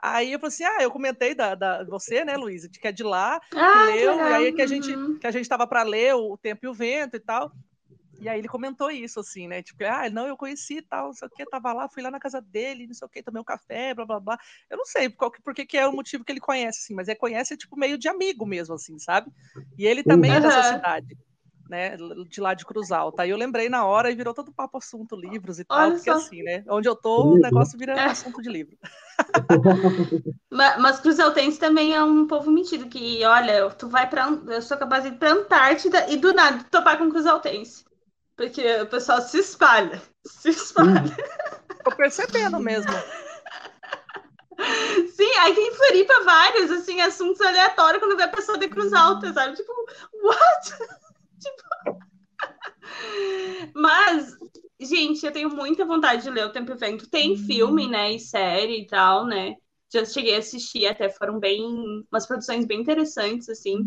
[0.02, 2.91] aí eu falei assim, ah, eu comentei da, da você, né, Luísa, de que é
[2.91, 4.34] de lá, que Ah, leu, e legal.
[4.34, 5.18] aí que a gente, Uhum.
[5.20, 7.52] que a gente tava para ler o Tempo e o Vento e tal.
[8.22, 9.64] E aí ele comentou isso, assim, né?
[9.64, 12.12] Tipo, ah, não, eu conheci e tal, não sei o que, tava lá, fui lá
[12.12, 14.38] na casa dele, não sei o que, tomei um café, blá, blá, blá.
[14.70, 17.08] Eu não sei qual, por que, que é o motivo que ele conhece, assim, mas
[17.08, 19.32] é conhece, tipo, meio de amigo mesmo, assim, sabe?
[19.78, 20.38] E ele também uhum.
[20.38, 21.18] é dessa cidade
[21.70, 21.95] né,
[22.28, 23.22] de lá de Cruz Alta.
[23.22, 26.11] Aí eu lembrei na hora e virou todo papo assunto, livros e tal, Olha porque
[26.11, 26.17] só.
[26.17, 28.05] assim, né, onde eu tô, o negócio vira é.
[28.05, 28.76] assunto de livro.
[30.49, 34.61] mas, mas Cruz Altense também é um povo mentido, que, olha, tu vai pra, eu
[34.61, 37.86] sou capaz de ir pra Antártida e do nada topar com Cruz Altense.
[38.36, 41.03] Porque o pessoal se espalha, se espalha.
[41.03, 41.80] Hum.
[41.84, 42.91] Tô percebendo mesmo.
[45.15, 49.32] Sim, aí tem Floripa vários, assim, assuntos aleatórios quando vê a pessoa de Cruz Alta,
[49.34, 49.55] sabe?
[49.55, 49.72] Tipo,
[50.22, 50.74] what?
[51.40, 52.00] Tipo...
[53.74, 54.36] Mas,
[54.80, 57.10] gente, eu tenho muita vontade de ler O Tempo e Vento.
[57.10, 59.56] Tem filme, né, e série e tal, né?
[59.92, 62.06] Já cheguei a assistir, até foram bem...
[62.12, 63.86] umas produções bem interessantes, assim.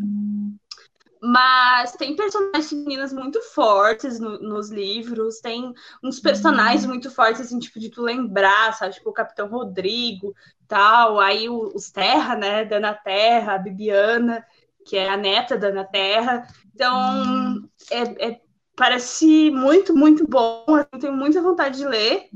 [1.25, 5.73] Mas tem personagens femininas muito fortes no, nos livros, tem
[6.03, 8.95] uns personagens muito fortes, assim, tipo, de tu lembrar, sabe?
[8.95, 10.35] Tipo, o Capitão Rodrigo,
[10.67, 11.21] tal.
[11.21, 12.65] Aí os Terra, né?
[12.65, 14.45] Dana Terra, a Bibiana,
[14.87, 16.47] que é a neta da Ana Terra.
[16.75, 18.41] Então, é, é,
[18.77, 20.65] parece muito, muito bom.
[20.69, 22.29] Eu tenho muita vontade de ler.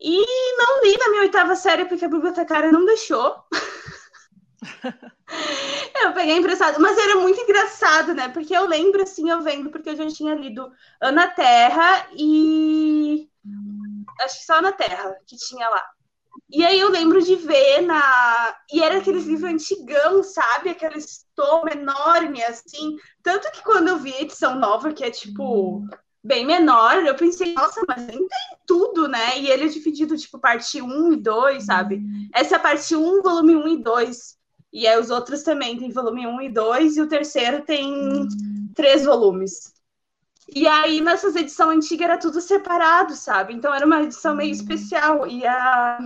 [0.00, 3.36] E não li na minha oitava série porque a bibliotecária não deixou.
[6.02, 8.28] eu peguei emprestado, mas era muito engraçado, né?
[8.28, 10.70] Porque eu lembro, assim, eu vendo, porque eu já tinha lido
[11.00, 13.28] Ana Terra e.
[14.20, 15.82] Acho que só Ana Terra que tinha lá.
[16.50, 18.54] E aí eu lembro de ver na.
[18.72, 20.70] E era aqueles livros antigão, sabe?
[20.70, 22.96] Aqueles tom enorme, assim.
[23.22, 25.82] Tanto que quando eu vi a edição nova, que é tipo
[26.22, 28.26] bem menor, eu pensei, nossa, mas tem
[28.66, 29.38] tudo, né?
[29.38, 32.02] E ele é dividido, tipo, parte 1 e 2, sabe?
[32.32, 34.38] Essa é a parte 1, volume 1 e 2.
[34.72, 38.26] E aí os outros também tem volume 1 e 2, e o terceiro tem
[38.74, 39.74] três volumes.
[40.54, 43.54] E aí, nessas edições antigas, era tudo separado, sabe?
[43.54, 45.26] Então era uma edição meio especial.
[45.26, 45.98] E a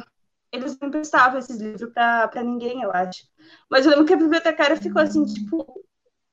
[0.53, 3.25] eles não emprestavam esses livros para ninguém, eu acho.
[3.71, 5.85] Mas eu lembro que a bibliotecária ficou assim, tipo,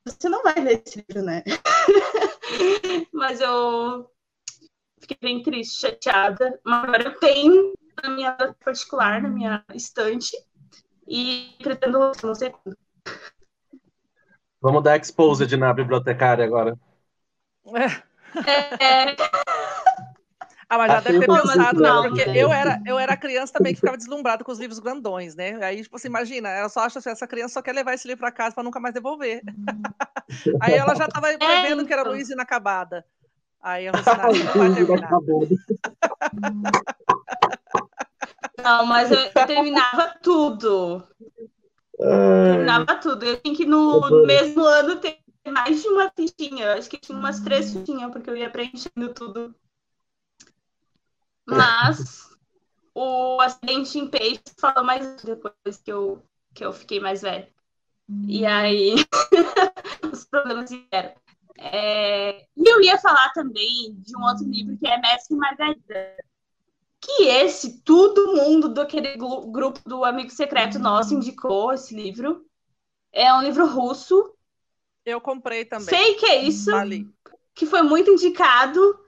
[0.06, 1.44] você não vai ler esse livro, né?
[3.14, 4.10] Mas eu
[5.00, 6.60] fiquei bem triste, chateada.
[6.64, 10.36] Mas agora eu tenho na minha particular, na minha estante,
[11.08, 12.78] e pretendo não sei quando.
[14.62, 16.78] Vamos dar exposed na bibliotecária agora.
[17.68, 19.12] É.
[19.12, 19.16] é...
[20.68, 21.92] Ah, mas já deve ter pensado, né?
[22.02, 25.64] Porque eu era, eu era criança também que ficava deslumbrada com os livros grandões, né?
[25.64, 28.22] Aí, tipo assim, imagina, ela só acha que essa criança só quer levar esse livro
[28.22, 29.44] para casa para nunca mais devolver.
[30.60, 32.14] Aí ela já estava prevendo é, que era então.
[32.14, 33.06] Luiz inacabada.
[33.62, 35.12] Aí a Rosina não vai terminar.
[38.64, 41.04] Não, mas eu terminava tudo.
[41.98, 43.24] Terminava tudo.
[43.24, 46.66] Eu tinha que no, no mesmo ano ter mais de uma fichinha.
[46.66, 49.56] Eu acho que tinha umas três fichinhas, porque eu ia preenchendo tudo.
[51.46, 52.30] Mas
[52.94, 56.24] o acidente em peixe falou mais depois que eu,
[56.54, 57.50] que eu fiquei mais velha.
[58.28, 58.48] E hum.
[58.48, 58.96] aí
[60.12, 61.14] os problemas vieram.
[61.58, 62.46] É...
[62.56, 66.16] E eu ia falar também de um outro livro que é Mestre Margarida.
[67.00, 72.46] Que esse, todo mundo daquele grupo do Amigo Secreto nosso indicou esse livro.
[73.12, 74.34] É um livro russo.
[75.06, 75.88] Eu comprei também.
[75.88, 76.74] Sei que é isso.
[76.74, 77.08] Ali.
[77.54, 79.00] Que foi muito indicado.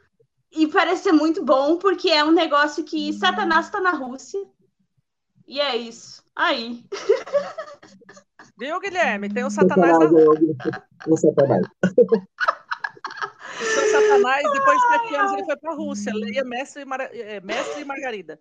[0.57, 4.43] E parece ser muito bom, porque é um negócio que Satanás está na Rússia.
[5.47, 6.23] E é isso.
[6.35, 6.83] Aí.
[8.57, 9.29] Viu, Guilherme?
[9.29, 9.99] Tem o Satanás.
[9.99, 10.07] Na...
[11.07, 11.61] O Satanás.
[13.59, 16.13] O seu Satanás, depois de sete anos, ele foi para a Rússia.
[16.13, 17.01] Leia Mestre, Mar...
[17.01, 18.39] É, Mestre e Margarida.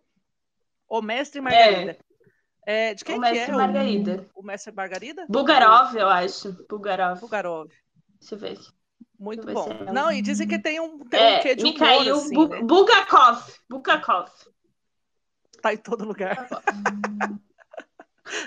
[0.88, 1.98] O Mestre e Margarida.
[2.66, 2.88] É.
[2.88, 3.54] É, de quem o Mestre que é?
[3.54, 4.26] Margarida.
[4.34, 5.26] O, o Mestre Margarida?
[5.28, 6.52] Bulgarov, eu acho.
[6.68, 7.20] Bulgarov.
[7.20, 7.70] Bulgarov.
[8.18, 8.58] Deixa eu ver.
[9.18, 9.68] Muito bom.
[9.86, 12.48] É Não, e dizem que tem um, tem é, um quê de Mikhail assim, Bu
[12.48, 12.62] né?
[12.62, 13.42] Bulgakov.
[13.68, 14.30] Bulgakov.
[15.62, 16.46] Tá em todo lugar.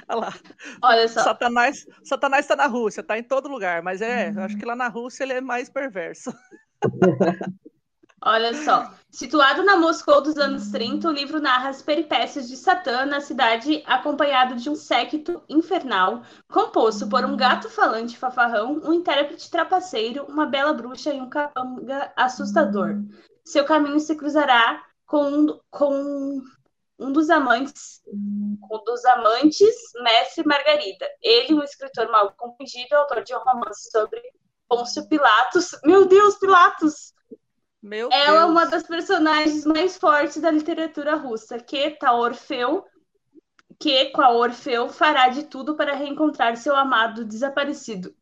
[0.10, 0.34] Olha lá.
[0.82, 1.24] Olha só.
[1.24, 4.88] Satanás, Satanás tá na Rússia, tá em todo lugar, mas é, acho que lá na
[4.88, 6.34] Rússia ele é mais perverso.
[8.22, 8.92] Olha só.
[9.10, 13.82] Situado na Moscou dos anos 30, o livro narra as peripécias de Satã na cidade,
[13.88, 16.22] acompanhado de um séquito infernal,
[16.52, 22.12] composto por um gato falante fafarrão, um intérprete trapaceiro, uma bela bruxa e um capanga
[22.16, 22.98] assustador.
[23.44, 26.42] Seu caminho se cruzará com um, com
[27.00, 31.08] um dos amantes, um dos amantes, Mestre Margarida.
[31.22, 34.22] Ele, um escritor mal compreendido, autor de um romance sobre
[34.68, 35.72] Pôncio Pilatos.
[35.84, 37.14] Meu Deus, Pilatos!
[37.82, 38.42] Meu Ela Deus.
[38.42, 42.86] é uma das personagens mais fortes da literatura russa, que tá Orfeu,
[43.80, 48.14] que com a Orfeu fará de tudo para reencontrar seu amado desaparecido.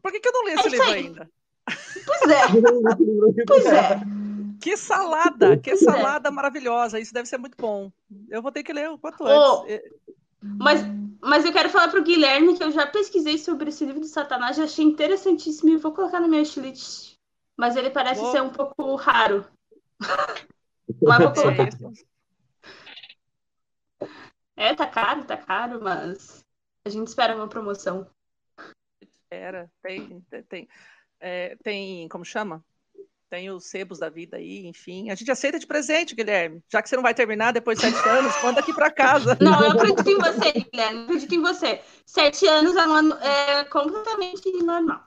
[0.00, 1.30] Por que, que eu não li esse é livro ainda?
[2.06, 2.42] Pois é.
[3.46, 4.00] Pois é.
[4.60, 6.98] Que salada, que salada maravilhosa.
[6.98, 7.90] Isso deve ser muito bom.
[8.28, 9.82] Eu vou ter que ler o quanto Ô, antes.
[10.40, 10.80] Mas,
[11.20, 14.56] mas eu quero falar pro Guilherme que eu já pesquisei sobre esse livro do Satanás,
[14.56, 17.15] já achei interessantíssimo e vou colocar na minha wishlist.
[17.56, 19.46] Mas ele parece ser um pouco raro.
[21.02, 21.68] Mas vou colocar.
[24.56, 26.44] É, tá caro, tá caro, mas
[26.84, 28.08] a gente espera uma promoção.
[29.30, 30.68] Era, tem, tem, tem,
[31.20, 32.64] é, tem, como chama?
[33.28, 35.10] Tem os sebos da vida aí, enfim.
[35.10, 36.62] A gente aceita de presente, Guilherme.
[36.70, 39.36] Já que você não vai terminar depois de sete anos, manda aqui para casa.
[39.40, 40.98] Não, eu acredito em você, Guilherme.
[40.98, 41.82] Eu acredito em você.
[42.06, 45.04] Sete anos é, é completamente normal.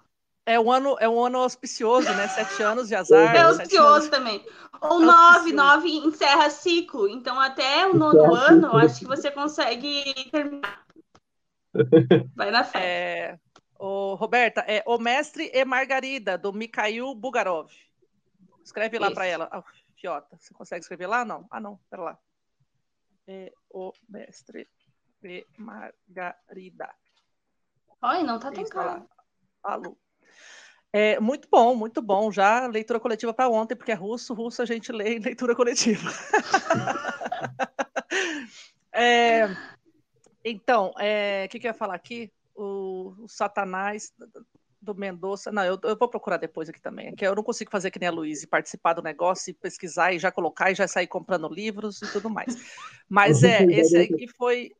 [0.49, 2.27] É um ano, é um ano auspicioso, né?
[2.27, 3.35] Sete anos de azar.
[3.35, 4.43] É auspicioso também.
[4.81, 7.07] Ou É nove, nove encerra ciclo.
[7.07, 10.87] Então, até o nono ano, eu acho que você consegue terminar.
[12.35, 12.79] Vai na fé.
[12.83, 13.39] É,
[13.77, 17.71] o, Roberta, é O Mestre e Margarida, do Mikhail Bugarov.
[18.63, 19.63] Escreve lá para ela.
[19.97, 21.23] Fiota, você consegue escrever lá?
[21.23, 21.45] Não.
[21.51, 22.19] Ah, não, pera lá.
[23.27, 24.67] É O Mestre
[25.23, 26.89] e Margarida.
[28.01, 29.07] Olha, não tá tão caro.
[29.63, 29.99] lá.
[30.91, 32.31] É, muito bom, muito bom.
[32.31, 36.09] Já leitura coletiva para ontem, porque é russo, russo a gente lê em leitura coletiva.
[38.91, 39.47] É,
[40.43, 42.29] então, é, o que, que eu ia falar aqui?
[42.55, 44.11] O, o Satanás
[44.81, 45.51] do Mendonça.
[45.51, 47.07] Não, eu, eu vou procurar depois aqui também.
[47.07, 50.13] É que eu não consigo fazer que nem a Luísa, participar do negócio e pesquisar
[50.13, 52.55] e já colocar e já sair comprando livros e tudo mais.
[53.07, 54.73] Mas é, esse aqui foi,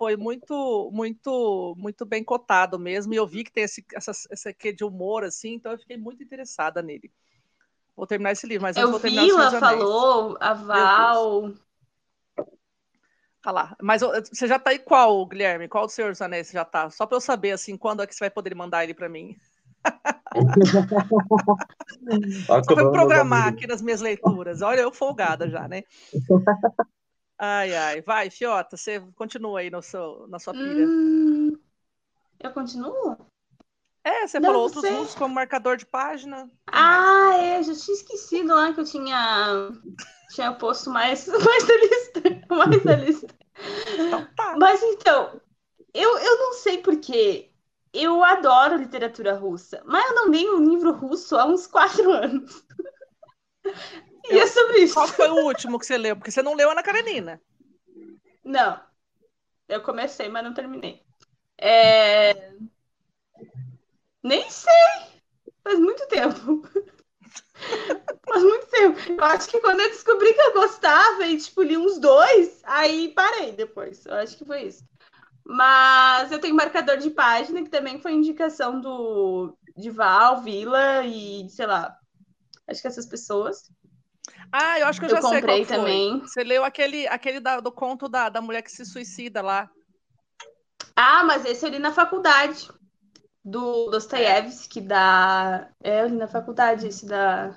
[0.00, 3.12] foi muito, muito, muito bem cotado mesmo.
[3.12, 5.98] E eu vi que tem esse, essa, esse quê de humor, assim, então eu fiquei
[5.98, 7.12] muito interessada nele.
[7.94, 11.52] Vou terminar esse livro, mas antes Eu vou terminar vi, o ela falou, a Val.
[13.42, 13.76] Tá lá.
[13.82, 15.68] Mas você já tá aí qual, Guilherme?
[15.68, 16.88] Qual do Senhor dos Anéis você já tá?
[16.88, 19.36] Só para eu saber, assim, quando é que você vai poder mandar ele para mim.
[22.46, 24.62] Só para programar aqui nas minhas leituras.
[24.62, 25.82] Olha, eu folgada já, né?
[27.42, 28.02] Ai, ai.
[28.02, 30.86] Vai, Fiota, você continua aí no seu, na sua pilha.
[30.86, 31.58] Hum,
[32.38, 33.16] eu continuo?
[34.04, 36.50] É, você não, falou outros russos como marcador de página.
[36.66, 39.70] Ah, é, já tinha esquecido lá que eu tinha,
[40.28, 42.20] tinha posto mais, mais da lista.
[42.50, 43.34] Mais da lista.
[43.94, 44.56] Então tá.
[44.58, 45.40] Mas então,
[45.94, 47.50] eu, eu não sei porquê.
[47.90, 52.62] Eu adoro literatura russa, mas eu não leio um livro russo há uns quatro anos.
[54.28, 54.94] E é sobre isso.
[54.94, 56.16] Qual foi o último que você leu?
[56.16, 57.40] Porque você não leu Ana Karenina.
[58.44, 58.80] Não.
[59.68, 61.02] Eu comecei, mas não terminei.
[61.58, 62.52] É...
[64.22, 64.72] Nem sei.
[65.62, 66.62] Faz muito tempo.
[68.26, 68.98] Faz muito tempo.
[69.12, 73.12] Eu acho que quando eu descobri que eu gostava e, tipo, li uns dois, aí
[73.14, 74.04] parei depois.
[74.06, 74.84] Eu acho que foi isso.
[75.44, 81.48] Mas eu tenho marcador de página, que também foi indicação do de Val, Vila e,
[81.48, 81.96] sei lá,
[82.68, 83.70] acho que essas pessoas.
[84.52, 86.20] Ah, eu acho que eu Eu já sei qual comprei também.
[86.20, 89.70] Você leu aquele, aquele da- do conto da, da mulher que se suicida lá.
[90.96, 92.68] Ah, mas esse eu li na faculdade.
[93.42, 95.68] Do Dostoiévski, da.
[95.82, 97.56] É, eu li na faculdade esse da.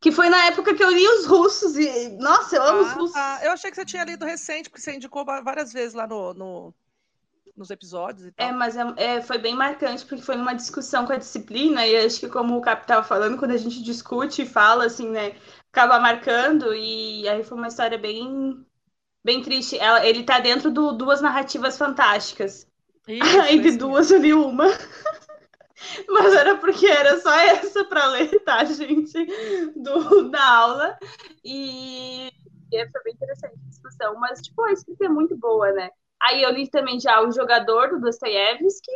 [0.00, 2.08] Que foi na época que eu li os russos e.
[2.18, 3.14] Nossa, eu amo os Ah, russos.
[3.14, 3.40] tá.
[3.44, 6.74] Eu achei que você tinha lido recente, porque você indicou várias vezes lá no, no-
[7.56, 8.46] nos episódios e tal.
[8.48, 11.96] É, mas é, é, foi bem marcante, porque foi numa discussão com a disciplina, e
[11.96, 15.34] acho que, como o Cap tava falando, quando a gente discute e fala, assim, né,
[15.72, 18.64] acaba marcando, e aí foi uma história bem,
[19.24, 19.78] bem triste.
[19.78, 22.66] Ela, ele tá dentro do Duas Narrativas Fantásticas.
[23.06, 24.66] Isso, Aí de duas eu li uma.
[26.08, 29.16] Mas era porque era só essa para ler, tá, gente?
[29.76, 30.98] Do, da aula.
[31.42, 32.28] E,
[32.70, 34.14] e foi bem interessante a discussão.
[34.16, 35.90] Mas, tipo, a escrita é muito boa, né?
[36.22, 38.92] Aí eu li também já O Jogador, do Dostoiévski.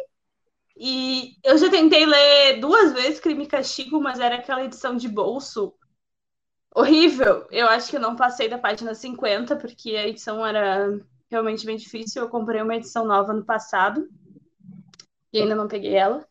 [0.77, 5.09] E eu já tentei ler duas vezes Crime e Castigo, mas era aquela edição de
[5.09, 5.73] bolso
[6.75, 7.47] horrível.
[7.51, 10.99] Eu acho que eu não passei da página 50, porque a edição era
[11.31, 12.23] realmente bem difícil.
[12.23, 14.09] Eu comprei uma edição nova no passado
[15.33, 16.27] e ainda não peguei ela.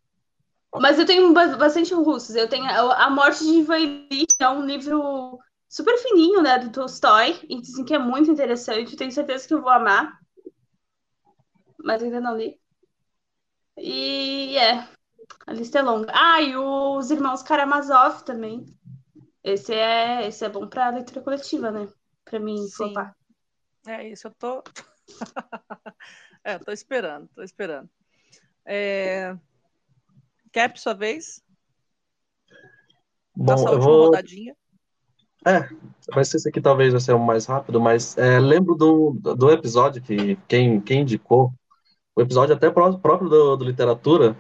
[0.76, 2.36] Mas eu tenho ba- bastante russos.
[2.36, 5.40] Eu tenho a Morte de Ivan Ilitch, é um livro
[5.70, 8.96] super fininho, né, do Tolstói, e dizem que é muito interessante.
[8.98, 10.20] Tenho certeza que eu vou amar.
[11.86, 12.60] Mas ainda não li.
[13.78, 14.88] E é,
[15.48, 16.12] a lista é longa.
[16.14, 18.66] Ah, e os Irmãos Karamazov também.
[19.44, 21.88] Esse é, esse é bom para leitura coletiva, né?
[22.24, 22.70] Para mim, Sim.
[22.70, 23.16] flopar.
[23.86, 24.64] É isso, eu tô.
[26.44, 27.90] é, tô esperando, tô esperando.
[28.66, 29.36] É...
[30.54, 31.44] Cap, sua vez?
[33.36, 34.06] Dá Bom, sua eu vou.
[34.06, 34.56] rodadinha.
[36.14, 39.52] Vai ser esse aqui talvez vai ser o mais rápido, mas é, lembro do, do
[39.52, 41.54] episódio que quem, quem indicou,
[42.16, 44.38] o episódio até pró- próprio do, do literatura,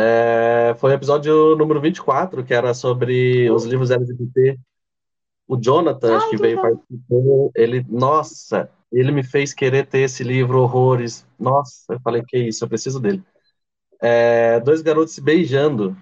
[0.00, 4.56] É, foi o episódio número 24, que era sobre os livros LGBT.
[5.48, 7.50] O Jonathan, acho que veio participar.
[7.56, 11.26] Ele, nossa, ele me fez querer ter esse livro, Horrores.
[11.36, 13.24] Nossa, eu falei, que isso, eu preciso dele.
[14.00, 15.96] É, dois garotos se beijando,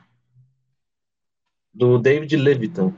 [1.72, 2.92] do David Levitan.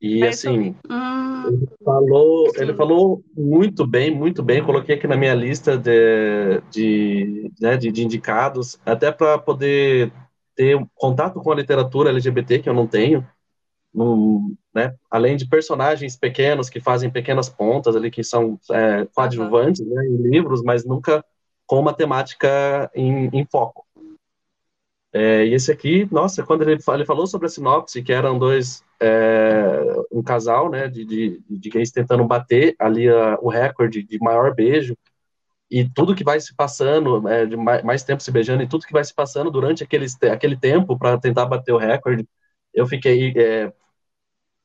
[0.00, 1.35] E é assim, hum.
[1.46, 4.64] Ele falou, ele falou muito bem, muito bem.
[4.64, 10.12] Coloquei aqui na minha lista de, de, né, de, de indicados, até para poder
[10.54, 13.26] ter contato com a literatura LGBT que eu não tenho.
[13.94, 19.86] Num, né, além de personagens pequenos que fazem pequenas pontas ali, que são é, coadjuvantes
[19.86, 21.24] né, em livros, mas nunca
[21.66, 23.85] com uma temática em, em foco.
[25.18, 28.84] É, e esse aqui, nossa, quando ele, ele falou sobre a sinopse, que eram dois,
[29.00, 29.80] é,
[30.12, 34.54] um casal, né, de, de, de gays tentando bater ali a, o recorde de maior
[34.54, 34.94] beijo,
[35.70, 38.84] e tudo que vai se passando, é, de mais, mais, tempo se beijando, e tudo
[38.84, 42.28] que vai se passando durante aquele, aquele tempo para tentar bater o recorde,
[42.74, 43.72] eu fiquei é,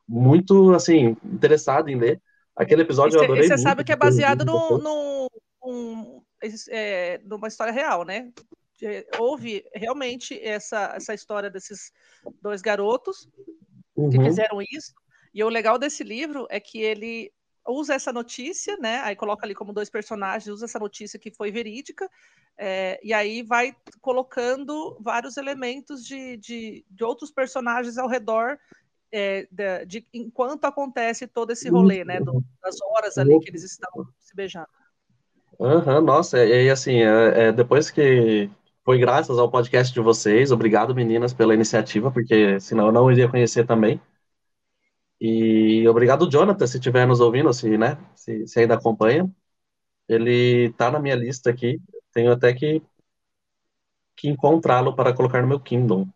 [0.06, 2.22] muito, assim, interessado em ler.
[2.58, 5.32] Aquele episódio eu adorei Você sabe que é baseado no, no,
[5.64, 6.22] um,
[6.70, 8.30] é, numa história real, né?
[9.20, 11.92] Houve realmente essa, essa história desses
[12.42, 13.28] dois garotos
[13.96, 14.10] uhum.
[14.10, 14.94] que fizeram isso.
[15.34, 17.32] E o legal desse livro é que ele
[17.68, 19.02] usa essa notícia, né?
[19.02, 22.10] Aí coloca ali como dois personagens, usa essa notícia que foi verídica,
[22.58, 28.58] é, e aí vai colocando vários elementos de, de, de outros personagens ao redor
[29.12, 32.20] é, de, de, enquanto acontece todo esse rolê, né?
[32.20, 34.68] Do, das horas ali que eles estão se beijando.
[35.60, 38.50] Uhum, nossa, e, assim, é, é, depois que,
[38.84, 40.52] foi graças ao podcast de vocês.
[40.52, 44.02] Obrigado, meninas, pela iniciativa, porque senão eu não iria conhecer também.
[45.20, 49.30] E obrigado, Jonathan, se estiver nos ouvindo, se, né, se, se ainda acompanha.
[50.08, 51.80] Ele está na minha lista aqui.
[52.12, 52.82] Tenho até que,
[54.16, 56.08] que encontrá-lo para colocar no meu Kindle.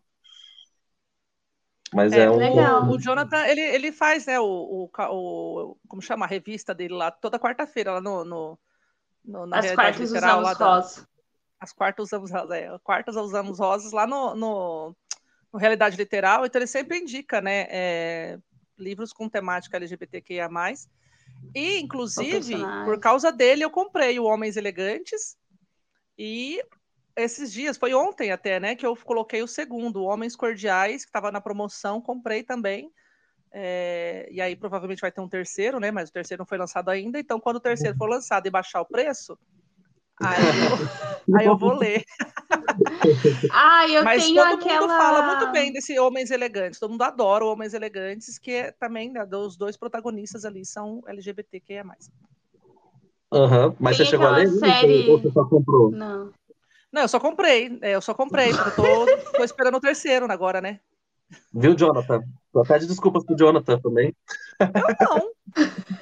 [1.94, 2.36] Mas é, é um.
[2.36, 2.90] Legal.
[2.90, 7.12] O Jonathan, ele, ele faz, né, o, o, o como chama a revista dele lá,
[7.12, 8.58] toda quarta-feira, lá no, no,
[9.24, 10.82] no, na As quartas usamos lá da,
[11.60, 14.96] as quartas usamos, é, quartas usamos rosas lá no, no,
[15.52, 18.38] no, Realidade Literal, então ele sempre indica, né, é,
[18.78, 20.48] livros com temática LGBTQIA+.
[21.54, 22.54] E, inclusive,
[22.84, 25.36] por causa dele, eu comprei o Homens Elegantes
[26.18, 26.62] e
[27.16, 31.32] esses dias, foi ontem até, né, que eu coloquei o segundo, Homens Cordiais, que estava
[31.32, 32.92] na promoção, comprei também.
[33.50, 35.90] É, e aí provavelmente vai ter um terceiro, né?
[35.90, 37.18] Mas o terceiro não foi lançado ainda.
[37.18, 39.38] Então, quando o terceiro for lançado e baixar o preço,
[40.22, 42.04] Aí eu, aí eu vou ler.
[43.52, 44.80] Ah, eu Mas tenho todo aquela...
[44.80, 46.78] mundo fala muito bem desse Homens Elegantes.
[46.78, 51.02] Todo mundo adora o Homens Elegantes, que é, também, né, os dois protagonistas ali são
[51.06, 51.84] LGBTQIA+.
[53.32, 53.76] Aham, uhum.
[53.78, 55.08] mas Tem você chegou a ler série...
[55.08, 55.90] ou você só comprou?
[55.90, 56.32] Não.
[56.92, 57.78] Não, eu só comprei.
[57.82, 60.80] É, eu só comprei, eu tô, tô esperando o terceiro agora, né?
[61.52, 62.22] Viu, Jonathan?
[62.52, 64.14] Só pede desculpas pro Jonathan também.
[64.60, 64.68] Eu
[65.00, 65.30] não.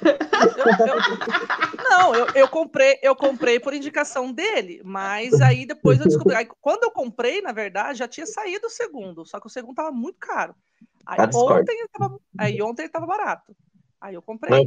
[0.05, 6.05] Eu, eu, não, eu, eu, comprei, eu comprei por indicação dele, mas aí depois eu
[6.05, 6.35] descobri.
[6.35, 9.75] Aí, quando eu comprei, na verdade, já tinha saído o segundo, só que o segundo
[9.75, 10.55] tava muito caro.
[11.05, 13.55] Aí, ah, ontem, ele tava, aí ontem ele tava barato.
[14.01, 14.65] Aí eu comprei.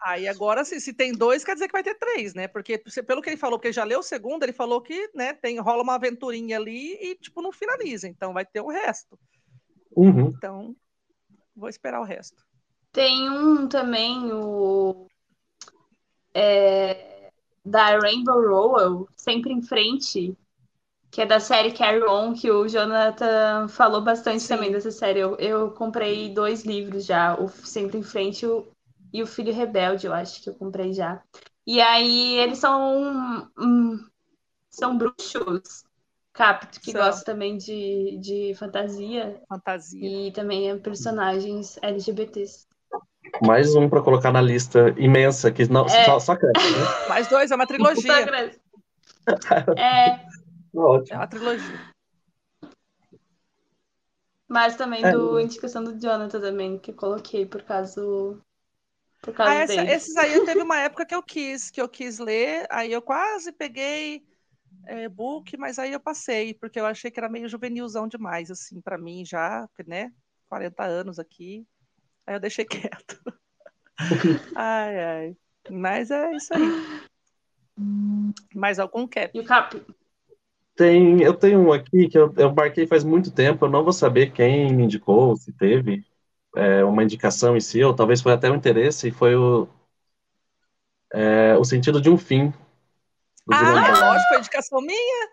[0.00, 2.46] Aí agora, se, se tem dois, quer dizer que vai ter três, né?
[2.46, 5.32] Porque pelo que ele falou, porque ele já leu o segundo, ele falou que né,
[5.32, 8.06] tem, rola uma aventurinha ali e, tipo, não finaliza.
[8.06, 9.18] Então vai ter o resto.
[9.96, 10.32] Uhum.
[10.36, 10.76] Então,
[11.56, 12.42] vou esperar o resto.
[12.92, 15.08] Tem um também, o.
[16.34, 17.30] É,
[17.64, 20.36] da Rainbow Rowell, Sempre em Frente,
[21.10, 24.48] que é da série Carry On, que o Jonathan falou bastante Sim.
[24.48, 25.20] também dessa série.
[25.20, 28.66] Eu, eu comprei dois livros já, o Sempre em Frente o,
[29.12, 31.22] e o Filho Rebelde, eu acho que eu comprei já.
[31.66, 34.04] E aí eles são, um,
[34.70, 35.84] são bruxos
[36.32, 37.02] Capto, que São.
[37.02, 39.40] gosta também de, de fantasia.
[39.48, 40.28] Fantasia.
[40.28, 42.66] E também é personagens LGBTs.
[43.42, 46.04] Mais um para colocar na lista imensa, que não, é.
[46.04, 46.86] só, só cresce, né?
[47.08, 48.12] Mais dois, é uma trilogia.
[49.78, 50.20] é.
[50.74, 51.14] Ótimo.
[51.14, 51.92] É uma trilogia.
[54.48, 55.12] Mas também é.
[55.12, 58.02] do indicação do Jonathan também, que eu coloquei por causa
[59.22, 62.18] por causa ah, essa, esses aí teve uma época que eu quis, que eu quis
[62.18, 64.26] ler, aí eu quase peguei
[64.84, 68.80] é, book, mas aí eu passei, porque eu achei que era meio juvenilzão demais, assim,
[68.80, 70.12] para mim já, né?
[70.48, 71.64] 40 anos aqui.
[72.26, 73.20] Aí eu deixei quieto.
[74.56, 75.36] ai, ai.
[75.70, 77.02] Mas é isso aí.
[78.54, 79.36] Mais algum cap?
[79.36, 79.80] E o cap?
[80.74, 83.92] Tem, eu tenho um aqui que eu, eu marquei faz muito tempo, eu não vou
[83.92, 86.04] saber quem me indicou, se teve
[86.56, 89.68] é, uma indicação em si, ou talvez foi até um interesse, e foi o,
[91.12, 92.52] é, o sentido de um fim,
[93.52, 95.28] ah, é lógico, a indicação minha.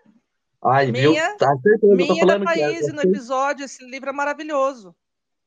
[0.62, 1.12] Ai, viu?
[1.12, 4.94] Minha- Tá certeza, eu tô Minha da que é- no episódio, esse livro é maravilhoso.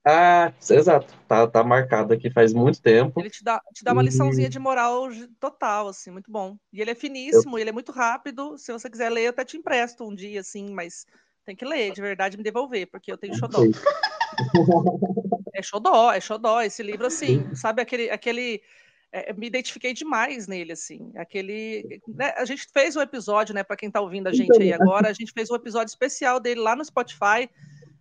[0.05, 1.13] Ah, exato.
[1.27, 3.19] Tá, tá marcado aqui faz muito tempo.
[3.19, 5.07] Ele te dá, te dá uma liçãozinha de moral
[5.39, 6.57] total, assim, muito bom.
[6.73, 8.57] E ele é finíssimo, ele é muito rápido.
[8.57, 11.05] Se você quiser ler, eu até te empresto um dia, assim, mas
[11.45, 13.59] tem que ler, de verdade, me devolver, porque eu tenho xodó.
[15.55, 16.61] É xodó, é xodó.
[16.61, 18.09] Esse livro, assim, sabe aquele.
[18.09, 18.63] aquele
[19.11, 21.11] é, me identifiquei demais nele, assim.
[21.15, 22.01] Aquele.
[22.07, 24.73] né, a gente fez um episódio, né, para quem tá ouvindo a gente Então, aí
[24.73, 27.47] agora, a gente fez um episódio especial dele lá no Spotify.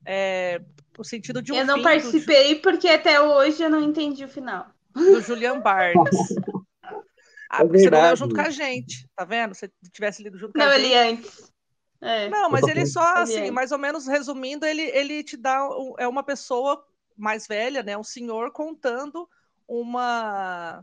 [0.04, 0.60] É,
[0.98, 4.24] o sentido de um eu não fim do- participei porque até hoje eu não entendi
[4.24, 4.66] o final.
[4.94, 5.94] do Julian Barnes.
[7.54, 9.54] Ah, É porque você não leu junto com a gente, tá vendo?
[9.54, 10.88] Se tivesse lido junto com a Não, eu gente.
[10.88, 11.52] li antes.
[12.00, 12.28] É.
[12.30, 13.50] Não, mas ele falando- só, Ele assim, é.
[13.50, 15.58] mais ou menos resumindo, ele, ele te dá.
[15.98, 16.82] é uma pessoa
[17.14, 17.94] mais velha, né?
[17.94, 19.28] Um senhor contando
[19.68, 20.82] uma,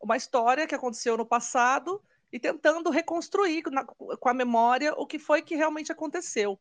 [0.00, 2.02] uma história que aconteceu no passado
[2.32, 6.58] e tentando reconstruir na- com a memória o que foi que realmente aconteceu.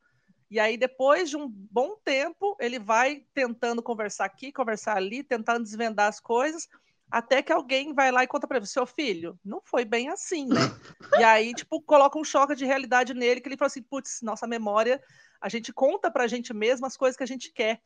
[0.53, 5.63] E aí, depois de um bom tempo, ele vai tentando conversar aqui, conversar ali, tentando
[5.63, 6.69] desvendar as coisas,
[7.09, 10.45] até que alguém vai lá e conta para ele: seu filho, não foi bem assim,
[10.45, 10.59] né?
[11.19, 14.45] E aí, tipo, coloca um choque de realidade nele, que ele fala assim: putz, nossa
[14.45, 15.01] memória,
[15.41, 17.81] a gente conta pra gente mesmo as coisas que a gente quer.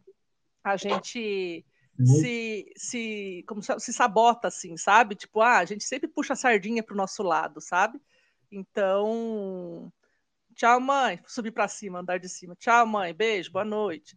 [0.61, 1.65] A gente
[2.03, 5.15] se, se, como se, se sabota, assim, sabe?
[5.15, 7.97] Tipo, ah, a gente sempre puxa a sardinha pro nosso lado, sabe?
[8.51, 9.89] Então,
[10.57, 11.19] tchau, mãe.
[11.25, 12.55] Subir para cima, andar de cima.
[12.55, 13.13] Tchau, mãe.
[13.13, 14.15] Beijo, boa noite.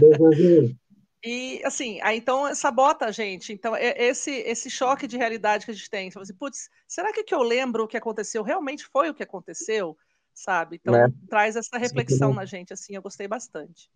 [0.00, 0.76] Beijinho.
[1.24, 3.52] E assim, aí então sabota a gente.
[3.52, 6.08] Então, é esse esse choque de realidade que a gente tem.
[6.08, 9.14] Você fala assim, putz, será que que eu lembro o que aconteceu realmente foi o
[9.14, 9.96] que aconteceu?
[10.32, 10.76] Sabe?
[10.76, 11.12] Então, Né?
[11.28, 13.90] traz essa reflexão na gente, assim, eu gostei bastante.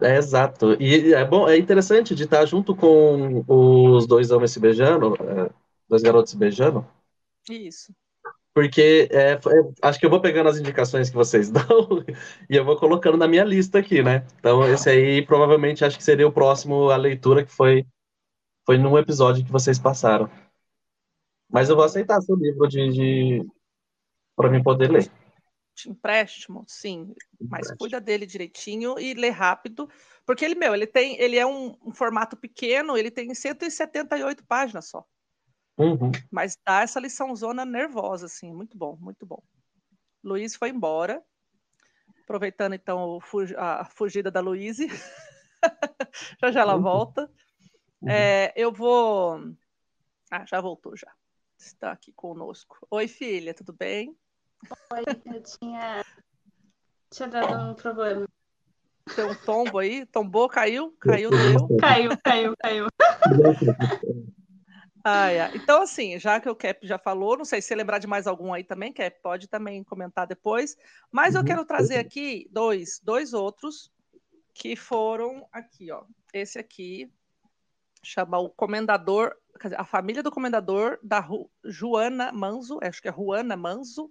[0.00, 0.80] É exato.
[0.80, 5.50] E é bom, é interessante de estar junto com os dois homens se beijando, é,
[5.88, 6.86] dois garotos se beijando,
[7.50, 7.92] Isso.
[8.54, 12.04] Porque é, foi- acho que eu vou pegando as indicações que vocês dão
[12.48, 14.26] e eu vou colocando na minha lista aqui, né?
[14.38, 17.86] Então, esse aí provavelmente acho que seria o próximo a leitura que foi,
[18.66, 20.30] foi num episódio que vocês passaram.
[21.50, 23.46] Mas eu vou aceitar seu livro de, de
[24.36, 25.10] para mim poder ler.
[25.76, 29.88] De empréstimo, sim, mas cuida dele direitinho e lê rápido,
[30.24, 34.88] porque ele, meu, ele tem, ele é um, um formato pequeno, ele tem 178 páginas
[34.88, 35.04] só,
[35.76, 36.12] Uhum.
[36.30, 39.42] mas dá essa liçãozona nervosa, assim, muito bom, muito bom.
[40.22, 41.22] Luiz foi embora,
[42.22, 43.18] aproveitando então
[43.56, 44.78] a fugida da Luiz,
[46.40, 46.82] já já ela Uhum.
[46.82, 47.30] volta.
[48.00, 48.10] Uhum.
[48.10, 49.52] É, eu vou,
[50.30, 51.12] ah, já voltou já,
[51.58, 52.86] está aqui conosco.
[52.90, 54.16] Oi, filha, tudo bem?
[54.92, 56.04] Oi, eu tinha,
[57.10, 58.26] tinha dado um problema.
[59.14, 60.06] Tem um tombo aí?
[60.06, 60.96] Tombou, caiu?
[61.00, 61.76] Caiu, deu.
[61.78, 62.86] Caiu, caiu, caiu.
[65.04, 65.50] Ah, é.
[65.54, 68.26] Então, assim, já que o Cap já falou, não sei se você lembrar de mais
[68.26, 70.76] algum aí também, Cap, pode também comentar depois.
[71.12, 71.46] Mas eu Uhum.
[71.46, 73.92] quero trazer aqui dois, dois outros
[74.54, 76.04] que foram aqui, ó.
[76.32, 77.12] Esse aqui
[78.02, 83.08] chama o Comendador, quer dizer, a família do Comendador da Ru, Joana Manzo, acho que
[83.08, 84.10] é Juana Manzo,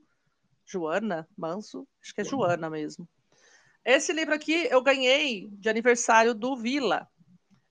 [0.65, 3.07] Joana Manso, acho que é Joana mesmo.
[3.86, 7.07] Esse livro aqui eu ganhei de aniversário do Vila.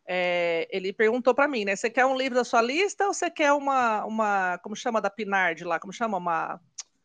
[0.07, 1.77] É, ele perguntou para mim, né?
[1.77, 5.09] Você quer um livro da sua lista ou você quer uma, uma como chama da
[5.09, 5.79] Pinard lá?
[5.79, 6.19] Como chama?
[6.19, 6.61] Uma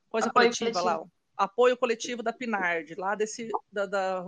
[0.10, 0.86] coisa Apoio coletiva coletivo.
[0.86, 1.06] lá?
[1.38, 4.26] Apoio coletivo da Pinard, lá desse da, da,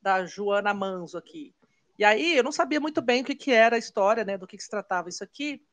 [0.00, 1.54] da Joana Manzo aqui.
[1.98, 4.36] E aí eu não sabia muito bem o que, que era a história, né?
[4.36, 5.64] Do que, que se tratava isso aqui,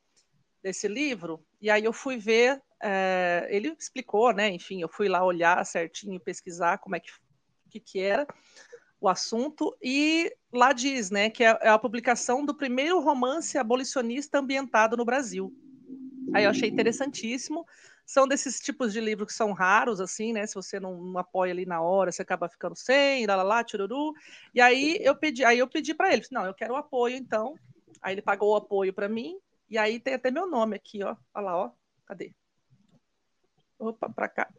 [0.62, 1.44] desse livro.
[1.60, 4.50] E aí eu fui ver, é, ele explicou, né?
[4.50, 7.10] Enfim, eu fui lá olhar certinho, pesquisar como é que,
[7.72, 8.28] que, que era
[9.02, 14.40] o assunto, e lá diz, né, que é é a publicação do primeiro romance abolicionista
[14.40, 15.54] ambientado no Brasil.
[16.34, 17.66] Aí eu achei interessantíssimo.
[18.06, 20.46] São desses tipos de livros que são raros, assim, né?
[20.48, 23.64] Se você não, não apoia ali na hora, você acaba ficando sem, lá, lá, lá,
[23.64, 24.14] tiruru.
[24.54, 27.56] E aí eu pedi, aí eu pedi para ele, não, eu quero o apoio, então.
[28.02, 29.40] Aí ele pagou o apoio para mim,
[29.70, 31.16] e aí tem até meu nome aqui, ó.
[31.34, 31.72] Olha lá, ó.
[32.06, 32.34] Cadê?
[33.78, 34.50] Opa, para cá.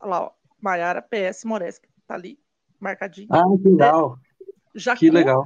[0.00, 0.32] Olha lá, ó.
[0.60, 2.36] Maiara PS Moreski, tá ali,
[2.80, 3.28] marcadinho.
[3.30, 4.18] Ah, que legal.
[4.74, 5.44] Jacu, Que legal.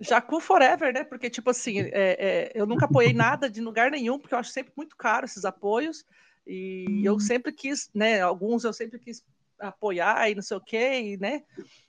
[0.00, 1.04] Jacu Forever, né?
[1.04, 4.50] Porque, tipo assim, é, é, eu nunca apoiei nada de lugar nenhum, porque eu acho
[4.50, 6.04] sempre muito caro esses apoios.
[6.46, 8.20] E eu sempre quis, né?
[8.20, 9.24] Alguns eu sempre quis
[9.58, 11.42] apoiar e não sei o quê, e, né?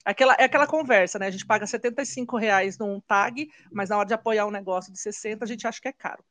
[0.03, 1.27] Aquela, é aquela conversa, né?
[1.27, 4.99] A gente paga 75 reais num tag, mas na hora de apoiar um negócio de
[4.99, 6.23] 60, a gente acha que é caro.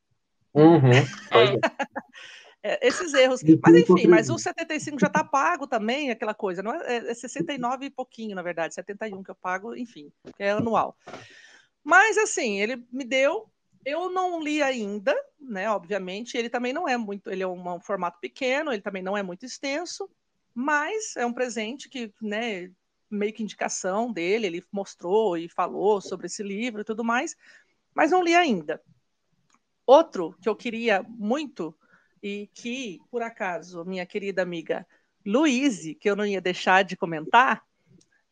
[0.55, 0.81] Uhum.
[2.67, 2.79] É.
[2.83, 3.43] É, esses erros.
[3.63, 6.63] Mas enfim, mas o 75 já está pago também, aquela coisa.
[6.63, 10.97] Não é, é 69 e pouquinho, na verdade, 71 que eu pago, enfim, é anual.
[11.85, 13.49] Mas assim, ele me deu,
[13.85, 15.71] eu não li ainda, né?
[15.71, 19.17] Obviamente, ele também não é muito, ele é um, um formato pequeno, ele também não
[19.17, 20.11] é muito extenso.
[20.53, 22.71] mas é um presente que, né,
[23.11, 27.37] meio que indicação dele, ele mostrou e falou sobre esse livro e tudo mais,
[27.95, 28.83] mas não li ainda.
[29.87, 31.77] Outro que eu queria muito
[32.23, 34.87] e que, por acaso, minha querida amiga
[35.25, 37.63] Luíse, que eu não ia deixar de comentar,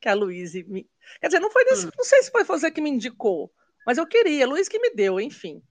[0.01, 0.89] que a Luíse me...
[1.21, 1.91] Quer dizer, não foi desse, hum.
[1.97, 3.53] não sei se foi você que me indicou,
[3.87, 5.63] mas eu queria, Luiz que me deu, enfim.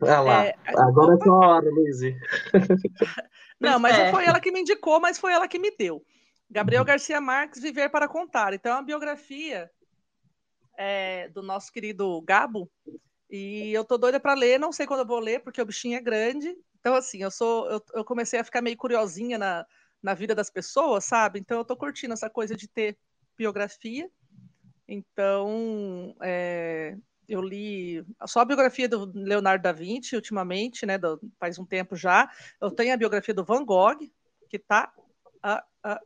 [0.00, 1.98] Olha lá, é, agora é sua hora, Luiz.
[3.60, 4.04] Não, mas é.
[4.04, 6.04] não foi ela que me indicou, mas foi ela que me deu.
[6.50, 6.86] Gabriel uhum.
[6.86, 8.52] Garcia Marques, Viver para Contar.
[8.52, 9.70] Então, é uma biografia
[10.76, 12.70] é, do nosso querido Gabo.
[13.30, 15.96] E eu tô doida para ler, não sei quando eu vou ler, porque o bichinho
[15.96, 16.54] é grande.
[16.84, 17.66] Então, assim, eu sou.
[17.70, 19.64] Eu, eu comecei a ficar meio curiosinha na,
[20.02, 21.40] na vida das pessoas, sabe?
[21.40, 22.98] Então eu tô curtindo essa coisa de ter
[23.38, 24.06] biografia.
[24.86, 26.94] Então, é,
[27.26, 30.98] eu li só a biografia do Leonardo da Vinci ultimamente, né?
[30.98, 32.30] Do, faz um tempo já.
[32.60, 33.96] Eu tenho a biografia do Van Gogh,
[34.50, 34.92] que está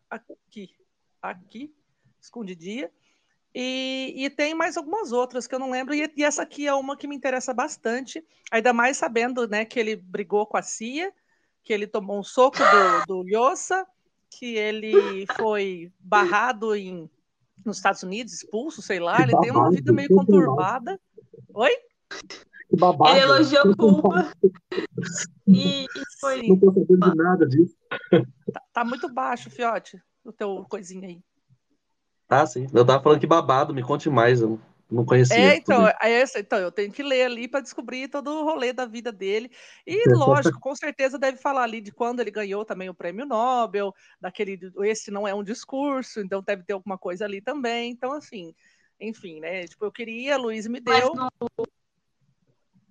[0.08, 0.70] aqui,
[1.20, 1.74] aqui,
[2.20, 2.88] escondidinha.
[3.54, 6.74] E, e, tem mais algumas outras que eu não lembro, e, e, essa aqui é
[6.74, 11.12] uma que me interessa bastante, ainda mais sabendo né, que ele brigou com a CIA,
[11.64, 13.86] que ele tomou um soco do, do Lhosa,
[14.30, 17.10] que ele foi barrado em,
[17.64, 21.00] nos Estados Unidos, expulso, sei lá, ele tem uma vida meio conturbada.
[21.54, 21.72] Oi?
[23.10, 24.30] Ele elogiou Cuba
[25.46, 25.88] e, e
[26.20, 26.46] foi.
[26.48, 27.74] Não tô sabendo de nada disso.
[28.52, 31.22] Tá, tá, muito baixo, Fiote, o teu coisinha aí.
[32.28, 32.66] Ah, sim.
[32.72, 34.40] Eu tava falando que babado, me conte mais.
[34.40, 34.60] Eu
[34.90, 35.36] não conhecia.
[35.36, 38.72] É, então, é essa, então, eu tenho que ler ali para descobrir todo o rolê
[38.72, 39.50] da vida dele.
[39.86, 43.94] E, lógico, com certeza deve falar ali de quando ele ganhou também o prêmio Nobel,
[44.20, 44.58] daquele.
[44.80, 47.90] Esse não é um discurso, então deve ter alguma coisa ali também.
[47.90, 48.54] Então, assim,
[49.00, 49.66] enfim, né?
[49.66, 51.14] Tipo, eu queria, Luiz me deu.
[51.14, 51.30] No,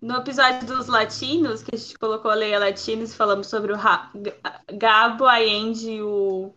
[0.01, 3.77] no, episódio dos latinos, que a gente colocou a Leia Latinos, falamos sobre o
[4.73, 6.53] Gabo, Allende e o.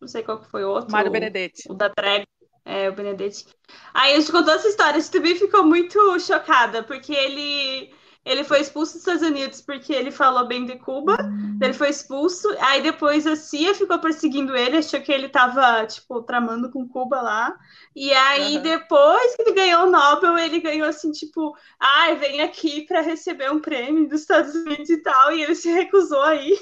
[0.00, 0.90] Não sei qual que foi o outro.
[0.90, 1.68] Mário Benedetti.
[1.68, 2.26] O, o da Trega.
[2.64, 3.46] É, o Benedetti.
[3.92, 4.96] Aí a gente contou essa história.
[4.96, 7.92] A gente também ficou muito chocada, porque ele
[8.24, 11.16] ele foi expulso dos Estados Unidos porque ele falou bem de Cuba.
[11.60, 12.48] Ele foi expulso.
[12.60, 17.22] Aí depois a CIA ficou perseguindo ele, achou que ele estava tipo, tramando com Cuba
[17.22, 17.56] lá.
[17.96, 18.62] E aí, uhum.
[18.62, 23.00] depois que ele ganhou o Nobel, ele ganhou assim, tipo, ai, ah, vem aqui para
[23.00, 25.32] receber um prêmio dos Estados Unidos e tal.
[25.32, 26.58] E ele se recusou aí.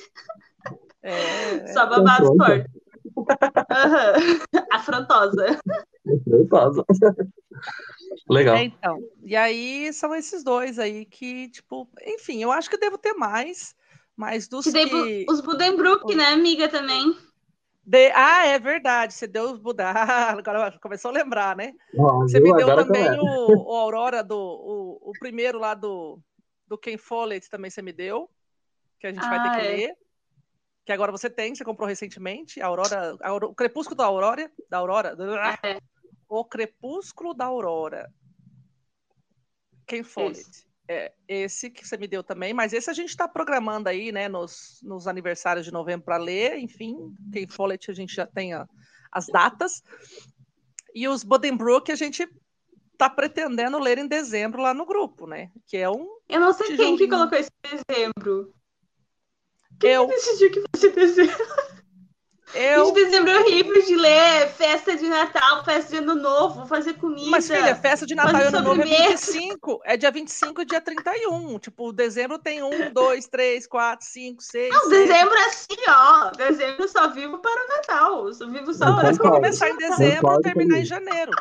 [1.03, 2.71] É, Só babado forte.
[3.19, 3.27] Uhum.
[4.73, 5.61] Afrontosa.
[6.27, 6.85] Afrontosa.
[8.29, 8.57] Legal.
[8.57, 12.99] É, então, e aí são esses dois aí que, tipo, enfim, eu acho que devo
[12.99, 13.75] ter mais,
[14.17, 14.87] mas dos que...
[14.87, 15.27] que...
[15.29, 17.17] Os Budenbrook, né, amiga, também.
[17.85, 18.11] De...
[18.15, 19.89] Ah, é verdade, você deu os Buda.
[20.37, 21.73] agora começou a lembrar, né?
[21.95, 26.21] você me deu também o, o, Aurora, do, o, o primeiro lá do,
[26.67, 28.31] do Ken Follett, também você me deu,
[29.01, 29.77] que a gente ah, vai ter que é.
[29.77, 29.97] ler
[30.89, 34.51] que agora você tem, você comprou recentemente, a Aurora, a Aurora o Crepúsculo da Aurora,
[34.71, 35.15] da Aurora,
[35.63, 35.79] é.
[36.27, 38.11] o Crepúsculo da Aurora.
[39.87, 40.33] Quem foi?
[40.89, 44.29] É, esse que você me deu também, mas esse a gente está programando aí, né,
[44.31, 48.67] nos, nos aniversários de novembro para ler, enfim, quem Follett a gente já tem a,
[49.13, 49.83] as datas.
[50.95, 52.27] E os Buddenbrook a gente
[52.95, 55.51] está pretendendo ler em dezembro lá no grupo, né?
[55.67, 56.17] Que é um.
[56.27, 58.55] Eu não sei quem que colocou esse dezembro.
[59.81, 60.07] Quem eu...
[60.07, 61.69] decidiu que fosse dezembro?
[62.55, 62.93] Eu...
[62.93, 67.31] De dezembro é horrível de ler, festa de Natal, festa de Ano Novo, fazer comida.
[67.31, 69.81] Mas, filha, festa de Natal e Ano Novo é 25.
[69.85, 71.59] É dia 25 e dia 31.
[71.59, 74.75] Tipo, dezembro tem 1, 2, 3, 4, 5, 6.
[74.75, 76.31] Não, dezembro é assim, ó.
[76.31, 78.33] Dezembro eu só vivo para o Natal.
[78.33, 81.33] só vivo só Não, para mas começar em dezembro e terminar em janeiro.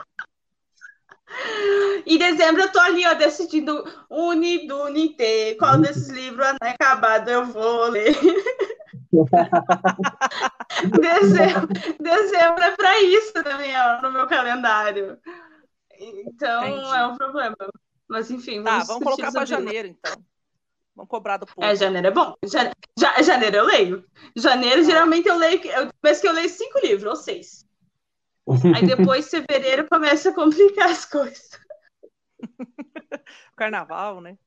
[2.06, 7.45] Em dezembro eu tô ali, ó, decidindo Uni, Duni, T, qual desses livros acabado eu
[7.45, 8.16] vou ler.
[11.02, 11.68] dezembro,
[11.99, 15.18] dezembro é para isso também, ó, no meu calendário.
[15.99, 16.95] Então Entendi.
[16.95, 17.58] é um problema.
[18.08, 20.14] Mas enfim, vamos, tá, vamos colocar para janeiro, então.
[20.95, 21.64] Vamos cobrar do povo.
[21.64, 22.34] É, janeiro é bom.
[22.45, 24.06] Ja, ja, janeiro eu leio.
[24.36, 24.84] Janeiro, ah.
[24.84, 25.64] geralmente, eu leio.
[25.66, 27.66] Eu, mas que eu leio cinco livros, ou seis.
[28.76, 31.49] Aí depois, fevereiro, começa a complicar as coisas.
[33.56, 34.38] Carnaval, né?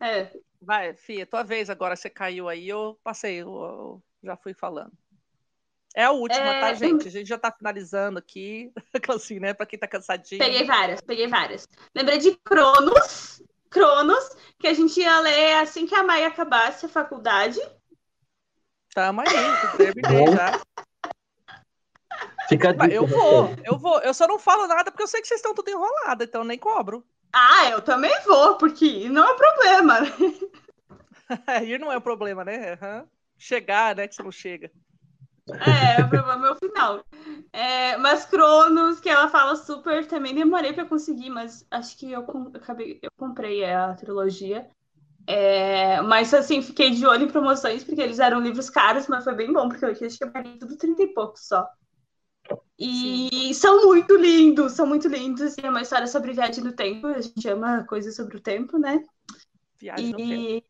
[0.00, 0.30] É.
[0.60, 4.92] Vai, Fia, tua vez agora, você caiu aí, eu passei, eu, eu já fui falando.
[5.94, 6.60] É a última, tá, é...
[6.60, 7.06] tá, gente?
[7.06, 8.72] A gente já tá finalizando aqui,
[9.08, 9.52] assim, né?
[9.52, 10.38] Pra quem tá cansadinho.
[10.38, 11.68] Peguei várias, peguei várias.
[11.94, 16.88] Lembrei de Cronos, Cronos, que a gente ia ler assim que a Maia acabasse a
[16.88, 17.60] faculdade.
[18.94, 20.60] Tamo aí, terminei já.
[22.48, 24.00] Fica dica, eu vou, eu vou.
[24.00, 26.58] Eu só não falo nada porque eu sei que vocês estão tudo enrolado, então nem
[26.58, 27.04] cobro.
[27.32, 30.00] Ah, eu também vou, porque não é problema.
[31.64, 32.78] Ir não é o problema, né?
[32.80, 33.06] Uhum.
[33.38, 34.06] Chegar, né?
[34.06, 34.70] Que você não chega.
[35.48, 37.04] É, foi o meu final.
[37.52, 42.24] É, mas Cronos, que ela fala super, também demorei para conseguir, mas acho que eu,
[42.54, 44.68] acabei, eu comprei a trilogia.
[45.26, 49.34] É, mas assim, fiquei de olho em promoções, porque eles eram livros caros, mas foi
[49.34, 51.66] bem bom, porque eu acho que eu paguei tudo 30 e pouco só.
[52.78, 53.52] E Sim.
[53.54, 55.56] são muito lindos, são muito lindos.
[55.56, 57.06] E é uma história sobre viagem no tempo.
[57.06, 59.02] A gente ama coisas sobre o tempo, né?
[59.78, 60.66] Viagem e no tempo.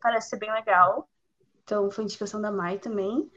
[0.00, 1.08] parece ser bem legal.
[1.62, 3.30] Então foi indicação da Mai também.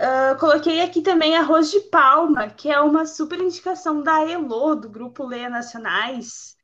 [0.00, 4.88] Uh, coloquei aqui também Arroz de Palma, que é uma super indicação da Elo, do
[4.88, 6.56] grupo Leia Nacionais,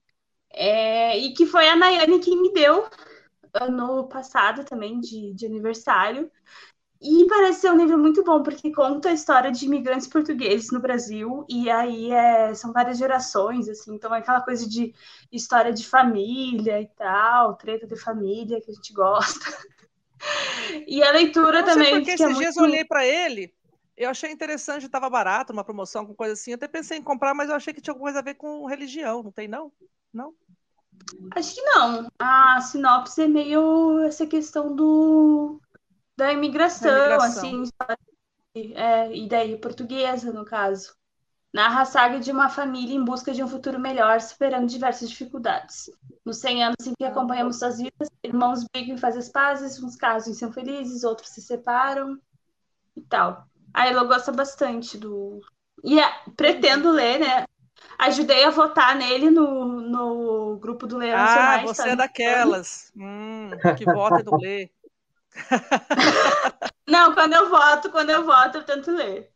[0.52, 2.88] é, e que foi a Nayane que me deu
[3.54, 6.30] ano passado também, de, de aniversário.
[7.00, 10.80] E parece ser um livro muito bom, porque conta a história de imigrantes portugueses no
[10.80, 14.94] Brasil, e aí é, são várias gerações, assim, então é aquela coisa de
[15.32, 19.40] história de família e tal, treta de família que a gente gosta.
[20.86, 21.94] E a leitura não também.
[21.94, 22.58] Porque é esses é dias muito...
[22.58, 23.54] eu olhei para ele,
[23.96, 26.50] eu achei interessante, estava barato, uma promoção com coisa assim.
[26.50, 28.66] Eu até pensei em comprar, mas eu achei que tinha alguma coisa a ver com
[28.66, 29.72] religião, não tem, não?
[30.12, 30.34] Não?
[31.34, 32.08] Acho que não.
[32.18, 35.60] A sinopse é meio essa questão do
[36.20, 37.62] da imigração, imigração.
[37.62, 37.70] assim,
[38.74, 40.94] é, ideia portuguesa, no caso.
[41.52, 45.90] Narra a saga de uma família em busca de um futuro melhor, superando diversas dificuldades.
[46.24, 49.96] Nos 100 anos em que acompanhamos suas vidas, irmãos brigam e fazem as pazes, uns
[49.96, 52.20] casos são felizes, outros se separam
[52.94, 53.46] e tal.
[53.72, 55.40] A Elo gosta bastante do.
[55.82, 56.06] E é,
[56.36, 57.46] pretendo ler, né?
[57.98, 63.84] Ajudei a votar nele no, no grupo do Leão Ah, você é daquelas hum, que
[63.84, 64.70] vota e não lê.
[66.86, 69.30] não, quando eu voto, quando eu voto, eu tento ler.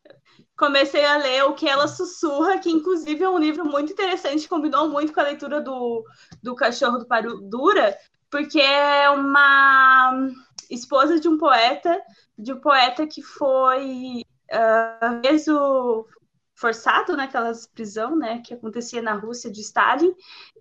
[0.56, 4.88] Comecei a ler O Que Ela Sussurra, que inclusive é um livro muito interessante, combinou
[4.88, 6.04] muito com a leitura do,
[6.42, 7.96] do Cachorro do Padura,
[8.30, 10.28] porque é uma
[10.70, 12.00] esposa de um poeta,
[12.38, 14.22] de um poeta que foi
[14.52, 16.06] uh, preso
[16.54, 20.14] forçado naquelas prisão, né, que acontecia na Rússia de Stalin,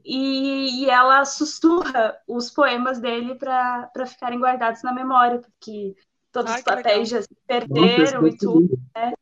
[0.04, 5.96] e, e ela sussurra os poemas dele para ficarem guardados na memória, porque
[6.32, 7.22] todos Ai, os papéis legal.
[7.22, 9.14] já se perderam e tudo, né?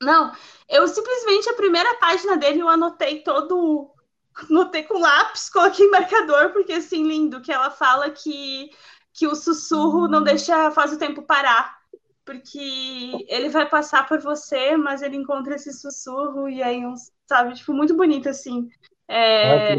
[0.00, 0.32] Não,
[0.68, 3.90] eu simplesmente a primeira página dele eu anotei todo.
[4.50, 8.68] Anotei com lápis, coloquei marcador, porque assim, lindo, que ela fala que,
[9.12, 10.24] que o sussurro não hum.
[10.24, 11.78] deixa, faz o tempo parar.
[12.24, 16.94] Porque ele vai passar por você, mas ele encontra esse sussurro, e aí, um,
[17.26, 18.68] sabe, tipo, muito bonito, assim.
[19.06, 19.74] É,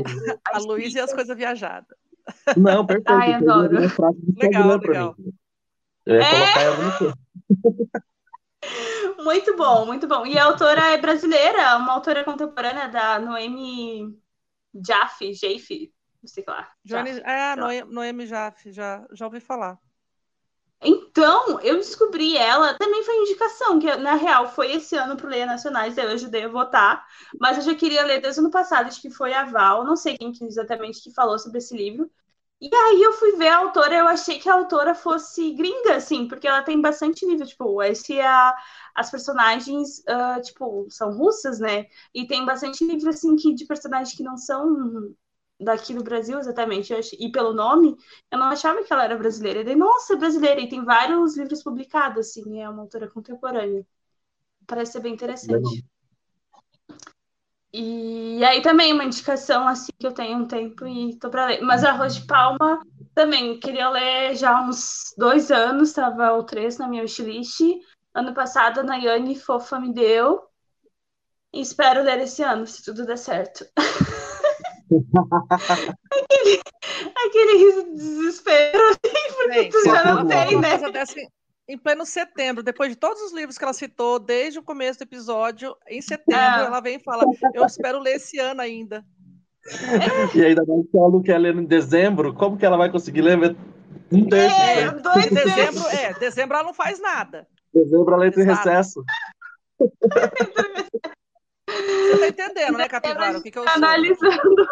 [0.54, 1.98] a Luísa e as coisas viajadas.
[2.56, 3.12] Não, perfeito.
[3.12, 3.78] Ai, adoro.
[4.38, 5.16] Legal, legal.
[6.06, 6.36] Eu ia é...
[9.24, 10.26] Muito bom, muito bom.
[10.26, 14.16] E a autora é brasileira, uma autora contemporânea da Noemi
[14.86, 15.92] Jaffe, Jaffe,
[16.22, 16.72] não sei lá.
[16.84, 19.80] Jaffe, é, Noemi, Noemi Jaffe, já, já ouvi falar.
[20.88, 25.46] Então, eu descobri ela, também foi indicação, que na real foi esse ano para Leia
[25.48, 27.04] Nacionais, eu ajudei a votar,
[27.40, 29.96] mas eu já queria ler desde o ano passado, acho que foi a Val, não
[29.96, 32.10] sei quem que exatamente que falou sobre esse livro,
[32.62, 36.28] e aí eu fui ver a autora, eu achei que a autora fosse gringa, assim,
[36.28, 38.56] porque ela tem bastante nível, tipo, esse é a,
[38.94, 41.88] as personagens, uh, tipo, são russas, né?
[42.14, 45.14] E tem bastante nível, assim, que, de personagens que não são
[45.60, 47.96] daqui do Brasil, exatamente, e pelo nome,
[48.32, 49.62] eu não achava que ela era brasileira.
[49.62, 53.86] E daí, nossa, é brasileira, e tem vários livros publicados, assim, é uma autora contemporânea.
[54.68, 55.86] Parece ser bem interessante.
[57.78, 61.62] E aí também uma indicação assim que eu tenho um tempo e tô para ler.
[61.62, 62.82] Mas Arroz de Palma
[63.14, 67.60] também queria ler já há uns dois anos, estava o três na minha wishlist.
[68.14, 70.42] Ano passado a Nayane Fofa me deu.
[71.52, 73.66] E espero ler esse ano, se tudo der certo.
[76.12, 76.62] aquele,
[77.26, 80.70] aquele riso de desespero, assim, porque Bem, tu já não tem, né?
[81.68, 85.04] em pleno setembro, depois de todos os livros que ela citou desde o começo do
[85.04, 86.66] episódio, em setembro é.
[86.66, 89.04] ela vem e fala: Eu espero ler esse ano ainda.
[90.36, 93.22] E ainda mais que ela não quer ler em dezembro, como que ela vai conseguir
[93.22, 93.56] ler
[94.12, 94.56] um terço?
[94.56, 97.48] É, dois dezembro, é, dezembro ela não faz nada.
[97.74, 99.04] Dezembro ela entra em recesso.
[101.68, 103.38] Você tá entendendo, né, Capivara?
[103.38, 103.74] O que, que eu sou?
[103.74, 104.68] Analisando.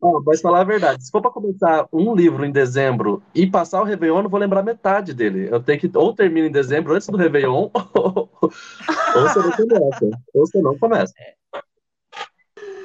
[0.00, 3.80] Oh, mas falar a verdade, se for para começar um livro em dezembro e passar
[3.80, 5.48] o Réveillon, eu não vou lembrar metade dele.
[5.48, 10.10] Eu tenho que ou termina em dezembro antes do Réveillon, ou, ou você não começa.
[10.34, 11.14] Ou você não começa.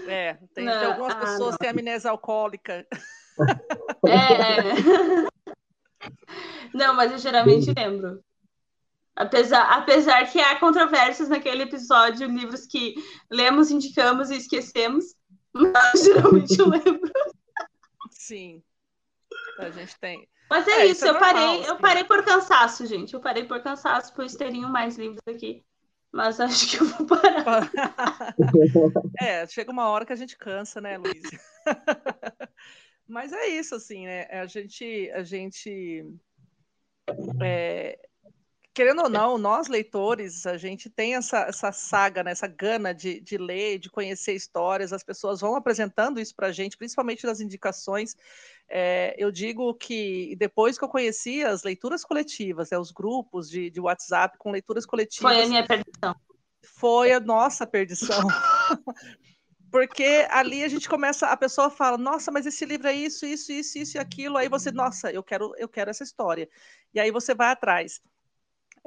[0.07, 2.85] É, tem, não, tem algumas ah, pessoas que têm amnésia alcoólica.
[4.05, 5.27] É, é.
[6.73, 8.21] Não, mas eu geralmente lembro.
[9.17, 12.93] Apesar, apesar que há controvérsias naquele episódio, livros que
[13.31, 15.15] lemos, indicamos e esquecemos.
[15.51, 17.11] Mas geralmente eu lembro.
[18.11, 18.61] Sim.
[19.57, 20.29] A gente tem.
[20.47, 21.69] Mas é, é isso, isso é eu normal, parei, assim.
[21.69, 23.13] eu parei por cansaço, gente.
[23.15, 25.65] Eu parei por cansaço, pois teriam mais livros aqui.
[26.11, 27.73] Mas acho que eu vou parar.
[29.19, 31.23] é, chega uma hora que a gente cansa, né, Luiz?
[33.07, 34.25] Mas é isso, assim, né?
[34.25, 36.05] A gente, a gente
[37.41, 37.97] é,
[38.77, 43.19] querendo ou não, nós leitores, a gente tem essa, essa saga, né, essa gana de,
[43.19, 47.41] de ler, de conhecer histórias, as pessoas vão apresentando isso para a gente, principalmente nas
[47.41, 48.15] indicações.
[48.69, 53.71] É, eu digo que depois que eu conheci as leituras coletivas, né, os grupos de,
[53.71, 55.33] de WhatsApp com leituras coletivas.
[55.33, 56.15] Foi a minha perdição.
[56.61, 58.27] Foi a nossa perdição.
[59.71, 63.51] Porque ali a gente começa, a pessoa fala, nossa, mas esse livro é isso, isso,
[63.51, 64.37] isso, isso e aquilo.
[64.37, 66.47] Aí você, nossa, eu quero, eu quero essa história.
[66.93, 67.99] E aí você vai atrás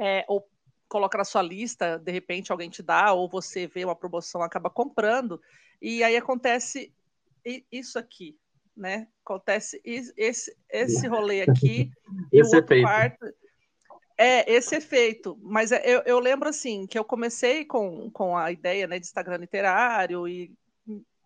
[0.00, 0.48] é, ou
[0.88, 4.70] coloca na sua lista, de repente alguém te dá, ou você vê uma promoção, acaba
[4.70, 5.40] comprando,
[5.80, 6.92] e aí acontece
[7.70, 8.36] isso aqui,
[8.76, 9.06] né?
[9.24, 11.90] Acontece esse, esse rolê aqui,
[12.32, 12.82] e o outro efeito.
[12.82, 13.26] quarto.
[14.18, 15.38] É, esse efeito.
[15.40, 19.06] Mas é, eu, eu, lembro, assim, que eu comecei com, com a ideia né, de
[19.06, 20.52] Instagram literário e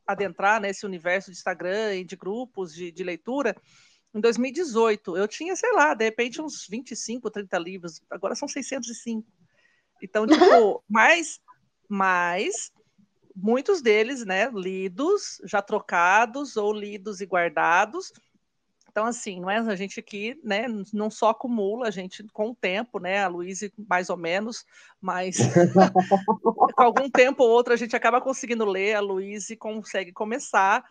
[0.07, 3.57] adentrar nesse universo de Instagram e de grupos de, de leitura,
[4.15, 5.17] em 2018.
[5.17, 9.27] Eu tinha, sei lá, de repente uns 25, 30 livros, agora são 605.
[10.03, 11.41] Então, tipo, mais,
[11.89, 12.73] mais
[13.35, 18.13] muitos deles, né, lidos, já trocados ou lidos e guardados.
[18.89, 22.55] Então, assim, não é a gente aqui, né, não só acumula, a gente com o
[22.55, 24.65] tempo, né, a Luísa mais ou menos,
[25.01, 25.37] mas
[26.77, 30.85] com algum tempo ou outro a gente acaba conseguindo ler, a Luísa consegue começar,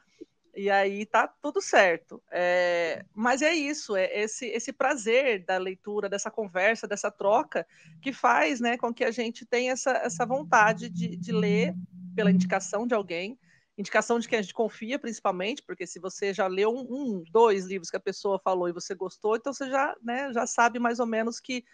[0.56, 2.22] e aí tá tudo certo.
[2.32, 7.66] É, mas é isso, é esse, esse prazer da leitura, dessa conversa, dessa troca,
[8.02, 11.74] que faz né, com que a gente tenha essa, essa vontade de, de ler
[12.16, 13.38] pela indicação de alguém,
[13.78, 17.66] indicação de quem a gente confia, principalmente, porque se você já leu um, um, dois
[17.66, 21.00] livros que a pessoa falou e você gostou, então você já, né, já sabe mais
[21.00, 21.66] ou menos que,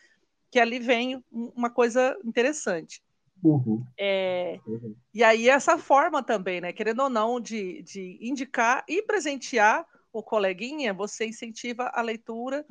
[0.50, 3.02] que ali vem uma coisa interessante.
[3.44, 3.84] Uhum.
[3.98, 4.96] É, uhum.
[5.14, 6.74] E aí essa forma também, né?
[6.74, 12.66] Querendo ou não, de, de indicar e presentear o coleguinha, você incentiva a leitura,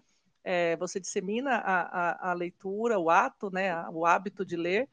[0.45, 3.75] é, você dissemina a, a, a, leitura, o ato, né?
[3.91, 4.89] O hábito de ler.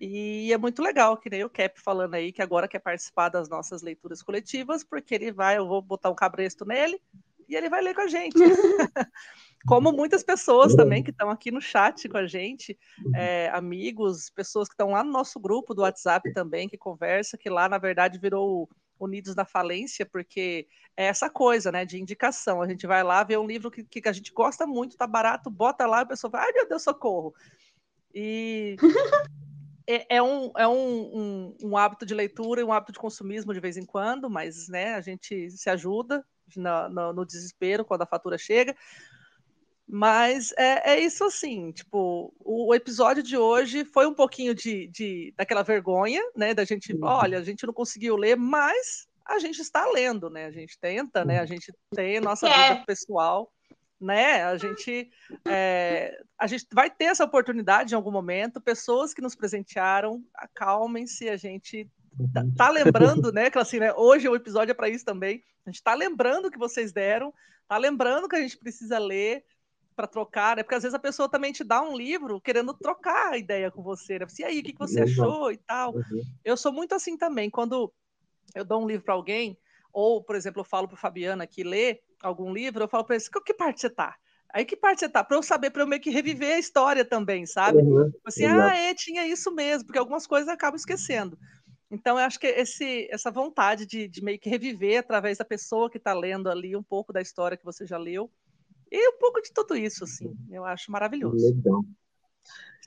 [0.00, 3.48] E é muito legal, que nem o Cap falando aí, que agora quer participar das
[3.48, 7.00] nossas leituras coletivas, porque ele vai, eu vou botar um cabresto nele
[7.48, 8.34] e ele vai ler com a gente.
[9.66, 12.78] Como muitas pessoas também que estão aqui no chat com a gente,
[13.14, 17.50] é, amigos, pessoas que estão lá no nosso grupo do WhatsApp também, que conversa, que
[17.50, 18.68] lá, na verdade, virou
[18.98, 20.66] Unidos na Falência, porque
[20.96, 22.62] é essa coisa, né, de indicação.
[22.62, 25.50] A gente vai lá ver um livro que, que a gente gosta muito, tá barato,
[25.50, 27.34] bota lá, a pessoa vai, ai meu Deus, socorro.
[28.14, 28.76] E
[29.86, 33.52] é, é, um, é um, um, um, hábito de leitura e um hábito de consumismo
[33.52, 36.24] de vez em quando, mas né, a gente se ajuda
[36.54, 38.76] no, no, no desespero quando a fatura chega.
[39.88, 44.88] Mas é, é isso assim, tipo, o, o, episódio de hoje foi um pouquinho de,
[44.88, 46.52] de daquela vergonha, né?
[46.52, 47.04] Da gente, uhum.
[47.04, 50.46] olha, a gente não conseguiu ler, mas a gente está lendo, né?
[50.46, 51.38] A gente tenta, né?
[51.38, 52.74] A gente tem nossa é.
[52.74, 53.48] vida pessoal,
[54.00, 54.42] né?
[54.42, 55.08] A gente,
[55.46, 58.60] é, a gente vai ter essa oportunidade em algum momento.
[58.60, 61.88] Pessoas que nos presentearam, acalmem-se, a gente
[62.32, 63.50] tá, tá lembrando, né?
[63.50, 63.92] Que assim, né?
[63.94, 65.42] Hoje o episódio é para isso também.
[65.64, 67.32] A gente está lembrando que vocês deram,
[67.68, 69.44] tá lembrando que a gente precisa ler
[69.96, 70.62] para trocar, né?
[70.62, 73.82] Porque às vezes a pessoa também te dá um livro querendo trocar a ideia com
[73.82, 74.26] você, né?
[74.38, 75.94] E aí, o que, que você achou e tal.
[75.94, 76.22] Uhum.
[76.44, 77.48] Eu sou muito assim também.
[77.48, 77.92] Quando
[78.54, 79.58] eu dou um livro para alguém,
[79.92, 83.24] ou, por exemplo, eu falo para Fabiana que lê algum livro, eu falo para ele,
[83.44, 84.14] que parte você tá?
[84.52, 85.24] Aí que parte você tá?
[85.24, 87.78] Para eu saber, para eu meio que reviver a história também, sabe?
[87.78, 88.12] Uhum.
[88.24, 91.38] Assim, ah, é, tinha isso mesmo, porque algumas coisas eu acabo esquecendo.
[91.90, 95.88] Então, eu acho que esse, essa vontade de, de meio que reviver através da pessoa
[95.88, 98.30] que está lendo ali um pouco da história que você já leu,
[98.90, 101.44] e um pouco de tudo isso, assim, eu acho maravilhoso.
[101.54, 101.84] Legal.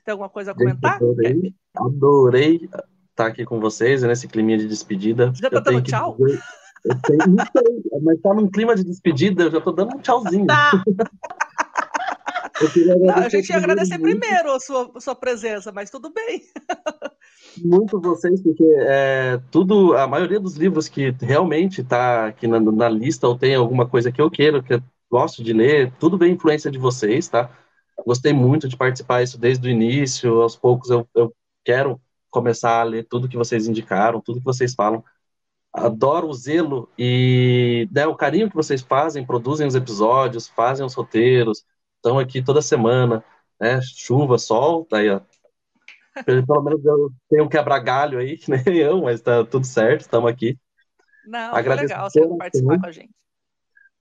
[0.04, 0.96] Tem alguma coisa a comentar?
[0.96, 2.70] Adorei, adorei
[3.10, 5.30] estar aqui com vocês nesse clima de despedida.
[5.30, 6.16] Você já tá dando tchau?
[6.16, 6.40] Dizer,
[6.84, 10.00] eu tenho, não sei, mas tá num clima de despedida, eu já tô dando um
[10.00, 10.46] tchauzinho.
[10.46, 10.82] Tá.
[13.00, 14.18] Não, a gente ia agradecer muito.
[14.18, 16.42] primeiro a sua, a sua presença, mas tudo bem.
[17.58, 22.88] Muito vocês, porque é, tudo, a maioria dos livros que realmente está aqui na, na,
[22.88, 24.80] lista ou tem alguma coisa que eu quero, que
[25.10, 27.50] gosto de ler, tudo vem influência de vocês, tá?
[28.06, 31.34] Gostei muito de participar isso desde o início, aos poucos eu, eu
[31.64, 32.00] quero
[32.30, 35.02] começar a ler tudo que vocês indicaram, tudo que vocês falam.
[35.72, 40.94] Adoro o zelo e né, o carinho que vocês fazem, produzem os episódios, fazem os
[40.94, 41.64] roteiros,
[42.00, 43.22] estão aqui toda semana,
[43.60, 43.80] né?
[43.82, 45.20] Chuva, sol, tá aí, ó.
[46.24, 50.30] Pelo menos eu tenho um quebra-galho aí, que nem eu, mas tá tudo certo, estamos
[50.30, 50.58] aqui.
[51.24, 53.14] Não, Agradeço legal você participar com a gente.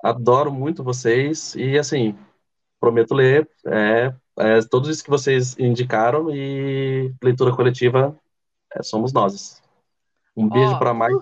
[0.01, 2.17] Adoro muito vocês e, assim,
[2.79, 8.17] prometo ler é, é, todos os que vocês indicaram e leitura coletiva
[8.73, 9.61] é, somos nós.
[10.35, 11.13] Um beijo para mais.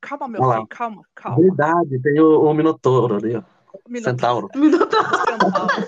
[0.00, 0.54] Calma, meu Olá.
[0.56, 1.42] filho, calma, calma.
[1.42, 3.42] Verdade, tem o, o Minotouro ali, ó.
[4.02, 4.48] Centauro.
[4.54, 5.08] Minotauro.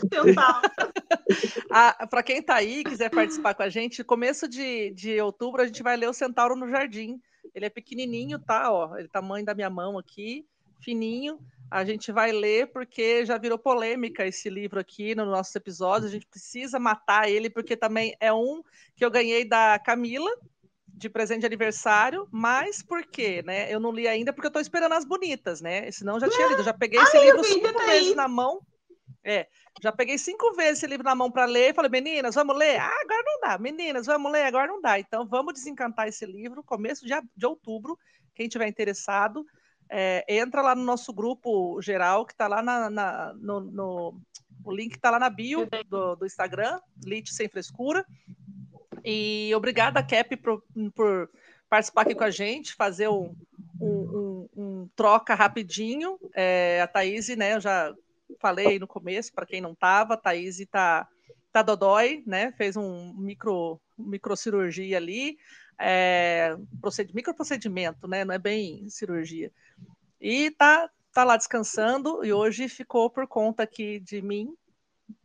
[0.12, 0.70] Centauro.
[1.70, 5.62] ah, para quem está aí e quiser participar com a gente, começo de, de outubro
[5.62, 7.20] a gente vai ler o Centauro no Jardim.
[7.55, 8.73] Ele é pequenininho, tá?
[8.73, 10.47] Ó, ele é tamanho da minha mão aqui,
[10.81, 11.39] fininho.
[11.70, 16.09] A gente vai ler porque já virou polêmica esse livro aqui no nosso episódio.
[16.09, 18.62] A gente precisa matar ele porque também é um
[18.94, 20.31] que eu ganhei da Camila,
[20.97, 23.73] de presente de aniversário, mas por quê, né?
[23.73, 25.91] Eu não li ainda porque eu tô esperando as bonitas, né?
[25.91, 26.62] Senão já tinha lido.
[26.62, 28.61] Já peguei esse Ai, livro cinco tá vezes na mão.
[29.23, 29.49] É,
[29.83, 31.75] já peguei cinco vezes esse livro na mão para ler.
[31.75, 32.79] Falei, meninas, vamos ler?
[32.79, 33.59] Ah, agora não dá.
[33.59, 34.45] Meninas, vamos ler?
[34.45, 34.99] Agora não dá.
[34.99, 37.99] Então, vamos desencantar esse livro, começo de, de outubro.
[38.35, 39.45] Quem tiver interessado,
[39.89, 44.21] é, entra lá no nosso grupo geral, que está lá na, na no, no,
[44.65, 48.05] O link está lá na bio do, do Instagram, Lit Sem Frescura.
[49.05, 50.62] E obrigada, Cap, por,
[50.94, 51.31] por
[51.68, 53.35] participar aqui com a gente, fazer um,
[53.81, 56.18] um, um, um troca rapidinho.
[56.35, 57.93] É, a Thaís, né, eu já
[58.40, 61.06] falei no começo, para quem não estava, a Thaís está
[61.52, 65.36] tá dodói, né, fez um micro, microcirurgia ali,
[65.78, 69.52] é, proced, microprocedimento, né, não é bem cirurgia.
[70.20, 74.52] E tá, tá lá descansando, e hoje ficou por conta aqui de mim,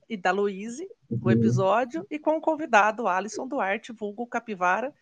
[0.09, 1.31] e da Luíse, o uhum.
[1.31, 4.93] episódio, e com o convidado Alisson Duarte, vulgo Capivara,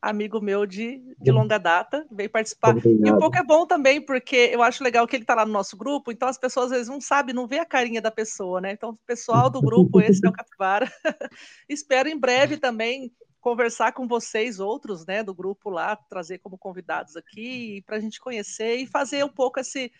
[0.00, 2.70] amigo meu de, de longa data, veio participar.
[2.70, 3.06] Obrigado.
[3.06, 5.52] E um pouco é bom também, porque eu acho legal que ele está lá no
[5.52, 8.60] nosso grupo, então as pessoas às vezes não sabem, não vê a carinha da pessoa,
[8.60, 8.72] né?
[8.72, 10.90] Então, pessoal do grupo, esse é o Capivara.
[11.68, 17.16] Espero em breve também conversar com vocês, outros, né, do grupo lá, trazer como convidados
[17.16, 19.92] aqui, para a gente conhecer e fazer um pouco esse,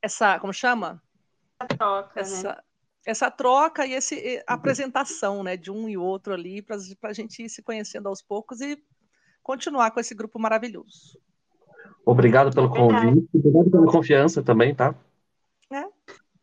[0.00, 1.02] essa, como chama?
[1.58, 2.56] A troca, essa, né?
[3.08, 4.14] Essa troca e essa
[4.46, 8.60] apresentação né, de um e outro ali, para a gente ir se conhecendo aos poucos
[8.60, 8.78] e
[9.42, 11.18] continuar com esse grupo maravilhoso.
[12.04, 14.94] Obrigado pelo convite, obrigado pela confiança também, tá?
[15.72, 15.86] É.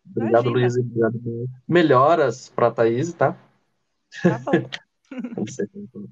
[0.10, 0.76] Obrigado, Luiz.
[0.76, 1.22] Obrigado.
[1.68, 3.38] Melhoras para a Thaís, tá?
[4.24, 4.52] Tá bom.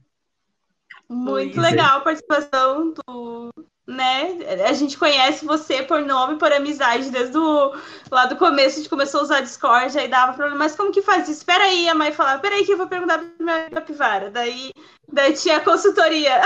[1.09, 3.51] Muito legal a participação do,
[3.85, 4.37] né?
[4.67, 7.75] A gente conhece você por nome, por amizade, desde o,
[8.09, 11.01] lá do começo, a gente começou a usar Discord, aí dava problema, mas como que
[11.01, 11.39] faz isso?
[11.39, 14.31] Espera aí, a mãe falava, espera aí que eu vou perguntar pra minha capivara.
[14.31, 14.71] Daí,
[15.11, 16.41] daí tinha consultoria,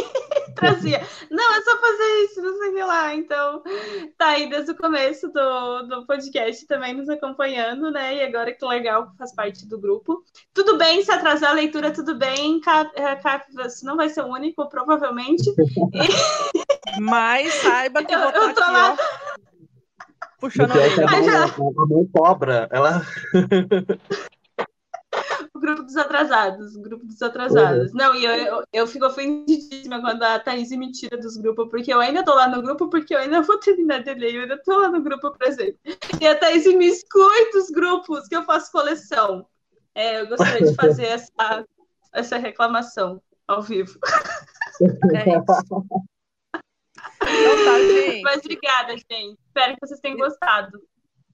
[0.56, 1.00] trazia,
[1.30, 3.14] não, é só fazer isso, não sei o que lá.
[3.14, 3.62] Então,
[4.16, 8.16] tá aí desde o começo do, do podcast também nos acompanhando, né?
[8.16, 10.22] E agora que legal que faz parte do grupo.
[10.54, 12.90] Tudo bem se atrasar a leitura, tudo bem, Cap,
[13.22, 15.52] Cap você não vai ser o único, provavelmente.
[17.00, 18.92] Mas saiba que eu, vou estar tá aqui, lá...
[18.92, 19.42] ó,
[20.38, 23.02] puxando a mão, a mão cobra, ela...
[25.62, 27.92] grupo dos atrasados, grupo dos atrasados.
[27.92, 27.96] Uhum.
[27.96, 31.94] Não, e eu, eu, eu, fico ofendidíssima quando a Thaís me tira dos grupos, porque
[31.94, 34.60] eu ainda tô lá no grupo, porque eu ainda vou terminar de ler, eu ainda
[34.62, 35.78] tô lá no grupo presente.
[36.20, 39.46] E a Thaís me exclui dos grupos que eu faço coleção.
[39.94, 41.64] É, eu gostaria de fazer essa,
[42.12, 43.98] essa reclamação ao vivo.
[44.82, 45.86] É isso.
[47.22, 48.22] Então tá, gente.
[48.22, 49.38] Mas obrigada, gente.
[49.46, 50.82] Espero que vocês tenham gostado.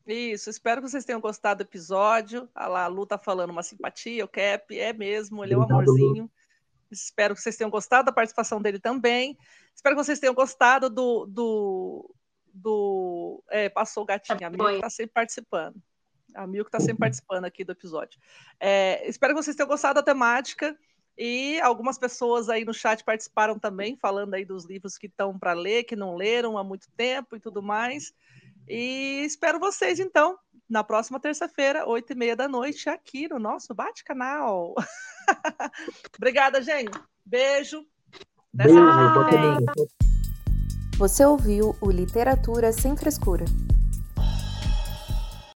[0.08, 2.48] Isso, espero que vocês tenham gostado do episódio.
[2.54, 5.62] A, lá, a Lu tá falando uma simpatia, o Cap, é mesmo, ele é um
[5.62, 6.30] amorzinho.
[6.90, 9.36] Espero que vocês tenham gostado da participação dele também.
[9.74, 11.26] Espero que vocês tenham gostado do.
[11.26, 12.14] do,
[12.54, 15.76] do é, passou o gatinho, a Mil que tá sempre participando.
[16.34, 18.18] A Mil que tá sempre participando aqui do episódio.
[18.58, 20.74] É, espero que vocês tenham gostado da temática.
[21.20, 25.52] E algumas pessoas aí no chat participaram também, falando aí dos livros que estão para
[25.52, 28.14] ler, que não leram há muito tempo e tudo mais.
[28.68, 30.36] E espero vocês, então,
[30.68, 34.74] na próxima terça-feira, oito e meia da noite, aqui no nosso Bate-Canal.
[36.16, 36.98] Obrigada, gente.
[37.24, 37.84] Beijo.
[38.52, 38.76] Beijo.
[40.98, 43.44] Você ouviu o Literatura Sem Frescura.